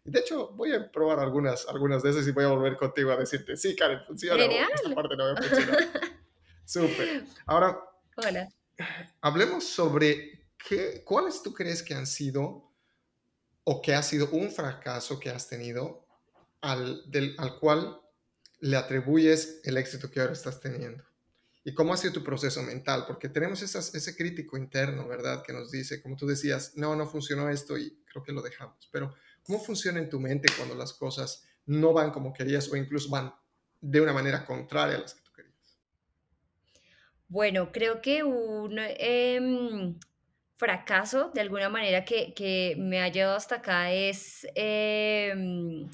Y 0.05 0.11
de 0.11 0.19
hecho, 0.19 0.49
voy 0.55 0.73
a 0.73 0.91
probar 0.91 1.21
algunas, 1.21 1.69
algunas 1.69 2.03
de 2.03 2.11
esas 2.11 2.27
y 2.27 2.33
voy 2.33 2.43
a 2.43 2.49
volver 2.49 2.77
contigo 2.77 3.13
a 3.13 3.17
decirte, 3.17 3.57
sí, 3.57 3.77
Karen, 3.77 4.01
funciona. 4.05 4.43
esta 4.45 4.93
parte 4.97 5.15
no 5.17 5.27
va 5.27 5.33
a 5.35 5.37
funcionar. 5.37 5.79
Súper. 6.65 7.25
Ahora, 7.47 7.79
Hola. 8.17 8.49
hablemos 9.21 9.63
sobre 9.63 10.40
qué, 10.69 11.03
cuáles 11.05 11.43
tú 11.43 11.53
crees 11.53 11.83
que 11.83 11.95
han 11.95 12.07
sido 12.07 12.71
o 13.65 13.83
que 13.83 13.95
ha 13.95 14.03
sido 14.03 14.31
un 14.31 14.51
fracaso 14.51 15.21
que 15.21 15.31
has 15.31 15.49
tenido 15.49 16.07
al, 16.61 17.11
del, 17.11 17.35
al 17.39 17.59
cual 17.59 18.01
le 18.61 18.77
atribuyes 18.77 19.61
el 19.65 19.77
éxito 19.77 20.11
que 20.11 20.21
ahora 20.21 20.33
estás 20.33 20.61
teniendo. 20.61 21.05
¿Y 21.63 21.75
cómo 21.75 21.93
ha 21.93 21.97
sido 21.97 22.15
tu 22.15 22.25
proceso 22.25 22.63
mental? 22.63 23.05
Porque 23.07 23.29
tenemos 23.29 23.63
ese 23.63 24.17
crítico 24.17 24.57
interno, 24.57 25.07
¿verdad? 25.07 25.43
Que 25.43 25.53
nos 25.53 25.71
dice, 25.71 26.01
como 26.01 26.17
tú 26.17 26.27
decías, 26.27 26.77
no, 26.77 26.97
no 26.97 27.07
funcionó 27.07 27.51
esto 27.51 27.77
y 27.77 28.03
creo 28.07 28.23
que 28.23 28.33
lo 28.33 28.41
dejamos. 28.41 28.89
Pero, 28.91 29.15
¿cómo 29.43 29.63
funciona 29.63 29.99
en 29.99 30.09
tu 30.09 30.19
mente 30.19 30.49
cuando 30.57 30.75
las 30.75 30.95
cosas 30.95 31.45
no 31.67 31.93
van 31.93 32.13
como 32.13 32.33
querías 32.33 32.71
o 32.71 32.77
incluso 32.77 33.11
van 33.11 33.35
de 33.81 34.01
una 34.01 34.15
manera 34.15 34.45
contraria 34.47 34.97
a 34.97 35.01
las 35.01 35.15
que 35.15 35.23
tú 35.23 35.33
querías? 35.33 35.79
Bueno, 37.29 37.71
creo 37.73 38.01
que 38.01 38.23
un 38.25 38.79
em, 38.79 39.99
fracaso, 40.61 41.31
de 41.35 41.41
alguna 41.41 41.69
manera, 41.69 42.05
que, 42.05 42.35
que, 42.35 42.77
me 42.79 43.01
ha 43.01 43.09
llevado 43.09 43.37
hasta 43.37 43.57
acá 43.57 43.93
es... 43.93 44.47
Em, 44.55 45.89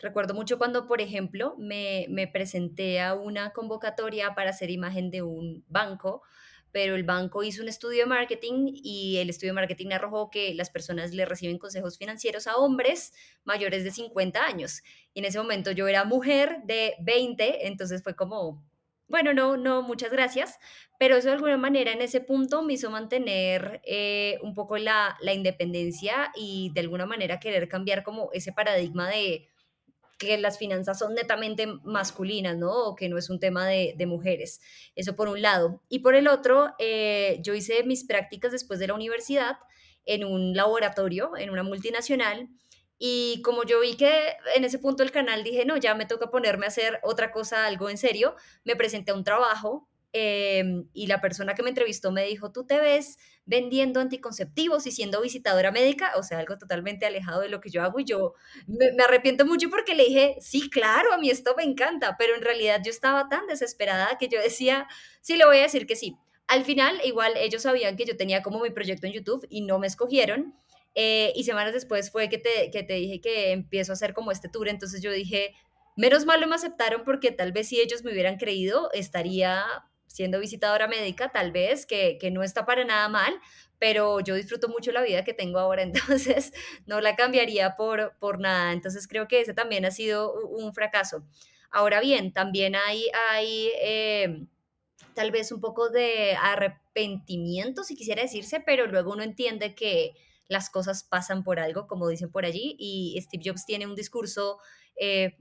Recuerdo 0.00 0.34
mucho 0.34 0.58
cuando, 0.58 0.86
por 0.86 1.00
ejemplo, 1.00 1.56
me, 1.58 2.06
presenté 2.32 3.00
a 3.00 3.14
una 3.14 3.52
convocatoria 3.52 4.34
para 4.34 4.50
hacer 4.50 4.70
imagen 4.70 5.10
de 5.10 5.22
un 5.22 5.64
banco, 5.68 6.22
pero 6.70 6.94
el 6.94 7.02
banco 7.02 7.42
hizo 7.42 7.62
un 7.62 7.68
estudio 7.68 8.00
de 8.00 8.06
marketing 8.06 8.70
y 8.72 9.16
el 9.18 9.28
estudio 9.28 9.50
de 9.50 9.56
marketing 9.56 9.88
arrojó 9.90 10.30
que 10.30 10.54
las 10.54 10.70
personas 10.70 11.12
le 11.12 11.26
reciben 11.26 11.58
consejos 11.58 11.98
financieros 11.98 12.46
a 12.46 12.56
hombres 12.56 13.12
mayores 13.44 13.82
de 13.82 13.90
50 13.90 14.44
años. 14.44 14.82
Y 15.14 15.18
en 15.18 15.24
ese 15.26 15.38
momento 15.38 15.72
yo 15.72 15.88
era 15.88 16.04
mujer 16.04 16.58
de 16.64 16.94
20, 17.00 17.66
entonces 17.66 18.02
fue 18.04 18.14
como, 18.14 18.64
bueno, 19.12 19.34
no, 19.34 19.58
no, 19.58 19.82
muchas 19.82 20.10
gracias, 20.10 20.58
pero 20.98 21.16
eso 21.16 21.28
de 21.28 21.34
alguna 21.34 21.58
manera 21.58 21.92
en 21.92 22.00
ese 22.00 22.22
punto 22.22 22.62
me 22.62 22.72
hizo 22.72 22.90
mantener 22.90 23.82
eh, 23.84 24.38
un 24.42 24.54
poco 24.54 24.78
la, 24.78 25.18
independencia 25.34 26.32
y 26.34 26.70
de 26.72 26.80
alguna 26.80 27.04
manera 27.04 27.38
querer 27.38 27.68
cambiar 27.68 28.04
como 28.04 28.30
ese 28.32 28.54
paradigma 28.54 29.10
de 29.10 29.50
que 30.16 30.38
las 30.38 30.56
finanzas 30.56 30.98
son 30.98 31.14
netamente 31.14 31.66
masculinas, 31.84 32.56
¿no? 32.56 32.72
O 32.72 32.96
que 32.96 33.10
no 33.10 33.18
es 33.18 33.28
un 33.28 33.38
tema 33.38 33.66
de, 33.66 34.06
mujeres. 34.06 34.62
Eso 34.96 35.14
por 35.14 35.28
un 35.28 35.42
lado. 35.42 35.82
Y 35.90 35.98
por 35.98 36.14
el 36.14 36.26
otro, 36.26 36.72
eh, 36.78 37.38
yo 37.42 37.52
hice 37.52 37.84
mis 37.84 38.04
prácticas 38.04 38.50
después 38.50 38.80
de 38.80 38.86
la 38.86 38.94
universidad 38.94 39.56
en 40.06 40.24
un 40.24 40.56
laboratorio, 40.56 41.36
en 41.36 41.50
una 41.50 41.64
multinacional. 41.64 42.48
Y 43.04 43.42
como 43.42 43.64
yo 43.64 43.80
vi 43.80 43.96
que 43.96 44.36
en 44.54 44.64
ese 44.64 44.78
punto 44.78 45.02
el 45.02 45.10
canal 45.10 45.42
dije, 45.42 45.64
no, 45.64 45.76
ya 45.76 45.94
me 45.96 46.06
toca 46.06 46.30
ponerme 46.30 46.66
a 46.66 46.68
hacer 46.68 47.00
otra 47.02 47.32
cosa, 47.32 47.66
algo 47.66 47.90
en 47.90 47.98
serio, 47.98 48.36
me 48.64 48.76
presenté 48.76 49.10
a 49.10 49.14
un 49.14 49.24
trabajo 49.24 49.88
Em, 50.14 50.88
y 50.92 51.06
la 51.06 51.22
persona 51.22 51.54
que 51.54 51.62
me 51.62 51.70
entrevistó 51.70 52.12
me 52.12 52.26
dijo, 52.26 52.52
tú 52.52 52.66
te 52.66 52.78
ves 52.78 53.16
vendiendo 53.46 53.98
anticonceptivos 53.98 54.86
y 54.86 54.90
siendo 54.90 55.22
visitadora 55.22 55.72
médica, 55.72 56.12
o 56.16 56.22
sea, 56.22 56.38
algo 56.38 56.58
totalmente 56.58 57.06
alejado 57.06 57.40
de 57.40 57.48
lo 57.48 57.62
que 57.62 57.70
yo 57.70 57.82
hago 57.82 57.98
y 57.98 58.04
yo 58.04 58.34
me, 58.66 58.92
me, 58.92 59.04
arrepiento 59.04 59.46
mucho 59.46 59.70
porque 59.70 59.94
le 59.94 60.04
dije, 60.04 60.36
sí, 60.40 60.68
claro, 60.68 61.14
a 61.14 61.18
mí 61.18 61.30
esto 61.30 61.54
me 61.56 61.64
encanta, 61.64 62.16
pero 62.18 62.34
en 62.34 62.42
realidad 62.42 62.82
yo 62.84 62.90
estaba 62.90 63.30
tan 63.30 63.46
desesperada 63.46 64.18
que 64.18 64.28
yo 64.28 64.38
decía, 64.38 64.86
sí, 65.22 65.36
le 65.36 65.46
voy 65.46 65.56
a 65.58 65.62
decir 65.62 65.86
que 65.86 65.96
sí. 65.96 66.18
Al 66.46 66.64
final, 66.64 67.00
igual 67.04 67.32
ellos 67.38 67.62
sabían 67.62 67.96
que 67.96 68.04
yo 68.04 68.14
tenía 68.14 68.42
como 68.42 68.60
mi 68.60 68.68
proyecto 68.68 69.06
en 69.06 69.14
YouTube 69.14 69.46
y 69.48 69.62
no 69.62 69.78
me 69.78 69.86
escogieron. 69.86 70.54
Eh, 70.94 71.32
y 71.34 71.44
semanas 71.44 71.72
después 71.72 72.10
fue 72.10 72.28
que 72.28 72.38
te, 72.38 72.70
que 72.70 72.82
te 72.82 72.94
dije 72.94 73.20
que 73.20 73.52
empiezo 73.52 73.92
a 73.92 73.94
hacer 73.94 74.12
como 74.12 74.30
este 74.30 74.48
tour, 74.48 74.68
entonces 74.68 75.00
yo 75.00 75.10
dije, 75.10 75.54
menos 75.96 76.26
mal 76.26 76.46
me 76.46 76.54
aceptaron 76.54 77.02
porque 77.04 77.32
tal 77.32 77.52
vez 77.52 77.68
si 77.68 77.80
ellos 77.80 78.04
me 78.04 78.12
hubieran 78.12 78.36
creído, 78.36 78.90
estaría 78.92 79.64
siendo 80.12 80.38
visitadora 80.40 80.88
médica, 80.88 81.30
tal 81.30 81.52
vez, 81.52 81.86
que, 81.86 82.18
no 82.32 82.42
está 82.42 82.66
para 82.66 82.84
nada 82.84 83.08
mal, 83.08 83.34
pero 83.78 84.20
yo 84.20 84.34
disfruto 84.34 84.68
mucho 84.68 84.92
la 84.92 85.02
vida 85.02 85.24
que 85.24 85.34
tengo 85.34 85.58
ahora, 85.58 85.82
entonces 85.82 86.52
no 86.86 87.00
la 87.00 87.16
cambiaría 87.16 87.76
por, 87.76 88.16
por 88.18 88.38
nada. 88.38 88.72
Entonces 88.72 89.08
creo 89.08 89.26
que 89.26 89.40
ese 89.40 89.54
también 89.54 89.84
ha 89.84 89.90
sido 89.90 90.32
un 90.46 90.72
fracaso. 90.74 91.24
Ahora 91.70 92.00
bien, 92.00 92.32
también 92.32 92.76
hay, 92.76 93.06
hay 93.30 93.70
eh, 93.80 94.46
tal 95.14 95.30
vez 95.30 95.50
un 95.52 95.60
poco 95.60 95.88
de 95.88 96.36
arrepentimiento, 96.40 97.82
si 97.82 97.96
quisiera 97.96 98.22
decirse, 98.22 98.60
pero 98.60 98.86
luego 98.86 99.12
uno 99.12 99.22
entiende 99.22 99.74
que 99.74 100.12
las 100.52 100.70
cosas 100.70 101.04
pasan 101.04 101.42
por 101.42 101.58
algo, 101.58 101.86
como 101.86 102.08
dicen 102.08 102.30
por 102.30 102.44
allí, 102.44 102.76
y 102.78 103.18
Steve 103.20 103.42
Jobs 103.46 103.66
tiene 103.66 103.86
un 103.86 103.96
discurso 103.96 104.58
eh, 104.96 105.36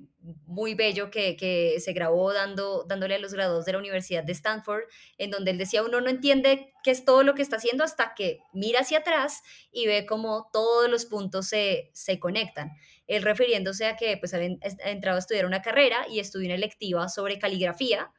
muy 0.46 0.76
bello 0.76 1.12
que, 1.12 1.78
se 1.80 1.94
grabó 1.94 2.32
dando, 2.34 2.86
dándole 2.88 3.16
a 3.16 3.20
los 3.20 3.34
graduados 3.34 3.66
de 3.66 3.74
la 3.74 3.80
Universidad 3.80 4.24
de 4.24 4.32
Stanford, 4.32 4.84
en 5.18 5.32
donde 5.32 5.52
él 5.52 5.58
decía, 5.58 5.84
uno 5.84 6.00
no 6.02 6.10
entiende 6.10 6.74
qué 6.84 6.92
es 6.92 7.06
todo 7.06 7.24
lo 7.24 7.36
que 7.36 7.42
está 7.42 7.58
haciendo 7.58 7.84
hasta 7.84 8.14
que 8.16 8.40
mira 8.54 8.82
hacia 8.82 9.00
atrás 9.00 9.42
y 9.72 9.88
ve 9.88 10.06
cómo 10.06 10.50
todos 10.54 10.90
los 10.90 11.06
puntos 11.06 11.48
se, 11.48 11.92
se 11.94 12.20
conectan. 12.20 12.72
Él 13.08 13.24
refiriéndose 13.24 13.86
a 13.86 13.98
que 13.98 14.18
pues, 14.18 14.34
había 14.34 14.58
entrado 14.86 15.18
a 15.18 15.20
estudiar 15.20 15.46
una 15.46 15.62
carrera 15.62 16.08
y 16.10 16.20
estudió 16.20 16.48
una 16.48 16.56
electiva 16.56 17.10
sobre 17.10 17.40
caligrafía, 17.40 18.12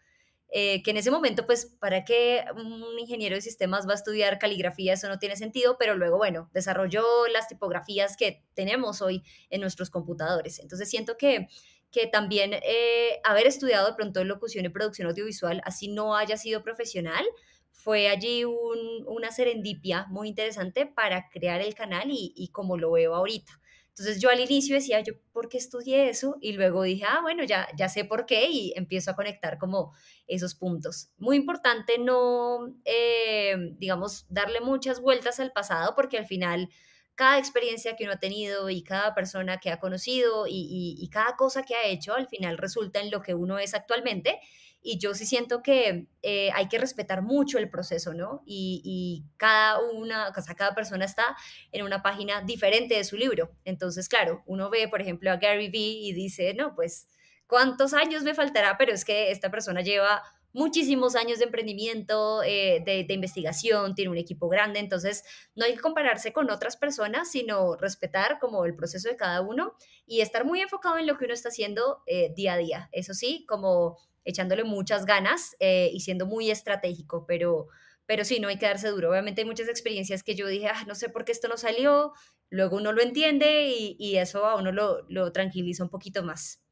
eh, 0.55 0.83
que 0.83 0.91
en 0.91 0.99
ese 0.99 1.11
momento, 1.11 1.47
pues, 1.47 1.65
¿para 1.81 2.05
qué 2.05 2.45
un 2.55 2.99
ingeniero 2.99 3.35
de 3.35 3.41
sistemas 3.41 3.89
va 3.89 3.93
a 3.93 3.95
estudiar 3.95 4.39
caligrafía? 4.39 4.93
Eso 4.93 5.09
no 5.09 5.19
tiene 5.19 5.35
sentido, 5.37 5.77
pero 5.79 5.97
luego, 5.97 6.19
bueno, 6.19 6.51
desarrolló 6.53 7.03
las 7.29 7.49
tipografías 7.49 8.19
que 8.19 8.45
tenemos 8.53 9.01
hoy 9.01 9.23
en 9.49 9.63
nuestros 9.63 9.89
computadores. 9.89 10.59
Entonces, 10.59 10.91
siento 10.91 11.17
que, 11.17 11.49
que 11.91 12.07
también 12.07 12.53
eh, 12.53 13.21
haber 13.25 13.47
estudiado 13.47 13.87
de 13.89 13.95
pronto 13.95 14.23
locución 14.25 14.67
y 14.67 14.69
producción 14.69 15.09
audiovisual, 15.09 15.63
así 15.65 15.89
no 15.89 16.17
haya 16.17 16.37
sido 16.37 16.63
profesional, 16.63 17.25
fue 17.71 18.11
allí 18.11 18.45
una 18.45 19.33
serendipia 19.33 20.05
muy 20.11 20.29
interesante 20.29 20.85
para 20.85 21.31
crear 21.31 21.63
el 21.63 21.75
canal 21.75 22.11
y, 22.11 22.35
y 22.37 22.49
como 22.49 22.77
lo 22.77 22.93
veo 22.93 23.15
ahorita. 23.15 23.62
Entonces 23.93 24.23
yo 24.23 24.31
al 24.31 24.41
inicio 24.41 24.75
decía, 24.75 25.01
yo, 25.01 25.13
¿por 25.33 25.51
qué 25.51 25.59
estudié 25.59 26.09
eso? 26.09 26.37
Y 26.41 26.53
luego 26.53 26.83
dije, 26.83 27.05
ah, 27.07 27.21
bueno, 27.21 27.45
ya, 27.45 27.69
ya 27.77 27.91
sé 27.91 28.07
por 28.07 28.25
qué 28.25 28.49
y 28.49 28.73
empiezo 28.75 29.11
a 29.11 29.15
conectar 29.15 29.59
como 29.59 29.93
esos 30.27 30.55
puntos. 30.55 31.11
Muy 31.19 31.37
importante 31.37 31.99
no, 31.99 32.75
eh, 32.87 33.55
digamos, 33.77 34.25
darle 34.31 34.61
muchas 34.63 35.01
vueltas 35.01 35.41
al 35.41 35.53
pasado 35.53 35.95
porque 35.95 36.17
al 36.17 36.27
final 36.27 36.71
cada 37.15 37.39
experiencia 37.39 37.95
que 37.95 38.05
uno 38.05 38.15
ha 38.15 38.19
tenido 38.19 38.71
y 38.71 38.83
cada 38.83 39.15
persona 39.15 39.59
que 39.59 39.71
ha 39.71 39.79
conocido 39.79 40.47
y, 40.47 40.97
y, 40.99 41.09
cada 41.11 41.37
cosa 41.37 41.63
que 41.63 41.75
ha 41.75 41.85
hecho 41.85 42.15
al 42.15 42.27
final 42.27 42.57
resulta 42.57 43.01
en 43.01 43.11
lo 43.11 43.21
que 43.21 43.35
uno 43.35 43.59
es 43.59 43.75
actualmente 43.75 44.41
y 44.83 44.99
yo 44.99 45.15
sí 45.15 45.27
siento 45.27 45.63
que 45.63 46.09
eh, 46.23 46.51
hay 46.55 46.69
que 46.69 46.79
respetar 46.79 47.23
mucho 47.23 47.59
el 47.59 47.71
proceso, 47.71 48.15
¿no? 48.15 48.43
Y, 48.45 49.25
cada 49.37 49.81
una, 49.81 50.29
o 50.29 50.43
sea, 50.43 50.55
cada 50.55 50.75
persona 50.75 51.05
está 51.05 51.37
en 51.71 51.85
una 51.85 52.03
página 52.03 52.43
diferente 52.43 52.95
de 52.97 53.05
su 53.05 53.17
libro. 53.17 53.51
Entonces, 53.65 54.09
claro, 54.09 54.43
uno 54.47 54.71
ve, 54.71 54.89
por 54.89 55.01
ejemplo, 55.01 55.31
a 55.31 55.37
Gary 55.37 55.69
Vee 55.69 56.09
y 56.09 56.13
dice, 56.13 56.55
no, 56.55 56.75
pues, 56.75 57.09
¿cuántos 57.47 57.95
años 57.95 58.25
me 58.25 58.35
faltará? 58.35 58.77
Pero 58.77 58.93
es 58.93 59.05
que 59.05 59.31
esta 59.31 59.51
persona 59.51 59.83
lleva 59.83 60.23
muchísimos 60.53 61.17
años 61.17 61.39
de 61.39 61.47
emprendimiento, 61.47 62.43
eh, 62.43 62.83
de, 62.85 63.13
investigación, 63.15 63.95
tiene 63.95 64.11
un 64.11 64.19
equipo 64.19 64.49
grande, 64.49 64.81
entonces 64.81 65.25
no 65.55 65.65
hay 65.65 65.75
que 65.75 65.81
compararse 65.81 66.33
con 66.33 66.51
otras 66.51 66.77
personas, 66.77 67.31
sino 67.31 67.77
respetar 67.77 68.39
como 68.39 68.65
el 68.65 68.75
proceso 68.75 69.09
de 69.09 69.17
cada 69.17 69.41
uno 69.41 69.75
y 70.07 70.21
estar 70.21 70.45
muy 70.45 70.61
enfocado 70.61 70.99
en 70.99 71.07
lo 71.07 71.17
que 71.17 71.25
uno 71.25 71.35
está 71.35 71.49
haciendo 71.49 72.03
eh, 72.07 72.33
día 72.35 72.55
a 72.55 72.59
día. 72.59 72.89
Eso 72.93 73.15
sí, 73.15 73.47
como 73.49 73.97
echándole 74.25 74.65
muchas 74.65 75.07
ganas 75.07 75.57
eh, 75.61 75.91
y 75.93 76.01
siendo 76.01 76.27
muy 76.27 76.51
estratégico, 76.51 77.27
pero, 77.27 77.69
pero 78.07 78.25
sí, 78.25 78.41
no 78.41 78.49
hay 78.49 78.59
que 78.59 78.67
darse 78.67 78.89
duro. 78.89 79.11
Obviamente 79.11 79.43
hay 79.43 79.47
muchas 79.47 79.69
experiencias 79.69 80.23
que 80.23 80.35
yo 80.35 80.47
dije, 80.47 80.69
ah, 80.69 80.85
no 80.87 80.95
sé 80.95 81.09
por 81.09 81.25
qué 81.25 81.33
esto 81.33 81.49
no 81.49 81.57
salió, 81.57 82.13
luego 82.51 82.77
uno 82.77 82.93
lo 82.93 83.03
entiende 83.03 83.69
y, 83.69 84.17
eso 84.17 84.47
a 84.47 84.57
uno 84.57 84.73
lo, 84.73 85.07
lo 85.09 85.33
tranquiliza 85.33 85.85
un 85.85 85.91
poquito 85.91 86.23
más. 86.23 86.63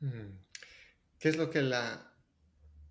Mm. 0.00 0.38
¿Qué 1.18 1.28
es 1.28 1.36
lo 1.36 1.50
que 1.50 1.62
la 1.62 2.06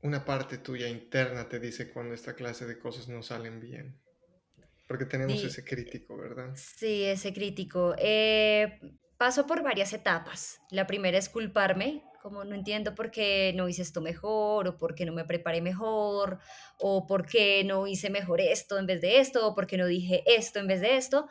una 0.06 0.24
parte 0.24 0.60
tuya 0.60 0.88
interna 0.88 1.50
te 1.50 1.60
dice 1.60 1.90
cuando 1.90 2.14
esta 2.14 2.36
clase 2.36 2.68
de 2.68 2.78
cosas 2.78 3.08
no 3.08 3.24
salen 3.24 3.60
bien. 3.60 4.00
Porque 4.88 5.06
tenemos 5.06 5.44
ese 5.44 5.66
crítico, 5.66 6.16
¿verdad? 6.16 6.52
Sí, 6.56 7.04
ese 7.06 7.34
crítico. 7.34 7.96
Eh, 7.98 8.80
paso 9.18 9.48
por 9.48 9.64
varias 9.64 9.94
etapas. 9.94 10.62
La 10.70 10.86
primera 10.86 11.18
es 11.18 11.28
culparme, 11.28 12.04
como 12.26 12.44
no 12.44 12.56
entiendo 12.56 12.96
por 12.96 13.12
qué 13.12 13.54
no 13.56 13.70
hice 13.70 13.84
esto 13.84 14.02
mejor, 14.02 14.68
o 14.68 14.78
por 14.80 14.96
qué 14.96 15.06
no 15.06 15.14
me 15.14 15.26
preparé 15.26 15.62
mejor, 15.62 16.40
o 16.80 17.06
por 17.06 17.28
qué 17.28 17.64
no 17.64 17.86
hice 17.86 18.10
mejor 18.10 18.42
esto 18.42 18.80
en 18.80 18.88
vez 18.88 19.00
de 19.00 19.20
esto, 19.20 19.48
o 19.48 19.54
por 19.54 19.68
qué 19.68 19.78
no 19.78 19.86
dije 19.86 20.24
esto 20.26 20.58
en 20.58 20.66
vez 20.66 20.82
de 20.82 20.98
esto. 20.98 21.28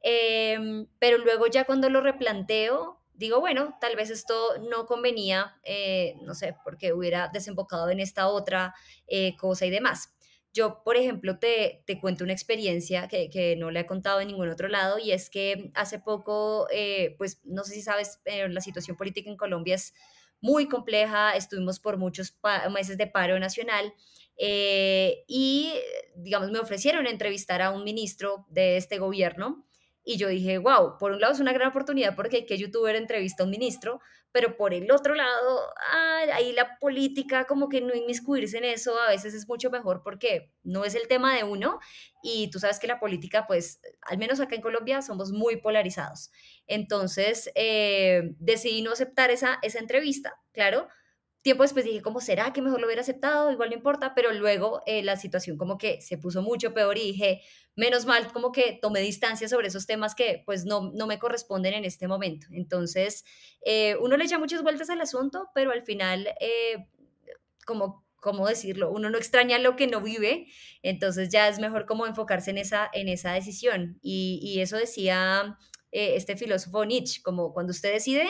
Em, 0.00 0.86
pero 0.98 1.18
luego 1.18 1.48
ya 1.48 1.64
cuando 1.64 1.90
lo 1.90 2.00
replanteo, 2.00 2.98
digo, 3.12 3.40
bueno, 3.40 3.76
tal 3.78 3.94
vez 3.94 4.08
esto 4.08 4.34
no 4.70 4.86
convenía, 4.86 5.60
eh, 5.64 6.14
no 6.22 6.34
sé, 6.34 6.56
porque 6.64 6.94
hubiera 6.94 7.28
desembocado 7.30 7.90
en 7.90 8.00
esta 8.00 8.28
otra 8.28 8.74
eh, 9.06 9.36
cosa 9.36 9.66
y 9.66 9.70
demás. 9.70 10.14
Yo, 10.54 10.82
por 10.82 10.96
ejemplo, 10.96 11.38
te, 11.38 11.82
te 11.86 12.00
cuento 12.00 12.24
una 12.24 12.32
experiencia 12.32 13.06
que, 13.06 13.28
que, 13.28 13.54
no 13.56 13.70
le 13.70 13.80
he 13.80 13.86
contado 13.86 14.20
en 14.22 14.28
ningún 14.28 14.48
otro 14.48 14.68
lado 14.68 14.98
y 14.98 15.12
es 15.12 15.28
que 15.28 15.70
hace 15.74 15.98
poco, 15.98 16.68
eh, 16.72 17.16
pues 17.18 17.42
no 17.44 17.64
sé 17.64 17.74
si 17.74 17.82
sabes, 17.82 18.20
la 18.24 18.62
situación 18.62 18.96
política 18.96 19.28
en 19.28 19.36
Colombia 19.36 19.74
es 19.74 19.92
muy 20.40 20.68
compleja, 20.68 21.36
estuvimos 21.36 21.80
por 21.80 21.96
muchos 21.96 22.36
meses 22.72 22.96
de 22.96 23.06
paro 23.06 23.38
nacional 23.38 23.92
y, 24.36 25.72
digamos, 26.14 26.50
me 26.50 26.60
ofrecieron 26.60 27.06
entrevistar 27.06 27.60
a 27.60 27.70
un 27.70 27.84
ministro 27.84 28.46
de 28.48 28.76
este 28.76 28.98
gobierno 28.98 29.66
y 30.04 30.16
yo 30.16 30.28
dije, 30.28 30.58
wow, 30.58 30.96
por 30.98 31.12
un 31.12 31.20
lado 31.20 31.34
es 31.34 31.40
una 31.40 31.52
gran 31.52 31.68
oportunidad 31.68 32.16
porque 32.16 32.46
que 32.46 32.56
youtuber 32.56 32.96
entrevista 32.96 33.42
a 33.42 33.46
un 33.46 33.50
ministro, 33.50 34.00
pero 34.32 34.56
por 34.56 34.74
el 34.74 34.90
otro 34.90 35.14
lado, 35.14 35.72
ahí 36.32 36.52
la 36.52 36.78
política, 36.78 37.46
como 37.46 37.68
que 37.68 37.80
no 37.80 37.94
inmiscuirse 37.94 38.58
en 38.58 38.64
eso, 38.64 38.98
a 39.00 39.08
veces 39.08 39.34
es 39.34 39.48
mucho 39.48 39.70
mejor 39.70 40.02
porque 40.02 40.52
no 40.62 40.84
es 40.84 40.94
el 40.94 41.08
tema 41.08 41.34
de 41.34 41.44
uno 41.44 41.78
y 42.22 42.50
tú 42.50 42.58
sabes 42.58 42.78
que 42.78 42.86
la 42.86 43.00
política, 43.00 43.46
pues, 43.46 43.80
al 44.02 44.18
menos 44.18 44.40
acá 44.40 44.54
en 44.54 44.62
Colombia, 44.62 45.02
somos 45.02 45.32
muy 45.32 45.56
polarizados. 45.56 46.30
Entonces, 46.66 47.50
eh, 47.54 48.34
decidí 48.38 48.82
no 48.82 48.92
aceptar 48.92 49.30
esa, 49.30 49.58
esa 49.62 49.78
entrevista, 49.78 50.34
claro, 50.52 50.88
Tiempo 51.48 51.62
después 51.62 51.86
dije, 51.86 52.02
¿cómo 52.02 52.20
será 52.20 52.52
que 52.52 52.60
mejor 52.60 52.78
lo 52.78 52.86
hubiera 52.86 53.00
aceptado? 53.00 53.50
Igual 53.50 53.70
no 53.70 53.74
importa, 53.74 54.14
pero 54.14 54.30
luego 54.32 54.82
eh, 54.84 55.02
la 55.02 55.16
situación 55.16 55.56
como 55.56 55.78
que 55.78 56.02
se 56.02 56.18
puso 56.18 56.42
mucho 56.42 56.74
peor 56.74 56.98
y 56.98 57.12
dije, 57.12 57.40
menos 57.74 58.04
mal, 58.04 58.30
como 58.34 58.52
que 58.52 58.78
tomé 58.82 59.00
distancia 59.00 59.48
sobre 59.48 59.68
esos 59.68 59.86
temas 59.86 60.14
que 60.14 60.42
pues 60.44 60.66
no, 60.66 60.92
no 60.92 61.06
me 61.06 61.18
corresponden 61.18 61.72
en 61.72 61.86
este 61.86 62.06
momento. 62.06 62.48
Entonces, 62.50 63.24
eh, 63.64 63.96
uno 63.96 64.18
le 64.18 64.26
echa 64.26 64.38
muchas 64.38 64.62
vueltas 64.62 64.90
al 64.90 65.00
asunto, 65.00 65.48
pero 65.54 65.70
al 65.70 65.80
final, 65.84 66.28
eh, 66.38 66.86
como 67.64 68.04
¿cómo 68.16 68.46
decirlo? 68.46 68.90
Uno 68.90 69.08
no 69.08 69.16
extraña 69.16 69.58
lo 69.58 69.74
que 69.74 69.86
no 69.86 70.02
vive, 70.02 70.48
entonces 70.82 71.30
ya 71.30 71.48
es 71.48 71.60
mejor 71.60 71.86
como 71.86 72.06
enfocarse 72.06 72.50
en 72.50 72.58
esa, 72.58 72.90
en 72.92 73.08
esa 73.08 73.32
decisión. 73.32 73.98
Y, 74.02 74.60
eso 74.60 74.76
decía 74.76 75.56
este 75.92 76.36
filósofo 76.36 76.84
Nietzsche, 76.84 77.22
como 77.22 77.54
cuando 77.54 77.70
usted 77.70 77.90
decide, 77.90 78.28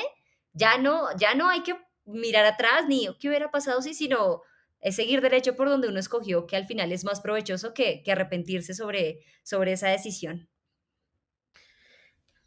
ya 0.52 0.78
no, 0.78 1.08
ya 1.16 1.34
no 1.34 1.48
hay 1.48 1.64
que 1.64 1.74
mirar 2.08 2.44
atrás 2.46 2.86
ni 2.88 3.08
qué 3.20 3.28
hubiera 3.28 3.50
pasado 3.50 3.82
si, 3.82 3.94
sino 3.94 4.42
es 4.80 4.96
seguir 4.96 5.20
derecho 5.20 5.56
por 5.56 5.68
donde 5.68 5.88
uno 5.88 5.98
escogió, 5.98 6.46
que 6.46 6.56
al 6.56 6.66
final 6.66 6.92
es 6.92 7.04
más 7.04 7.20
provechoso 7.20 7.74
que, 7.74 8.02
que 8.02 8.12
arrepentirse 8.12 8.74
sobre, 8.74 9.24
sobre 9.42 9.72
esa 9.72 9.88
decisión. 9.88 10.48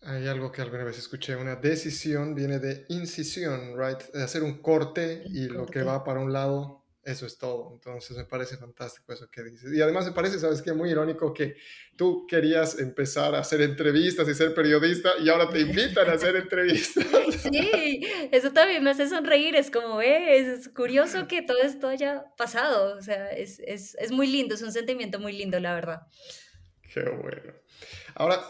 Hay 0.03 0.27
algo 0.27 0.51
que 0.51 0.61
alguna 0.61 0.83
vez 0.83 0.97
escuché, 0.97 1.35
una 1.35 1.57
decisión 1.57 2.33
viene 2.33 2.57
de 2.57 2.85
incisión, 2.89 3.77
right? 3.77 4.01
De 4.13 4.23
hacer 4.23 4.41
un 4.41 4.61
corte 4.61 5.23
y 5.27 5.45
lo 5.45 5.67
que 5.67 5.83
va 5.83 6.03
para 6.03 6.19
un 6.19 6.33
lado 6.33 6.80
eso 7.03 7.25
es 7.25 7.37
todo. 7.37 7.71
Entonces 7.73 8.15
me 8.15 8.25
parece 8.25 8.57
fantástico 8.57 9.11
eso 9.11 9.29
que 9.29 9.43
dices. 9.43 9.73
Y 9.73 9.81
además 9.81 10.05
me 10.05 10.11
parece, 10.11 10.39
sabes 10.39 10.61
qué, 10.61 10.73
muy 10.73 10.91
irónico 10.91 11.33
que 11.33 11.55
tú 11.95 12.25
querías 12.27 12.79
empezar 12.79 13.33
a 13.33 13.39
hacer 13.39 13.61
entrevistas 13.61 14.27
y 14.27 14.35
ser 14.35 14.53
periodista 14.53 15.11
y 15.19 15.29
ahora 15.29 15.49
te 15.49 15.61
invitan 15.61 16.09
a 16.09 16.13
hacer 16.13 16.35
entrevistas. 16.35 17.05
Sí, 17.41 18.01
eso 18.31 18.51
también 18.51 18.83
me 18.83 18.91
hace 18.91 19.07
sonreír. 19.07 19.55
Es 19.55 19.71
como, 19.71 20.01
eh, 20.01 20.37
es 20.37 20.69
curioso 20.69 21.27
que 21.27 21.41
todo 21.41 21.57
esto 21.59 21.87
haya 21.87 22.25
pasado. 22.37 22.95
O 22.95 23.01
sea, 23.01 23.29
es, 23.31 23.59
es, 23.65 23.95
es 23.95 24.11
muy 24.11 24.27
lindo, 24.27 24.53
es 24.53 24.61
un 24.61 24.71
sentimiento 24.71 25.19
muy 25.19 25.33
lindo, 25.33 25.59
la 25.59 25.73
verdad. 25.73 26.01
Qué 26.93 27.03
bueno. 27.03 27.53
Ahora, 28.15 28.43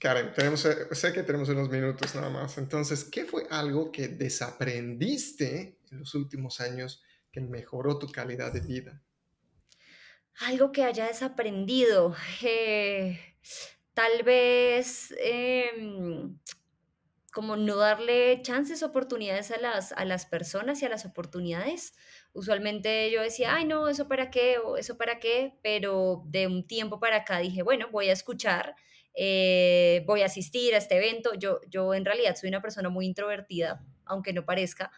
Karen, 0.00 0.32
tenemos, 0.34 0.60
sé 0.60 1.12
que 1.12 1.22
tenemos 1.22 1.48
unos 1.48 1.70
minutos 1.70 2.14
nada 2.14 2.30
más. 2.30 2.58
Entonces, 2.58 3.04
¿qué 3.04 3.24
fue 3.24 3.46
algo 3.50 3.90
que 3.90 4.08
desaprendiste 4.08 5.78
en 5.90 5.98
los 5.98 6.14
últimos 6.14 6.60
años? 6.60 7.02
Que 7.32 7.40
mejoró 7.40 7.98
tu 7.98 8.08
calidad 8.08 8.52
de 8.52 8.60
vida? 8.60 9.02
Algo 10.40 10.72
que 10.72 10.84
haya 10.84 11.06
desaprendido. 11.06 12.14
Eh, 12.42 13.18
tal 13.94 14.22
vez 14.22 15.14
em, 15.18 16.38
como 17.32 17.56
no 17.56 17.76
darle 17.76 18.42
chances, 18.42 18.82
oportunidades 18.82 19.50
a 19.50 19.58
las, 19.58 19.92
a 19.92 20.04
las 20.04 20.26
personas 20.26 20.82
y 20.82 20.86
a 20.86 20.88
las 20.88 21.04
oportunidades. 21.04 21.94
Usualmente 22.32 23.10
yo 23.10 23.22
decía, 23.22 23.54
ay, 23.54 23.66
no, 23.66 23.88
eso 23.88 24.08
para 24.08 24.30
qué, 24.30 24.58
o 24.58 24.76
eso 24.76 24.96
para 24.96 25.20
qué, 25.20 25.58
pero 25.62 26.22
de 26.26 26.46
un 26.46 26.66
tiempo 26.66 26.98
para 26.98 27.18
acá 27.18 27.38
dije, 27.38 27.62
bueno, 27.62 27.88
voy 27.90 28.08
a 28.08 28.12
escuchar, 28.12 28.74
eh, 29.14 30.02
voy 30.06 30.22
a 30.22 30.26
asistir 30.26 30.74
a 30.74 30.78
este 30.78 30.96
evento. 30.96 31.34
Yo, 31.34 31.60
yo 31.68 31.94
en 31.94 32.04
realidad 32.04 32.36
soy 32.36 32.48
una 32.48 32.62
persona 32.62 32.88
muy 32.88 33.06
introvertida, 33.06 33.84
aunque 34.04 34.32
no 34.32 34.44
parezca, 34.44 34.90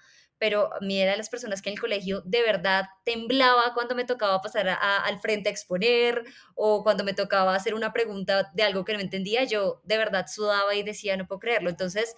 pero 0.43 0.75
a 0.75 0.85
era 0.85 1.13
de 1.13 1.19
las 1.19 1.29
personas 1.29 1.63
que 1.63 1.71
en 1.71 1.75
el 1.75 1.81
colegio 1.81 2.21
de 2.23 2.43
verdad 2.43 2.87
temblaba 3.05 3.75
cuando 3.75 3.95
me 3.95 4.05
tocaba 4.05 4.41
pasar 4.41 4.69
al 4.69 5.21
frente 5.21 5.49
a 5.49 5.53
exponer 5.53 6.25
o 6.57 6.83
cuando 6.83 7.05
me 7.05 7.15
tocaba 7.15 7.55
hacer 7.55 7.75
una 7.75 7.93
pregunta 7.93 8.51
de 8.53 8.65
algo 8.65 8.85
que 8.85 8.93
no 8.93 8.99
entendía, 8.99 9.45
yo 9.45 9.81
de 9.85 9.99
verdad 9.99 10.27
sudaba 10.27 10.75
y 10.75 10.83
decía, 10.83 11.17
no 11.17 11.29
puedo 11.29 11.39
creerlo. 11.39 11.71
Entonces, 11.71 12.17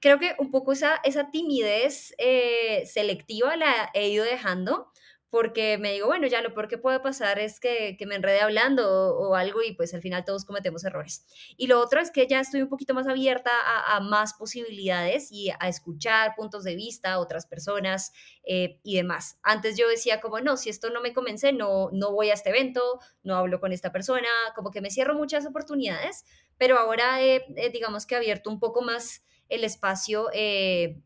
creo 0.00 0.18
que 0.18 0.34
un 0.38 0.50
poco 0.50 0.72
esa, 0.72 1.02
esa 1.04 1.30
timidez 1.30 2.14
eh, 2.16 2.86
selectiva 2.86 3.54
la 3.58 3.90
he 3.92 4.08
ido 4.08 4.24
dejando 4.24 4.90
porque 5.30 5.76
me 5.78 5.92
digo, 5.92 6.06
bueno, 6.06 6.26
ya 6.26 6.40
lo 6.40 6.54
peor 6.54 6.68
que 6.68 6.78
puede 6.78 7.00
pasar 7.00 7.38
es 7.38 7.60
que, 7.60 7.96
me 8.06 8.14
enrede 8.14 8.40
hablando 8.40 9.16
o, 9.16 9.34
algo 9.34 9.62
y 9.62 9.72
pues 9.72 9.92
al 9.92 10.00
final 10.00 10.24
todos 10.24 10.44
cometemos 10.44 10.84
errores. 10.84 11.26
Y 11.56 11.66
lo 11.66 11.80
otro 11.80 12.00
es 12.00 12.10
que 12.10 12.26
ya 12.26 12.40
estoy 12.40 12.62
un 12.62 12.68
poquito 12.68 12.94
más 12.94 13.08
abierta 13.08 13.50
a, 13.86 14.00
más 14.00 14.34
posibilidades 14.34 15.32
y 15.32 15.50
a 15.50 15.68
escuchar 15.68 16.34
puntos 16.36 16.62
de 16.62 16.76
vista, 16.76 17.18
otras 17.18 17.46
personas 17.46 18.12
eh, 18.44 18.80
y 18.84 18.96
demás. 18.96 19.38
Antes 19.42 19.76
yo 19.76 19.88
decía 19.88 20.20
como, 20.20 20.40
no, 20.40 20.56
si 20.56 20.70
esto 20.70 20.90
no 20.90 21.00
me 21.00 21.12
convence, 21.12 21.52
no, 21.52 21.90
no 21.92 22.12
voy 22.12 22.30
a 22.30 22.34
este 22.34 22.50
evento, 22.50 23.00
no 23.24 23.36
hablo 23.36 23.60
con 23.60 23.72
esta 23.72 23.90
persona, 23.90 24.28
como 24.54 24.70
que 24.70 24.80
me 24.80 24.90
cierro 24.90 25.14
muchas 25.14 25.44
oportunidades, 25.46 26.24
pero 26.56 26.78
ahora 26.78 27.22
he, 27.22 27.44
digamos 27.72 28.06
que 28.06 28.16
abierto 28.16 28.50
un 28.50 28.60
poco 28.60 28.82
más 28.82 29.24
el 29.48 29.64
espacio. 29.64 30.28
Eh, 30.32 31.02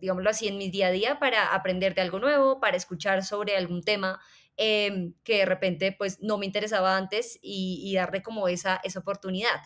digámoslo 0.00 0.30
así, 0.30 0.48
en 0.48 0.58
mi 0.58 0.70
día 0.70 0.88
a 0.88 0.90
día 0.90 1.18
para 1.18 1.54
aprender 1.54 1.94
de 1.94 2.02
algo 2.02 2.18
nuevo, 2.18 2.60
para 2.60 2.76
escuchar 2.76 3.24
sobre 3.24 3.56
algún 3.56 3.82
tema 3.82 4.20
em, 4.56 5.14
que 5.24 5.38
de 5.38 5.46
repente 5.46 5.94
pues 5.96 6.20
no 6.20 6.38
me 6.38 6.46
interesaba 6.46 6.96
antes 6.96 7.38
y, 7.42 7.94
darle 7.94 8.22
como 8.22 8.48
esa, 8.48 8.80
esa 8.84 9.00
oportunidad. 9.00 9.60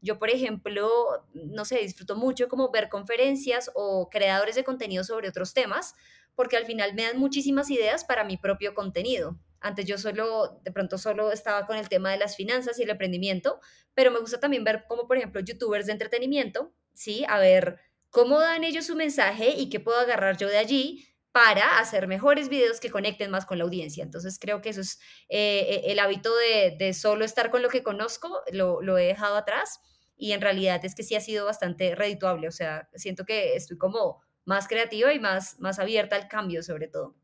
Yo, 0.00 0.18
por 0.18 0.30
ejemplo, 0.30 0.88
no 1.34 1.64
sé, 1.64 1.78
disfruto 1.78 2.16
mucho 2.16 2.48
como 2.48 2.70
ver 2.70 2.88
conferencias 2.88 3.70
o 3.74 4.08
creadores 4.10 4.54
de 4.54 4.64
contenido 4.64 5.04
sobre 5.04 5.28
otros 5.28 5.52
temas, 5.52 5.94
porque 6.34 6.56
al 6.56 6.64
final 6.64 6.94
me 6.94 7.02
dan 7.02 7.18
muchísimas 7.18 7.70
ideas 7.70 8.04
para 8.04 8.24
mi 8.24 8.38
propio 8.38 8.74
contenido. 8.74 9.38
Antes 9.60 9.84
yo 9.84 9.98
solo, 9.98 10.58
de 10.64 10.72
pronto 10.72 10.96
solo 10.96 11.32
estaba 11.32 11.66
con 11.66 11.76
el 11.76 11.90
tema 11.90 12.10
de 12.10 12.16
las 12.16 12.34
finanzas 12.34 12.78
y 12.78 12.84
el 12.84 12.90
emprendimiento, 12.90 13.60
pero 13.94 14.10
me 14.10 14.18
gusta 14.20 14.40
también 14.40 14.64
ver 14.64 14.84
como, 14.88 15.06
por 15.06 15.18
ejemplo, 15.18 15.42
youtubers 15.42 15.84
de 15.84 15.92
entretenimiento, 15.92 16.72
¿sí? 16.94 17.24
A 17.28 17.38
ver 17.38 17.78
cómo 18.10 18.40
dan 18.40 18.64
ellos 18.64 18.86
su 18.86 18.96
mensaje 18.96 19.50
y 19.56 19.70
qué 19.70 19.80
puedo 19.80 19.98
agarrar 19.98 20.36
yo 20.36 20.48
de 20.48 20.58
allí 20.58 21.06
para 21.32 21.78
hacer 21.78 22.08
mejores 22.08 22.48
videos 22.48 22.80
que 22.80 22.90
conecten 22.90 23.30
más 23.30 23.46
con 23.46 23.58
la 23.58 23.64
audiencia. 23.64 24.02
Entonces 24.02 24.38
creo 24.40 24.60
que 24.60 24.70
eso 24.70 24.80
es 24.80 25.00
eh, 25.28 25.82
el 25.86 25.98
hábito 26.00 26.30
de, 26.36 26.92
solo 26.92 27.24
estar 27.24 27.50
con 27.50 27.62
lo 27.62 27.68
que 27.68 27.82
conozco, 27.82 28.42
lo, 28.52 28.82
lo 28.82 28.98
he 28.98 29.06
dejado 29.06 29.36
atrás 29.36 29.80
y 30.16 30.32
en 30.32 30.40
realidad 30.40 30.84
es 30.84 30.94
que 30.94 31.02
sí 31.02 31.14
ha 31.14 31.20
sido 31.20 31.46
bastante 31.46 31.94
redituable, 31.94 32.48
o 32.48 32.52
sea, 32.52 32.88
siento 32.94 33.24
que 33.24 33.54
estoy 33.54 33.78
como 33.78 34.22
más 34.44 34.68
creativa 34.68 35.14
y 35.14 35.20
más, 35.20 35.58
más 35.60 35.78
abierta 35.78 36.16
al 36.16 36.28
cambio 36.28 36.62
sobre 36.62 36.88
todo. 36.88 37.14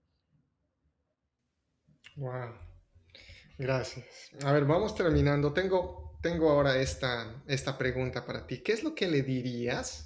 Wow, 2.17 2.55
gracias. 3.59 4.31
A 4.43 4.53
ver, 4.53 4.65
vamos 4.65 4.95
terminando. 4.95 5.53
Tengo, 5.53 6.19
tengo 6.23 6.51
ahora 6.51 6.79
esta, 6.79 7.43
esta 7.47 7.77
pregunta 7.77 8.25
para 8.25 8.47
ti. 8.47 8.63
¿Qué 8.63 8.73
es 8.73 8.83
lo 8.83 8.95
que 8.95 9.09
le 9.09 9.23
dirías 9.23 10.06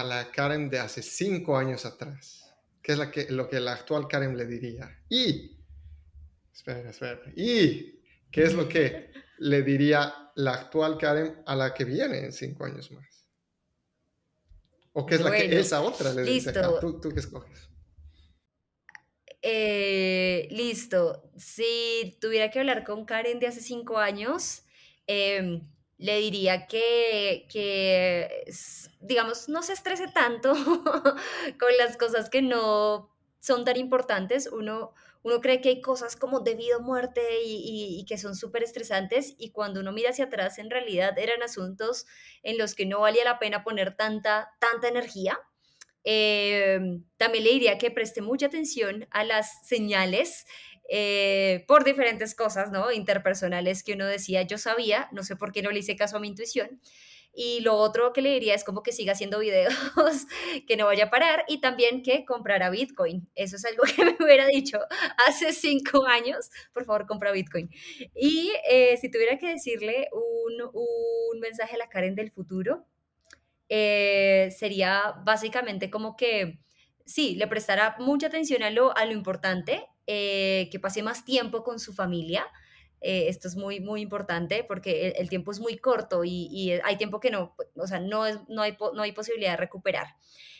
a 0.00 0.04
la 0.04 0.30
Karen 0.30 0.68
de 0.68 0.78
hace 0.78 1.02
cinco 1.02 1.56
años 1.56 1.86
atrás? 1.86 2.54
¿Qué 2.82 2.92
es 2.92 2.98
la 2.98 3.10
que, 3.10 3.30
lo 3.30 3.48
que 3.48 3.60
la 3.60 3.72
actual 3.72 4.06
Karen 4.08 4.36
le 4.36 4.46
diría? 4.46 5.02
Y, 5.08 5.58
espera, 6.52 6.90
espera, 6.90 7.20
y, 7.34 8.00
¿qué 8.30 8.44
es 8.44 8.54
lo 8.54 8.68
que 8.68 9.10
le 9.38 9.62
diría 9.62 10.32
la 10.36 10.54
actual 10.54 10.98
Karen 10.98 11.42
a 11.46 11.56
la 11.56 11.74
que 11.74 11.84
viene 11.84 12.24
en 12.24 12.32
cinco 12.32 12.64
años 12.64 12.90
más? 12.92 13.26
¿O 14.92 15.04
qué 15.04 15.16
es 15.16 15.20
la 15.20 15.30
que 15.30 15.58
esa 15.58 15.82
otra 15.82 16.12
le 16.12 16.22
dice? 16.22 16.52
¿Tú, 16.80 17.00
¿Tú 17.00 17.10
qué 17.10 17.20
escoges? 17.20 17.68
Eh, 19.42 20.48
listo. 20.50 21.30
Si 21.36 22.16
tuviera 22.20 22.50
que 22.50 22.58
hablar 22.58 22.82
con 22.82 23.04
Karen 23.04 23.38
de 23.38 23.46
hace 23.46 23.60
cinco 23.60 23.98
años, 23.98 24.62
eh, 25.06 25.60
le 25.98 26.18
diría 26.18 26.66
que, 26.66 27.46
que, 27.50 28.44
digamos, 29.00 29.48
no 29.48 29.62
se 29.62 29.72
estrese 29.72 30.08
tanto 30.08 30.52
con 31.60 31.76
las 31.78 31.96
cosas 31.96 32.28
que 32.28 32.42
no 32.42 33.10
son 33.40 33.64
tan 33.64 33.76
importantes. 33.76 34.48
Uno, 34.52 34.92
uno 35.22 35.40
cree 35.40 35.60
que 35.60 35.70
hay 35.70 35.80
cosas 35.80 36.16
como 36.16 36.40
debido 36.40 36.78
a 36.78 36.82
muerte 36.82 37.22
y, 37.44 37.98
y, 37.98 38.04
que 38.04 38.18
son 38.18 38.34
súper 38.34 38.62
estresantes 38.62 39.34
y 39.38 39.50
cuando 39.50 39.80
uno 39.80 39.92
mira 39.92 40.10
hacia 40.10 40.26
atrás, 40.26 40.58
en 40.58 40.70
realidad 40.70 41.18
eran 41.18 41.42
asuntos 41.42 42.06
en 42.42 42.58
los 42.58 42.74
que 42.74 42.86
no 42.86 43.00
valía 43.00 43.24
la 43.24 43.38
pena 43.38 43.64
poner 43.64 43.96
tanta, 43.96 44.50
tanta 44.58 44.88
energía. 44.88 45.38
Eh, 46.08 46.78
también 47.16 47.42
le 47.42 47.50
diría 47.50 47.78
que 47.78 47.90
preste 47.90 48.22
mucha 48.22 48.46
atención 48.46 49.08
a 49.10 49.24
las 49.24 49.66
señales 49.66 50.46
eh, 50.88 51.64
por 51.66 51.84
diferentes 51.84 52.34
cosas, 52.34 52.70
¿no? 52.70 52.92
Interpersonales 52.92 53.82
que 53.82 53.94
uno 53.94 54.06
decía, 54.06 54.42
yo 54.42 54.58
sabía, 54.58 55.08
no 55.12 55.22
sé 55.22 55.36
por 55.36 55.52
qué 55.52 55.62
no 55.62 55.70
le 55.70 55.80
hice 55.80 55.96
caso 55.96 56.16
a 56.16 56.20
mi 56.20 56.28
intuición. 56.28 56.80
Y 57.38 57.60
lo 57.60 57.76
otro 57.76 58.14
que 58.14 58.22
le 58.22 58.32
diría 58.32 58.54
es 58.54 58.64
como 58.64 58.82
que 58.82 58.92
siga 58.92 59.12
haciendo 59.12 59.38
videos, 59.40 59.74
que 60.66 60.76
no 60.78 60.86
vaya 60.86 61.04
a 61.04 61.10
parar 61.10 61.44
y 61.48 61.60
también 61.60 62.02
que 62.02 62.24
comprara 62.24 62.70
Bitcoin. 62.70 63.28
Eso 63.34 63.56
es 63.56 63.64
algo 63.66 63.82
que 63.94 64.04
me 64.06 64.16
hubiera 64.18 64.46
dicho 64.46 64.78
hace 65.28 65.52
cinco 65.52 66.06
años. 66.06 66.50
Por 66.72 66.86
favor, 66.86 67.06
compra 67.06 67.32
Bitcoin. 67.32 67.68
Y 68.14 68.52
eh, 68.70 68.96
si 68.96 69.10
tuviera 69.10 69.36
que 69.36 69.48
decirle 69.48 70.08
un, 70.12 70.62
un, 70.72 71.40
mensaje 71.40 71.74
a 71.74 71.78
la 71.78 71.90
Karen 71.90 72.14
del 72.14 72.30
futuro, 72.30 72.86
eh, 73.68 74.48
sería 74.56 75.14
básicamente 75.22 75.90
como 75.90 76.16
que 76.16 76.58
sí, 77.06 77.36
le 77.36 77.46
prestará 77.46 77.96
mucha 77.98 78.26
atención 78.26 78.62
a 78.62 78.70
lo, 78.70 78.94
a 78.96 79.06
lo 79.06 79.12
importante, 79.12 79.86
eh, 80.06 80.68
que 80.70 80.78
pase 80.78 81.02
más 81.02 81.24
tiempo 81.24 81.62
con 81.64 81.78
su 81.80 81.94
familia. 81.94 82.46
Eh, 83.00 83.28
esto 83.28 83.48
es 83.48 83.56
muy, 83.56 83.80
muy 83.80 84.00
importante 84.00 84.64
porque 84.64 85.10
el, 85.16 85.28
tiempo 85.28 85.52
es 85.52 85.60
muy 85.60 85.78
corto 85.78 86.24
y, 86.24 86.72
hay 86.82 86.96
tiempo 86.96 87.20
que 87.20 87.30
no, 87.30 87.54
o 87.76 87.86
sea, 87.86 88.00
no, 88.00 88.24
no, 88.48 88.62
hay, 88.62 88.76
no 88.94 89.02
hay 89.02 89.12
posibilidad 89.12 89.52
de 89.52 89.56
recuperar. 89.58 90.16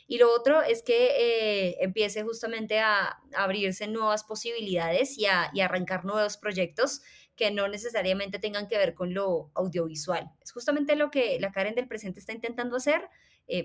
Y 0.09 0.19
lo 0.19 0.33
otro 0.33 0.63
es 0.63 0.83
que 0.83 1.09
eh, 1.19 1.77
empiece 1.81 2.23
justamente 2.23 2.79
a, 2.79 3.19
abrirse 3.35 3.89
nuevas 3.89 4.23
posibilidades 4.23 5.19
y 5.19 5.27
a, 5.27 5.51
y 5.53 5.61
arrancar 5.61 6.05
nuevos 6.05 6.37
proyectos 6.37 7.03
que 7.35 7.51
no 7.51 7.69
necesariamente 7.69 8.39
tengan 8.39 8.69
que 8.69 8.79
ver 8.79 8.95
con 8.95 9.13
lo 9.13 9.51
audiovisual. 9.55 10.31
Es 10.41 10.53
justamente 10.53 10.97
lo 10.97 11.11
que 11.11 11.39
la 11.41 11.53
Karen 11.53 11.75
del 11.75 11.89
presente 11.89 12.21
está 12.21 12.33
intentando 12.33 12.77
hacer. 12.77 13.09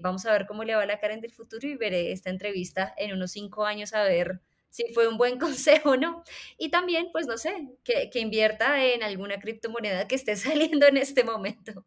Vamos 0.02 0.26
a 0.26 0.32
ver 0.32 0.46
cómo 0.46 0.64
le 0.64 0.76
va 0.76 0.84
a 0.84 0.86
la 0.86 1.00
Karen 1.00 1.22
del 1.22 1.34
futuro 1.34 1.68
y 1.68 1.76
veré 1.76 2.12
esta 2.12 2.30
entrevista 2.30 2.94
en 2.98 3.14
unos 3.14 3.32
cinco 3.32 3.66
años 3.66 3.94
a 3.94 4.04
ver 4.04 4.42
si 4.70 4.86
fue 4.94 5.08
un 5.08 5.18
buen 5.18 5.38
consejo 5.40 5.92
o 5.92 5.98
no. 5.98 6.24
Y 6.58 6.70
también, 6.70 7.10
pues 7.12 7.28
no 7.28 7.38
sé, 7.38 7.70
que, 7.84 8.10
que 8.10 8.20
invierta 8.20 8.84
en 8.84 9.04
alguna 9.04 9.40
criptomoneda 9.40 10.08
que 10.08 10.16
esté 10.16 10.36
saliendo 10.38 10.88
en 10.88 10.98
este 10.98 11.24
momento. 11.24 11.86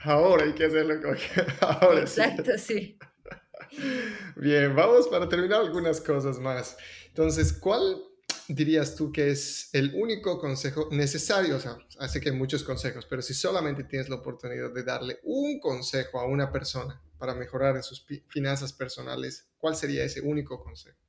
Ahora 0.00 0.44
hay 0.44 0.54
que 0.54 0.64
hacerlo. 0.64 0.94
Ahora 1.60 2.00
Exacto, 2.00 2.52
sí. 2.56 2.96
Bien, 4.36 4.74
vamos 4.74 5.08
para 5.08 5.28
terminar 5.28 5.60
algunas 5.60 6.00
cosas 6.00 6.38
más. 6.38 6.76
Entonces, 7.08 7.52
¿cuál 7.52 8.00
dirías 8.48 8.94
tú 8.96 9.12
que 9.12 9.30
es 9.30 9.70
el 9.72 9.94
único 9.94 10.38
consejo 10.38 10.88
necesario? 10.90 11.56
O 11.56 11.60
sea, 11.60 11.78
hace 11.98 12.20
que 12.20 12.30
hay 12.30 12.36
muchos 12.36 12.64
consejos, 12.64 13.06
pero 13.08 13.22
si 13.22 13.34
solamente 13.34 13.84
tienes 13.84 14.08
la 14.08 14.16
oportunidad 14.16 14.72
de 14.72 14.82
darle 14.82 15.20
un 15.24 15.60
consejo 15.60 16.18
a 16.18 16.26
una 16.26 16.50
persona 16.50 17.00
para 17.18 17.34
mejorar 17.34 17.76
en 17.76 17.82
sus 17.82 18.04
finanzas 18.28 18.72
personales, 18.72 19.48
¿cuál 19.58 19.76
sería 19.76 20.04
ese 20.04 20.20
único 20.20 20.62
consejo? 20.62 21.07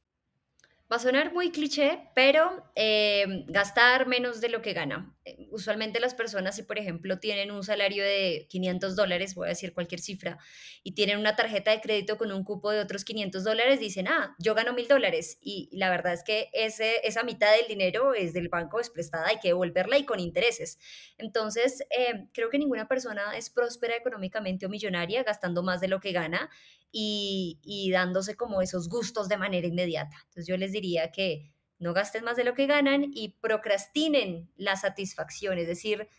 Va 0.91 0.95
a 0.95 0.99
sonar 0.99 1.33
muy 1.33 1.51
cliché, 1.51 2.09
pero 2.15 2.63
eh, 2.73 3.45
gastar 3.47 4.07
menos 4.07 4.41
de 4.41 4.49
lo 4.49 4.63
que 4.63 4.73
gana. 4.73 5.15
Eh, 5.23 5.47
usualmente 5.51 5.99
las 5.99 6.15
personas, 6.15 6.55
si 6.55 6.63
por 6.63 6.79
ejemplo 6.79 7.19
tienen 7.19 7.51
un 7.51 7.63
salario 7.63 8.03
de 8.03 8.47
500 8.49 8.95
dólares, 8.95 9.35
voy 9.35 9.45
a 9.45 9.49
decir 9.49 9.71
cualquier 9.71 10.01
cifra, 10.01 10.39
y 10.81 10.93
tienen 10.93 11.19
una 11.19 11.35
tarjeta 11.35 11.69
de 11.69 11.81
crédito 11.81 12.17
con 12.17 12.31
un 12.31 12.43
cupo 12.43 12.71
de 12.71 12.79
otros 12.79 13.05
500 13.05 13.43
dólares, 13.43 13.79
dicen, 13.79 14.07
ah, 14.07 14.35
yo 14.39 14.55
gano 14.55 14.73
mil 14.73 14.87
dólares. 14.87 15.37
Y 15.43 15.69
la 15.73 15.91
verdad 15.91 16.13
es 16.13 16.23
que 16.23 16.49
ese, 16.53 17.07
esa 17.07 17.21
mitad 17.21 17.55
del 17.55 17.67
dinero 17.67 18.15
es 18.15 18.33
del 18.33 18.49
banco, 18.49 18.79
es 18.79 18.89
prestada, 18.89 19.27
hay 19.27 19.37
que 19.39 19.49
devolverla 19.49 19.99
y 19.99 20.05
con 20.05 20.19
intereses. 20.19 20.79
Entonces, 21.19 21.83
eh, 21.95 22.25
creo 22.33 22.49
que 22.49 22.57
ninguna 22.57 22.87
persona 22.87 23.37
es 23.37 23.51
próspera 23.51 23.95
económicamente 23.95 24.65
o 24.65 24.69
millonaria 24.69 25.21
gastando 25.21 25.61
más 25.61 25.81
de 25.81 25.87
lo 25.87 25.99
que 25.99 26.13
gana 26.13 26.49
y, 26.91 27.89
dándose 27.91 28.35
como 28.35 28.61
esos 28.61 28.89
gustos 28.89 29.29
de 29.29 29.37
manera 29.37 29.67
inmediata. 29.67 30.15
Entonces 30.25 30.47
yo 30.47 30.57
les 30.57 30.71
diría 30.71 31.11
que 31.11 31.53
no 31.77 31.93
gasten 31.93 32.23
más 32.23 32.35
de 32.35 32.43
lo 32.43 32.53
que 32.53 32.67
ganan 32.67 33.05
y 33.13 33.37
procrastinen 33.41 34.51
la 34.57 34.75
satisfacción, 34.75 35.57
es 35.57 35.67
decir, 35.67 36.09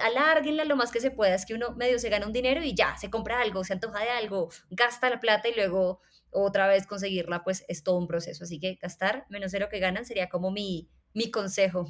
alárguenla 0.00 0.64
lo 0.64 0.76
más 0.76 0.90
que 0.90 1.00
se 1.00 1.10
pueda, 1.10 1.34
es 1.34 1.46
que 1.46 1.54
uno 1.54 1.72
medio 1.72 1.98
se 1.98 2.08
gana 2.08 2.26
un 2.26 2.32
dinero 2.32 2.62
y 2.62 2.74
ya, 2.74 2.96
se 2.96 3.10
compra 3.10 3.40
algo, 3.40 3.64
se 3.64 3.72
antoja 3.72 4.00
de 4.00 4.10
algo, 4.10 4.48
gasta 4.70 5.10
la 5.10 5.20
plata 5.20 5.48
y 5.48 5.54
luego 5.54 6.00
otra 6.30 6.68
vez 6.68 6.86
conseguirla, 6.86 7.42
pues 7.42 7.64
es 7.68 7.82
todo 7.82 7.98
un 7.98 8.06
proceso. 8.06 8.44
Así 8.44 8.58
que 8.58 8.76
gastar 8.76 9.26
menos 9.28 9.52
de 9.52 9.60
lo 9.60 9.68
que 9.68 9.80
ganan 9.80 10.04
sería 10.04 10.28
como 10.28 10.50
mi, 10.50 10.88
mi 11.12 11.30
consejo. 11.30 11.88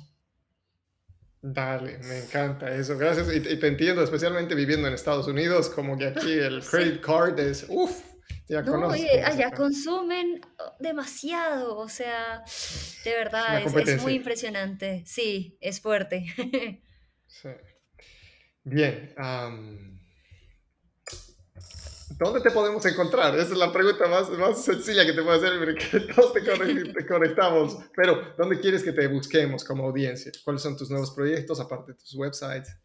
Dale, 1.42 1.98
me 1.98 2.18
encanta 2.18 2.74
eso, 2.74 2.98
gracias. 2.98 3.34
Y, 3.34 3.40
te 3.40 3.66
entiendo, 3.66 4.02
especialmente 4.02 4.54
viviendo 4.54 4.86
en 4.86 4.94
Estados 4.94 5.26
Unidos, 5.26 5.70
como 5.70 5.96
que 5.96 6.08
aquí 6.08 6.32
el 6.32 6.62
credit 6.62 7.00
card 7.00 7.38
es, 7.38 7.64
uff, 7.68 8.02
ya 8.46 8.62
no, 8.62 8.88
oye, 8.88 9.22
allá 9.22 9.50
consumen 9.52 10.40
demasiado, 10.80 11.78
o 11.78 11.88
sea, 11.88 12.44
de 13.04 13.10
verdad, 13.12 13.62
es, 13.62 14.02
muy 14.02 14.14
impresionante. 14.14 15.02
Sí, 15.06 15.56
es 15.60 15.80
fuerte. 15.80 16.26
sí. 17.26 17.48
Bien, 18.64 19.14
¿Dónde 22.20 22.40
te 22.42 22.50
podemos 22.50 22.84
encontrar? 22.84 23.34
Esa 23.34 23.52
es 23.52 23.56
la 23.56 23.72
pregunta 23.72 24.06
más, 24.06 24.28
sencilla 24.62 25.06
que 25.06 25.14
te 25.14 25.22
puedo 25.22 25.38
hacer, 25.38 25.58
porque 25.58 26.00
todos 26.14 26.34
te, 26.34 26.42
conectamos. 27.06 27.78
Pero, 27.96 28.34
¿dónde 28.36 28.60
quieres 28.60 28.84
que 28.84 28.92
te 28.92 29.06
busquemos 29.06 29.64
como 29.64 29.86
audiencia? 29.86 30.30
¿Cuáles 30.44 30.60
son 30.60 30.76
tus 30.76 30.90
nuevos 30.90 31.12
proyectos, 31.12 31.58
aparte 31.60 31.92
de 31.92 31.98
tus 31.98 32.14
websites? 32.14 32.76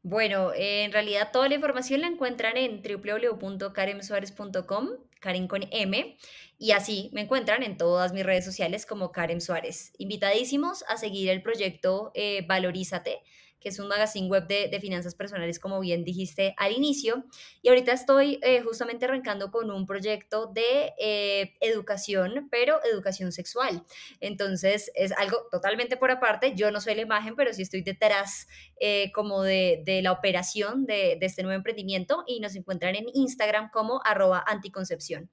Bueno, 0.00 0.52
en 0.54 0.90
realidad 0.90 1.32
toda 1.34 1.50
la 1.50 1.56
información 1.56 2.00
la 2.00 2.06
encuentran 2.06 2.56
en 2.56 2.80
www.karemsuárez.com, 2.80 4.88
Karen 5.20 5.48
con 5.48 5.68
M, 5.70 6.16
y 6.58 6.70
así 6.70 7.10
me 7.12 7.20
encuentran 7.20 7.62
en 7.62 7.76
todas 7.76 8.14
mis 8.14 8.24
redes 8.24 8.46
sociales 8.46 8.86
como 8.86 9.12
Karen 9.12 9.42
Suárez. 9.42 9.92
Invitadísimos 9.98 10.82
a 10.88 10.96
seguir 10.96 11.28
el 11.28 11.42
proyecto 11.42 12.10
eh, 12.14 12.42
Valorízate 12.48 13.20
que 13.60 13.70
es 13.70 13.78
un 13.78 13.88
magazine 13.88 14.28
web 14.28 14.46
de, 14.46 14.76
finanzas 14.80 15.14
personales, 15.14 15.58
como 15.58 15.80
bien 15.80 16.04
dijiste 16.04 16.54
al 16.58 16.72
inicio. 16.72 17.24
Y 17.62 17.68
ahorita 17.68 17.92
estoy 17.92 18.38
eh, 18.42 18.60
justamente 18.62 19.06
arrancando 19.06 19.50
con 19.50 19.70
un 19.70 19.86
proyecto 19.86 20.46
de 20.46 20.92
eh, 20.98 21.54
educación, 21.60 22.48
pero 22.50 22.78
educación 22.84 23.32
sexual. 23.32 23.82
Entonces 24.20 24.90
es 24.94 25.12
algo 25.12 25.48
totalmente 25.50 25.96
por 25.96 26.10
aparte. 26.10 26.54
Yo 26.54 26.70
no 26.70 26.80
soy 26.80 26.94
la 26.94 27.02
imagen, 27.02 27.34
pero 27.36 27.52
sí 27.52 27.62
estoy 27.62 27.82
detrás 27.82 28.46
eh, 28.80 29.10
como 29.12 29.42
de, 29.42 29.82
la 30.02 30.12
operación 30.12 30.84
de, 30.84 31.16
de 31.18 31.26
este 31.26 31.42
nuevo 31.42 31.56
emprendimiento 31.56 32.24
y 32.26 32.40
nos 32.40 32.54
encuentran 32.54 32.94
en 32.94 33.06
Instagram 33.14 33.70
como 33.70 34.00
arroba 34.04 34.44
anticoncepción. 34.46 35.30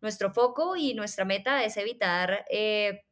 Nuestro 0.00 0.32
foco 0.32 0.76
y 0.76 0.94
nuestra 0.94 1.24
meta 1.24 1.64
es 1.64 1.76
evitar 1.76 2.44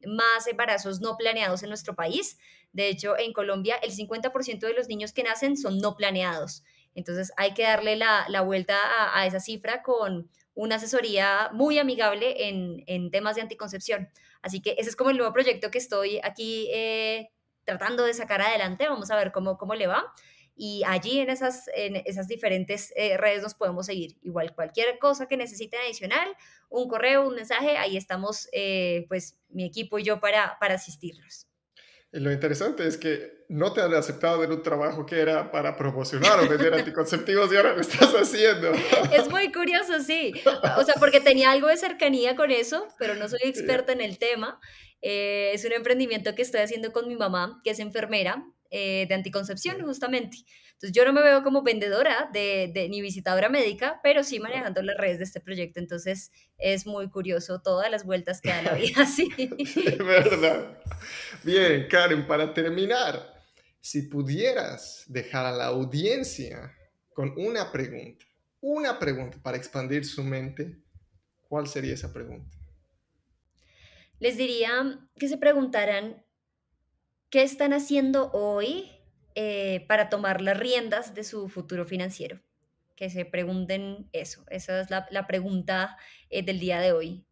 más 0.06 0.46
embarazos 0.46 1.00
no 1.00 1.16
planeados 1.16 1.62
en 1.62 1.70
nuestro 1.70 1.94
país. 1.94 2.38
De 2.72 2.88
hecho, 2.88 3.16
en 3.16 3.32
Colombia 3.32 3.76
el 3.76 3.92
50% 3.92 4.58
de 4.58 4.74
los 4.74 4.88
niños 4.88 5.12
que 5.12 5.22
nacen 5.22 5.56
son 5.56 5.78
no 5.78 5.96
planeados. 5.96 6.64
Entonces 6.94 7.32
hay 7.36 7.54
que 7.54 7.62
darle 7.62 7.96
la, 7.96 8.40
vuelta 8.42 8.76
a, 9.14 9.26
esa 9.26 9.40
cifra 9.40 9.82
con 9.82 10.28
una 10.54 10.76
asesoría 10.76 11.50
muy 11.52 11.78
amigable 11.78 12.48
en, 12.48 13.10
temas 13.10 13.36
de 13.36 13.42
anticoncepción. 13.42 14.08
Así 14.42 14.60
que 14.60 14.74
ese 14.78 14.90
es 14.90 14.96
como 14.96 15.10
el 15.10 15.16
nuevo 15.16 15.32
proyecto 15.32 15.70
que 15.70 15.78
estoy 15.78 16.20
aquí 16.22 16.68
eh, 16.72 17.30
tratando 17.64 18.04
de 18.04 18.14
sacar 18.14 18.42
adelante. 18.42 18.88
Vamos 18.88 19.10
a 19.10 19.16
ver 19.16 19.32
cómo, 19.32 19.56
cómo 19.56 19.74
le 19.74 19.86
va. 19.86 20.12
Y 20.56 20.82
allí 20.86 21.18
en 21.18 21.30
esas, 21.30 21.68
en 21.74 21.96
esas 22.04 22.28
diferentes 22.28 22.92
eh, 22.96 23.16
redes 23.16 23.42
nos 23.42 23.54
podemos 23.54 23.86
seguir. 23.86 24.16
Igual 24.22 24.54
cualquier 24.54 24.98
cosa 24.98 25.26
que 25.26 25.36
necesiten 25.36 25.80
adicional, 25.80 26.28
un 26.68 26.88
correo, 26.88 27.26
un 27.26 27.34
mensaje, 27.34 27.76
ahí 27.76 27.96
estamos 27.96 28.48
eh, 28.52 29.06
pues 29.08 29.38
mi 29.48 29.64
equipo 29.64 29.98
y 29.98 30.04
yo 30.04 30.20
para, 30.20 30.56
para 30.60 30.74
asistirlos. 30.74 31.48
lo 32.12 32.30
interesante 32.30 32.86
es 32.86 32.96
que 32.96 33.44
no 33.48 33.72
te 33.72 33.82
han 33.82 33.92
aceptado 33.94 34.44
en 34.44 34.52
un 34.52 34.62
trabajo 34.62 35.04
que 35.04 35.20
era 35.20 35.50
para 35.50 35.76
promocionar 35.76 36.38
o 36.40 36.48
vender 36.48 36.74
anticonceptivos 36.74 37.52
y 37.52 37.56
ahora 37.56 37.74
lo 37.74 37.80
estás 37.80 38.12
haciendo. 38.14 38.72
Es 39.12 39.28
muy 39.30 39.50
curioso, 39.50 40.00
sí. 40.00 40.32
O 40.78 40.84
sea, 40.84 40.94
porque 41.00 41.20
tenía 41.20 41.50
algo 41.50 41.66
de 41.66 41.76
cercanía 41.76 42.36
con 42.36 42.52
eso, 42.52 42.86
pero 42.98 43.16
no 43.16 43.28
soy 43.28 43.40
experta 43.42 43.92
en 43.92 44.00
el 44.00 44.18
tema. 44.18 44.60
Eh, 45.02 45.50
es 45.52 45.64
un 45.64 45.72
emprendimiento 45.72 46.34
que 46.34 46.42
estoy 46.42 46.60
haciendo 46.60 46.92
con 46.92 47.08
mi 47.08 47.16
mamá, 47.16 47.60
que 47.62 47.70
es 47.70 47.78
enfermera, 47.78 48.46
eh, 48.70 49.06
de 49.08 49.14
anticoncepción, 49.14 49.80
justamente. 49.82 50.38
Entonces, 50.74 50.92
yo 50.92 51.04
no 51.04 51.12
me 51.12 51.22
veo 51.22 51.42
como 51.42 51.62
vendedora 51.62 52.28
de, 52.32 52.88
ni 52.90 53.00
visitadora 53.00 53.48
médica, 53.48 54.00
pero 54.02 54.24
sí 54.24 54.40
manejando 54.40 54.82
las 54.82 54.96
redes 54.96 55.18
de 55.18 55.24
este 55.24 55.40
proyecto. 55.40 55.80
Entonces, 55.80 56.32
es 56.58 56.86
muy 56.86 57.08
curioso 57.08 57.62
todas 57.62 57.90
las 57.90 58.04
vueltas 58.04 58.40
que 58.40 58.50
da 58.50 58.62
la 58.62 58.74
vida. 58.74 59.06
Sí. 59.14 59.28
verdad. 59.98 60.78
Bien, 61.42 61.86
Karen, 61.88 62.26
para 62.26 62.52
terminar, 62.52 63.34
si 63.80 64.02
pudieras 64.02 65.04
dejar 65.06 65.46
a 65.46 65.52
la 65.52 65.66
audiencia 65.66 66.74
con 67.12 67.32
una 67.36 67.70
pregunta, 67.70 68.26
una 68.60 68.98
pregunta 68.98 69.38
para 69.42 69.56
expandir 69.56 70.04
su 70.04 70.24
mente, 70.24 70.78
¿cuál 71.48 71.68
sería 71.68 71.94
esa 71.94 72.12
pregunta? 72.12 72.56
Les 74.18 74.36
diría 74.36 74.98
que 75.16 75.28
se 75.28 75.36
preguntaran 75.36 76.23
¿Qué 77.34 77.42
están 77.42 77.72
haciendo 77.72 78.30
hoy 78.30 78.92
eh, 79.34 79.84
para 79.88 80.08
tomar 80.08 80.40
las 80.40 80.56
riendas 80.56 81.16
de 81.16 81.24
su 81.24 81.48
futuro 81.48 81.84
financiero? 81.84 82.40
Que 82.94 83.10
se 83.10 83.24
pregunten 83.24 84.08
eso. 84.12 84.44
Esa 84.50 84.80
es 84.80 84.88
la, 84.88 85.26
pregunta 85.26 85.96
eh, 86.30 86.44
del 86.44 86.60
día 86.60 86.78
de 86.78 86.92
hoy. 86.92 87.26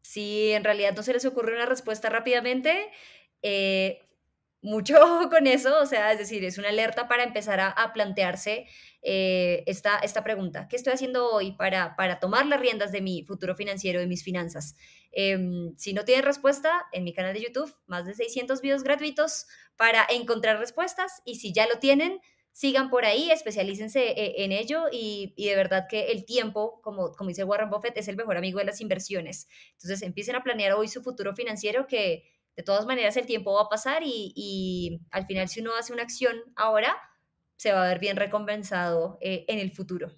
Si 0.00 0.52
en 0.52 0.64
realidad 0.64 0.94
no 0.96 1.02
se 1.02 1.12
les 1.12 1.26
ocurre 1.26 1.56
una 1.56 1.66
respuesta 1.66 2.08
rápidamente, 2.08 2.90
eh, 3.42 4.03
mucho 4.64 4.96
ojo 5.02 5.28
con 5.28 5.46
eso, 5.46 5.78
o 5.78 5.86
sea, 5.86 6.10
es 6.12 6.18
decir, 6.18 6.42
es 6.44 6.58
una 6.58 6.70
alerta 6.70 7.06
para 7.06 7.22
empezar 7.22 7.60
a, 7.60 7.92
plantearse 7.92 8.66
eh, 9.02 9.62
esta, 9.66 9.98
esta 9.98 10.24
pregunta. 10.24 10.66
¿Qué 10.68 10.76
estoy 10.76 10.94
haciendo 10.94 11.30
hoy 11.30 11.52
para, 11.52 11.94
para 11.96 12.18
tomar 12.18 12.46
las 12.46 12.58
riendas 12.58 12.90
de 12.90 13.02
mi 13.02 13.24
futuro 13.24 13.54
financiero, 13.54 14.00
de 14.00 14.06
mis 14.06 14.24
finanzas? 14.24 14.74
Em, 15.12 15.76
si 15.76 15.92
no 15.92 16.04
tienen 16.04 16.24
respuesta, 16.24 16.86
en 16.92 17.04
mi 17.04 17.12
canal 17.12 17.34
de 17.34 17.42
YouTube, 17.42 17.72
más 17.86 18.06
de 18.06 18.14
600 18.14 18.62
videos 18.62 18.82
gratuitos 18.82 19.46
para 19.76 20.04
encontrar 20.08 20.58
respuestas 20.58 21.20
y 21.26 21.36
si 21.36 21.52
ya 21.52 21.68
lo 21.68 21.78
tienen, 21.78 22.20
sigan 22.52 22.88
por 22.88 23.04
ahí, 23.04 23.30
especialícense 23.30 24.12
eh, 24.12 24.44
en 24.44 24.52
ello 24.52 24.84
y, 24.90 25.34
y, 25.36 25.48
de 25.48 25.56
verdad 25.56 25.86
que 25.90 26.12
el 26.12 26.24
tiempo, 26.24 26.80
como, 26.82 27.12
como 27.12 27.28
dice 27.28 27.44
Warren 27.44 27.68
Buffett, 27.68 27.98
es 27.98 28.08
el 28.08 28.16
mejor 28.16 28.38
amigo 28.38 28.60
de 28.60 28.64
las 28.64 28.80
inversiones. 28.80 29.46
Entonces 29.72 30.00
empiecen 30.02 30.36
a 30.36 30.42
planear 30.42 30.72
hoy 30.72 30.88
su 30.88 31.02
futuro 31.02 31.34
financiero 31.34 31.86
que 31.86 32.33
de 32.56 32.62
todas 32.62 32.86
maneras 32.86 33.16
el 33.16 33.26
tiempo 33.26 33.54
va 33.54 33.62
a 33.62 33.68
pasar 33.68 34.02
y, 34.04 35.00
al 35.10 35.26
final 35.26 35.48
si 35.48 35.60
uno 35.60 35.74
hace 35.74 35.92
una 35.92 36.02
acción 36.02 36.36
ahora, 36.56 36.94
se 37.56 37.72
va 37.72 37.84
a 37.84 37.88
ver 37.88 37.98
bien 37.98 38.16
recompensado 38.16 39.18
eh, 39.20 39.44
en 39.48 39.58
el 39.58 39.70
futuro. 39.70 40.12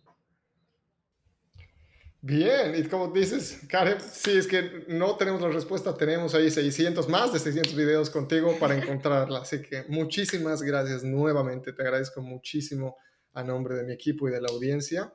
Bien, 2.28 2.74
y 2.74 2.82
como 2.88 3.12
dices, 3.12 3.60
Karen, 3.68 4.00
sí, 4.00 4.32
es 4.36 4.48
que 4.48 4.84
no 4.88 5.16
tenemos 5.16 5.40
la 5.40 5.48
respuesta, 5.48 5.96
tenemos 5.96 6.34
ahí 6.34 6.50
600, 6.50 7.08
más 7.08 7.32
de 7.32 7.38
600 7.38 7.76
videos 7.76 8.10
contigo 8.10 8.58
para 8.58 8.74
encontrarla. 8.82 9.40
Así 9.42 9.62
que 9.62 9.84
muchísimas 9.88 10.60
gracias 10.60 11.04
nuevamente, 11.04 11.72
te 11.72 11.82
agradezco 11.82 12.22
muchísimo 12.22 12.96
a 13.32 13.44
nombre 13.44 13.76
de 13.76 13.84
mi 13.84 13.92
equipo 13.92 14.28
y 14.28 14.32
de 14.32 14.40
la 14.40 14.48
audiencia. 14.48 15.14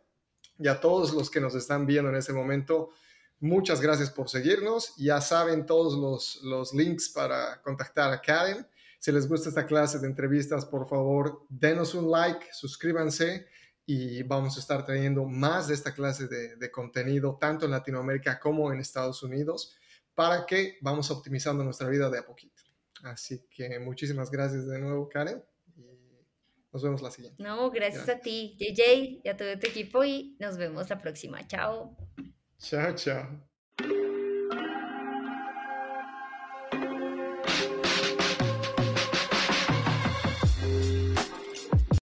Y 0.58 0.70
a 0.70 0.80
todos 0.80 1.14
los 1.14 1.30
que 1.30 1.42
nos 1.42 1.54
están 1.54 1.86
viendo 1.86 2.10
en 2.10 2.16
este 2.16 2.32
momento, 2.32 2.92
Muchas 3.42 3.82
gracias 3.82 4.12
por 4.12 4.30
seguirnos. 4.30 4.96
Ya 4.98 5.20
saben 5.20 5.66
todos 5.66 5.98
los, 5.98 6.44
los 6.44 6.76
links 6.76 7.10
para 7.10 7.60
contactar 7.64 8.14
a 8.14 8.22
Karen. 8.22 8.68
Si 9.00 9.12
les 9.12 9.28
gusta 9.28 9.50
esta 9.50 9.66
clase 9.66 9.98
de 9.98 10.06
entrevistas, 10.06 10.64
por 10.64 10.88
favor, 10.88 11.48
denos 11.50 11.96
un 11.96 12.12
like, 12.12 12.46
suscríbanse 12.54 13.48
y 13.84 14.22
vamos 14.22 14.58
a 14.58 14.60
estar 14.60 14.86
trayendo 14.86 15.26
más 15.26 15.68
de 15.68 15.74
esta 15.74 15.92
clase 15.92 16.28
de, 16.28 16.56
de, 16.56 16.72
contenido, 16.72 17.36
tanto 17.42 17.66
en 17.66 17.72
Latinoamérica 17.72 18.40
como 18.40 18.72
en 18.72 18.80
Estados 18.80 19.24
Unidos, 19.24 19.76
para 20.14 20.46
que 20.46 20.78
vamos 20.82 21.10
optimizando 21.10 21.64
nuestra 21.64 21.90
vida 21.90 22.12
de 22.12 22.20
a 22.20 22.26
poquito. 22.26 22.62
Así 23.02 23.44
que 23.50 23.80
muchísimas 23.80 24.30
gracias 24.30 24.68
de 24.68 24.78
nuevo, 24.78 25.10
Karen. 25.10 25.44
Y 25.76 25.82
nos 26.72 26.84
vemos 26.84 27.02
la 27.02 27.10
siguiente. 27.10 27.42
No, 27.42 27.72
gracias, 27.72 28.06
gracias. 28.06 28.18
a 28.18 28.22
ti, 28.22 28.56
JJ, 28.60 29.22
y 29.24 29.28
a 29.28 29.36
todo 29.36 29.58
tu 29.58 29.66
equipo 29.66 30.04
y 30.04 30.38
nos 30.40 30.58
vemos 30.58 30.92
la 30.92 31.00
próxima. 31.00 31.48
Chao. 31.48 31.98
Tchau, 32.62 32.94
tchau. 32.96 33.51